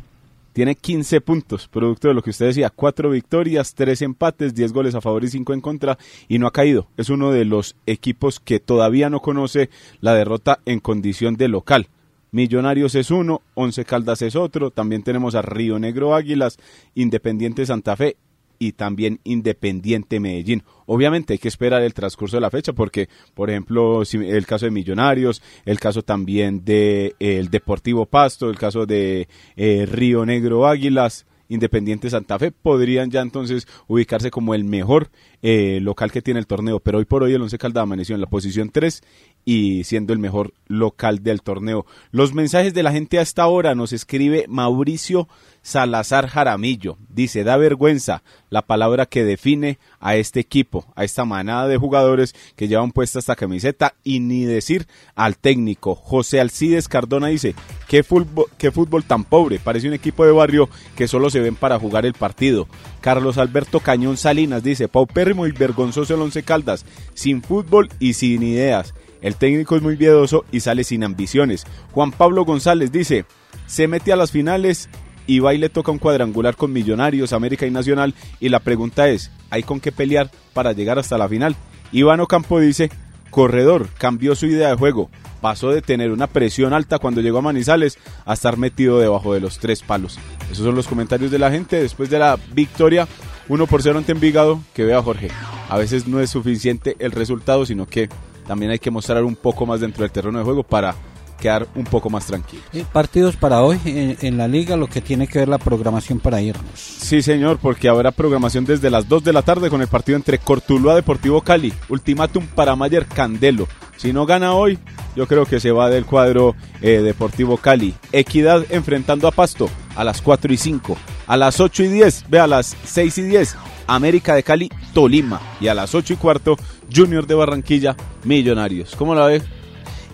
Tiene 0.52 0.76
15 0.76 1.20
puntos, 1.20 1.66
producto 1.66 2.07
de 2.07 2.14
lo 2.14 2.22
que 2.22 2.30
usted 2.30 2.46
decía, 2.46 2.70
4 2.70 3.11
victorias, 3.11 3.74
3 3.74 4.02
empates, 4.02 4.55
10 4.55 4.72
goles 4.72 4.94
a 4.94 5.00
favor 5.00 5.24
y 5.24 5.28
5 5.28 5.55
en 5.55 5.61
contra, 5.61 5.98
y 6.28 6.38
no 6.38 6.46
ha 6.46 6.52
caído. 6.52 6.86
Es 6.96 7.09
uno 7.09 7.32
de 7.32 7.44
los 7.44 7.74
equipos 7.86 8.38
que 8.38 8.61
todavía 8.61 9.11
no 9.11 9.18
conoce 9.18 9.70
la 10.00 10.14
derrota 10.14 10.61
en 10.66 10.78
condición 10.78 11.34
de 11.34 11.48
local. 11.48 11.88
Millonarios 12.30 12.94
es 12.94 13.11
uno, 13.11 13.42
Once 13.55 13.84
Caldas 13.84 14.22
es 14.22 14.36
otro, 14.36 14.70
también 14.70 15.02
tenemos 15.02 15.34
a 15.34 15.42
Río 15.42 15.80
Negro 15.80 16.14
Águilas, 16.14 16.59
Independiente 16.94 17.66
Santa 17.66 17.96
Fe 17.96 18.16
y 18.59 18.72
también 18.72 19.20
Independiente 19.24 20.20
Medellín. 20.20 20.62
Obviamente 20.86 21.34
hay 21.34 21.38
que 21.38 21.48
esperar 21.48 21.82
el 21.82 21.94
transcurso 21.94 22.36
de 22.36 22.42
la 22.42 22.50
fecha 22.50 22.72
porque, 22.72 23.09
por 23.34 23.50
ejemplo, 23.50 24.02
el 24.02 24.46
caso 24.46 24.66
de 24.66 24.70
Millonarios, 24.70 25.42
el 25.64 25.80
caso 25.80 26.02
también 26.02 26.64
de 26.64 27.14
eh, 27.18 27.38
el 27.38 27.50
Deportivo 27.50 28.07
Pasto, 28.07 28.50
el 28.50 28.59
caso 28.59 28.86
de 28.86 29.28
eh, 29.57 29.86
Río 29.86 30.26
Negro 30.26 30.66
Águilas, 30.66 31.26
Independiente 31.48 32.09
Santa 32.09 32.38
Fe 32.38 32.50
podrían 32.50 33.11
ya 33.11 33.20
entonces 33.20 33.68
ubicarse 33.86 34.30
como 34.30 34.55
el 34.55 34.64
mejor 34.64 35.11
eh, 35.42 35.78
local 35.82 36.11
que 36.11 36.22
tiene 36.22 36.40
el 36.40 36.46
torneo, 36.46 36.80
pero 36.80 36.98
hoy 36.98 37.05
por 37.05 37.22
hoy 37.22 37.34
el 37.34 37.42
Once 37.42 37.59
Caldas 37.59 37.82
amaneció 37.82 38.14
en 38.14 38.22
la 38.22 38.26
posición 38.28 38.70
3 38.70 39.02
y 39.44 39.84
siendo 39.84 40.12
el 40.12 40.18
mejor 40.18 40.55
local 40.66 41.22
del 41.22 41.42
torneo. 41.42 41.84
Los 42.12 42.32
mensajes 42.32 42.72
de 42.72 42.82
la 42.82 42.92
gente 42.92 43.18
a 43.18 43.22
esta 43.22 43.46
hora 43.46 43.74
nos 43.74 43.92
escribe 43.92 44.46
Mauricio 44.48 45.28
Salazar 45.65 46.29
Jaramillo. 46.29 46.99
Dice, 47.09 47.43
da 47.43 47.57
vergüenza 47.57 48.23
la 48.51 48.62
palabra 48.62 49.07
que 49.07 49.25
define 49.25 49.79
a 49.99 50.15
este 50.15 50.39
equipo, 50.39 50.87
a 50.95 51.05
esta 51.05 51.25
manada 51.25 51.67
de 51.67 51.79
jugadores 51.79 52.35
que 52.55 52.69
llevan 52.69 52.93
puesta 52.93 53.19
esta 53.19 53.35
camiseta 53.35 53.95
y 54.05 54.21
ni 54.21 54.45
decir 54.45 54.87
al 55.15 55.39
técnico. 55.39 55.95
José 55.95 56.41
Alcides 56.41 56.87
Cardona 56.87 57.29
dice, 57.29 57.55
¿qué 57.89 58.03
fútbol, 58.03 58.47
fútbol 58.73 59.05
tan 59.05 59.25
pobre, 59.25 59.59
parece 59.59 59.89
un 59.89 59.95
equipo 59.95 60.27
de 60.27 60.33
barrio 60.33 60.69
que 60.95 61.09
solo 61.09 61.31
se 61.31 61.41
ven 61.41 61.57
para 61.57 61.79
jugar 61.79 62.05
el 62.05 62.12
partido. 62.12 62.69
Carlos 63.01 63.39
Alberto 63.39 63.81
Cañón 63.81 64.19
Salinas 64.19 64.62
dice, 64.62 64.89
paupérrimo 64.89 65.47
y 65.47 65.53
vergonzoso 65.53 66.15
el 66.15 66.21
Once 66.21 66.43
Caldas, 66.43 66.85
sin 67.15 67.43
fútbol 67.43 67.89
y 67.99 68.12
sin 68.12 68.43
ideas. 68.43 68.95
El 69.23 69.37
técnico 69.37 69.77
es 69.77 69.83
muy 69.83 69.97
miedoso 69.97 70.45
y 70.53 70.61
sale 70.61 70.85
sin 70.85 71.05
ambiciones. 71.05 71.65
Juan 71.93 72.12
Pablo 72.12 72.45
González 72.45 72.93
dice, 72.93 73.25
se 73.67 73.89
mete 73.89 74.12
a 74.12 74.17
las 74.17 74.31
finales 74.31 74.91
y 75.27 75.41
le 75.41 75.68
toca 75.68 75.93
un 75.93 75.99
cuadrangular 75.99 76.57
con 76.57 76.72
Millonarios, 76.72 77.33
América 77.33 77.66
y 77.66 77.70
Nacional 77.70 78.14
y 78.41 78.49
la 78.49 78.61
pregunta 78.61 79.09
es, 79.09 79.31
¿hay 79.51 79.62
con 79.62 79.81
qué 79.81 79.93
pelear 79.93 80.31
para 80.53 80.72
llegar 80.72 80.99
hasta 80.99 81.18
la 81.18 81.29
final? 81.29 81.57
Iván 81.93 82.20
Ocampo 82.20 82.61
dice, 82.61 82.91
corredor, 83.31 83.89
cambió 83.99 84.35
su 84.35 84.47
idea 84.47 84.68
de 84.68 84.77
juego, 84.77 85.11
pasó 85.41 85.70
de 85.70 85.83
tener 85.83 86.11
una 86.11 86.27
presión 86.27 86.72
alta 86.72 86.99
cuando 86.99 87.20
llegó 87.20 87.39
a 87.39 87.43
Manizales 87.43 87.99
a 88.25 88.35
estar 88.35 88.57
metido 88.57 88.99
debajo 88.99 89.35
de 89.35 89.41
los 89.41 89.59
tres 89.59 89.83
palos. 89.83 90.18
Esos 90.51 90.64
son 90.64 90.75
los 90.75 90.89
comentarios 90.89 91.31
de 91.31 91.39
la 91.39 91.51
gente 91.51 91.81
después 91.81 92.11
de 92.11 92.18
la 92.18 92.39
victoria 92.53 93.09
1 93.49 93.66
por 93.66 93.83
0 93.83 93.99
ante 93.99 94.12
Envigado, 94.12 94.61
que 94.75 94.85
vea 94.85 95.03
Jorge. 95.03 95.29
A 95.68 95.79
veces 95.79 96.07
no 96.07 96.20
es 96.20 96.31
suficiente 96.31 96.97
el 96.99 97.12
resultado, 97.12 97.66
sino 97.66 97.87
que 97.87 98.09
también 98.47 98.70
hay 98.70 98.79
que 98.79 98.91
mostrar 98.91 99.25
un 99.25 99.37
poco 99.37 99.66
más 99.66 99.81
dentro 99.81 100.03
del 100.03 100.12
terreno 100.12 100.39
de 100.39 100.45
juego 100.45 100.62
para 100.62 100.95
quedar 101.39 101.66
un 101.74 101.85
poco 101.85 102.11
más 102.11 102.26
tranquilo. 102.26 102.62
Partidos 102.93 103.37
para 103.37 103.62
hoy 103.62 103.78
en, 103.85 104.39
la 104.39 104.49
liga, 104.49 104.76
lo 104.76 104.87
que 104.87 105.01
tiene 105.01 105.26
que 105.26 105.41
ver 105.41 105.49
la 105.49 105.59
programación 105.59 106.20
para 106.20 106.41
irnos. 106.41 106.64
Sí, 106.74 107.22
señor, 107.22 107.59
porque 107.59 107.89
habrá 107.89 108.11
programación 108.11 108.64
desde 108.64 108.91
las 108.91 109.09
2 109.09 109.24
de 109.24 109.32
la 109.32 109.43
tarde 109.43 109.70
con 109.70 109.80
el 109.80 109.89
partido 109.89 110.16
entre 110.16 110.39
Cortuluá 110.39 110.95
Deportivo 110.95 111.43
Cali. 111.43 111.72
Ultimátum 111.89 112.47
para 112.47 112.76
Mayer 112.76 113.07
Candelo. 113.07 113.68
Si 113.97 114.12
no 114.12 114.26
gana 114.26 114.55
hoy, 114.55 114.78
yo 115.14 115.26
creo 115.26 115.47
que 115.47 115.61
se 115.61 115.70
va 115.70 115.89
del 115.89 116.05
cuadro 116.05 116.57
eh, 116.82 117.01
Deportivo 117.03 117.57
Cali. 117.57 117.95
Equidad 118.12 118.64
enfrentando 118.70 119.28
a 119.28 119.30
Pasto 119.30 119.70
a 119.97 120.05
las 120.05 120.20
4 120.20 120.53
y 120.53 120.57
5. 120.57 120.97
A 121.26 121.37
las 121.37 121.61
8 121.61 121.85
y 121.85 121.89
10, 121.89 122.24
ve 122.28 122.41
a 122.41 122.47
las 122.47 122.76
6 122.85 123.18
y 123.18 123.22
10, 123.22 123.57
América 123.87 124.35
de 124.35 124.43
Cali, 124.43 124.70
Tolima. 124.93 125.41
Y 125.61 125.68
a 125.68 125.74
las 125.74 125.95
8 125.95 126.14
y 126.14 126.16
cuarto, 126.16 126.57
Junior 126.95 127.26
de 127.26 127.35
Barranquilla, 127.35 127.97
Millonarios. 128.24 128.95
¿Cómo 128.97 129.14
la 129.14 129.26
ve? 129.26 129.43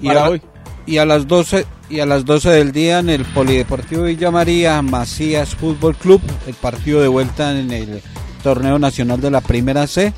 Y 0.03 0.09
hoy 0.11 0.41
y 0.87 0.99
a 0.99 1.05
las 1.05 1.26
12 1.26 1.66
y 1.89 2.01
a 2.01 2.07
las 2.07 2.24
12 2.24 2.51
del 2.51 2.72
día 2.72 3.01
en 3.01 3.11
el 3.11 3.24
Polideportivo 3.24 4.05
Villa 4.05 4.31
María 4.31 4.81
Macías 4.81 5.57
Fútbol 5.57 5.97
Club, 5.97 6.20
el 6.47 6.55
partido 6.55 7.01
de 7.01 7.09
vuelta 7.09 7.59
en 7.59 7.70
el 7.72 8.03
torneo 8.43 8.78
nacional 8.78 9.20
de 9.20 9.31
la 9.31 9.41
Primera 9.41 9.87
C, 9.87 10.12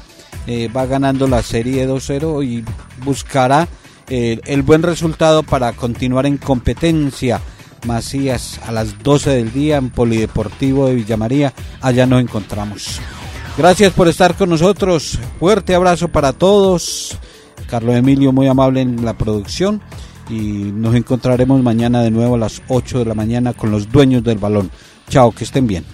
eh, 0.46 0.68
va 0.74 0.86
ganando 0.86 1.26
la 1.26 1.42
serie 1.42 1.88
2-0 1.88 2.44
y 2.44 2.64
buscará 3.04 3.66
eh, 4.08 4.40
el 4.44 4.62
buen 4.62 4.82
resultado 4.82 5.42
para 5.42 5.72
continuar 5.72 6.26
en 6.26 6.36
competencia. 6.36 7.40
Macías 7.86 8.60
a 8.64 8.70
las 8.70 9.02
12 9.02 9.30
del 9.30 9.52
día 9.52 9.76
en 9.76 9.90
Polideportivo 9.90 10.86
de 10.86 10.94
Villa 10.94 11.16
María, 11.16 11.52
allá 11.80 12.06
nos 12.06 12.20
encontramos. 12.20 13.00
Gracias 13.58 13.92
por 13.92 14.06
estar 14.06 14.36
con 14.36 14.50
nosotros, 14.50 15.18
fuerte 15.40 15.74
abrazo 15.74 16.08
para 16.08 16.32
todos. 16.32 17.18
Carlos 17.68 17.96
Emilio 17.96 18.32
muy 18.32 18.46
amable 18.46 18.82
en 18.82 19.04
la 19.04 19.14
producción 19.14 19.80
y 20.28 20.72
nos 20.72 20.94
encontraremos 20.94 21.62
mañana 21.62 22.02
de 22.02 22.10
nuevo 22.10 22.34
a 22.36 22.38
las 22.38 22.62
8 22.68 23.00
de 23.00 23.04
la 23.04 23.14
mañana 23.14 23.52
con 23.52 23.70
los 23.70 23.90
dueños 23.90 24.22
del 24.24 24.38
balón. 24.38 24.70
Chao, 25.08 25.32
que 25.32 25.44
estén 25.44 25.66
bien. 25.66 25.84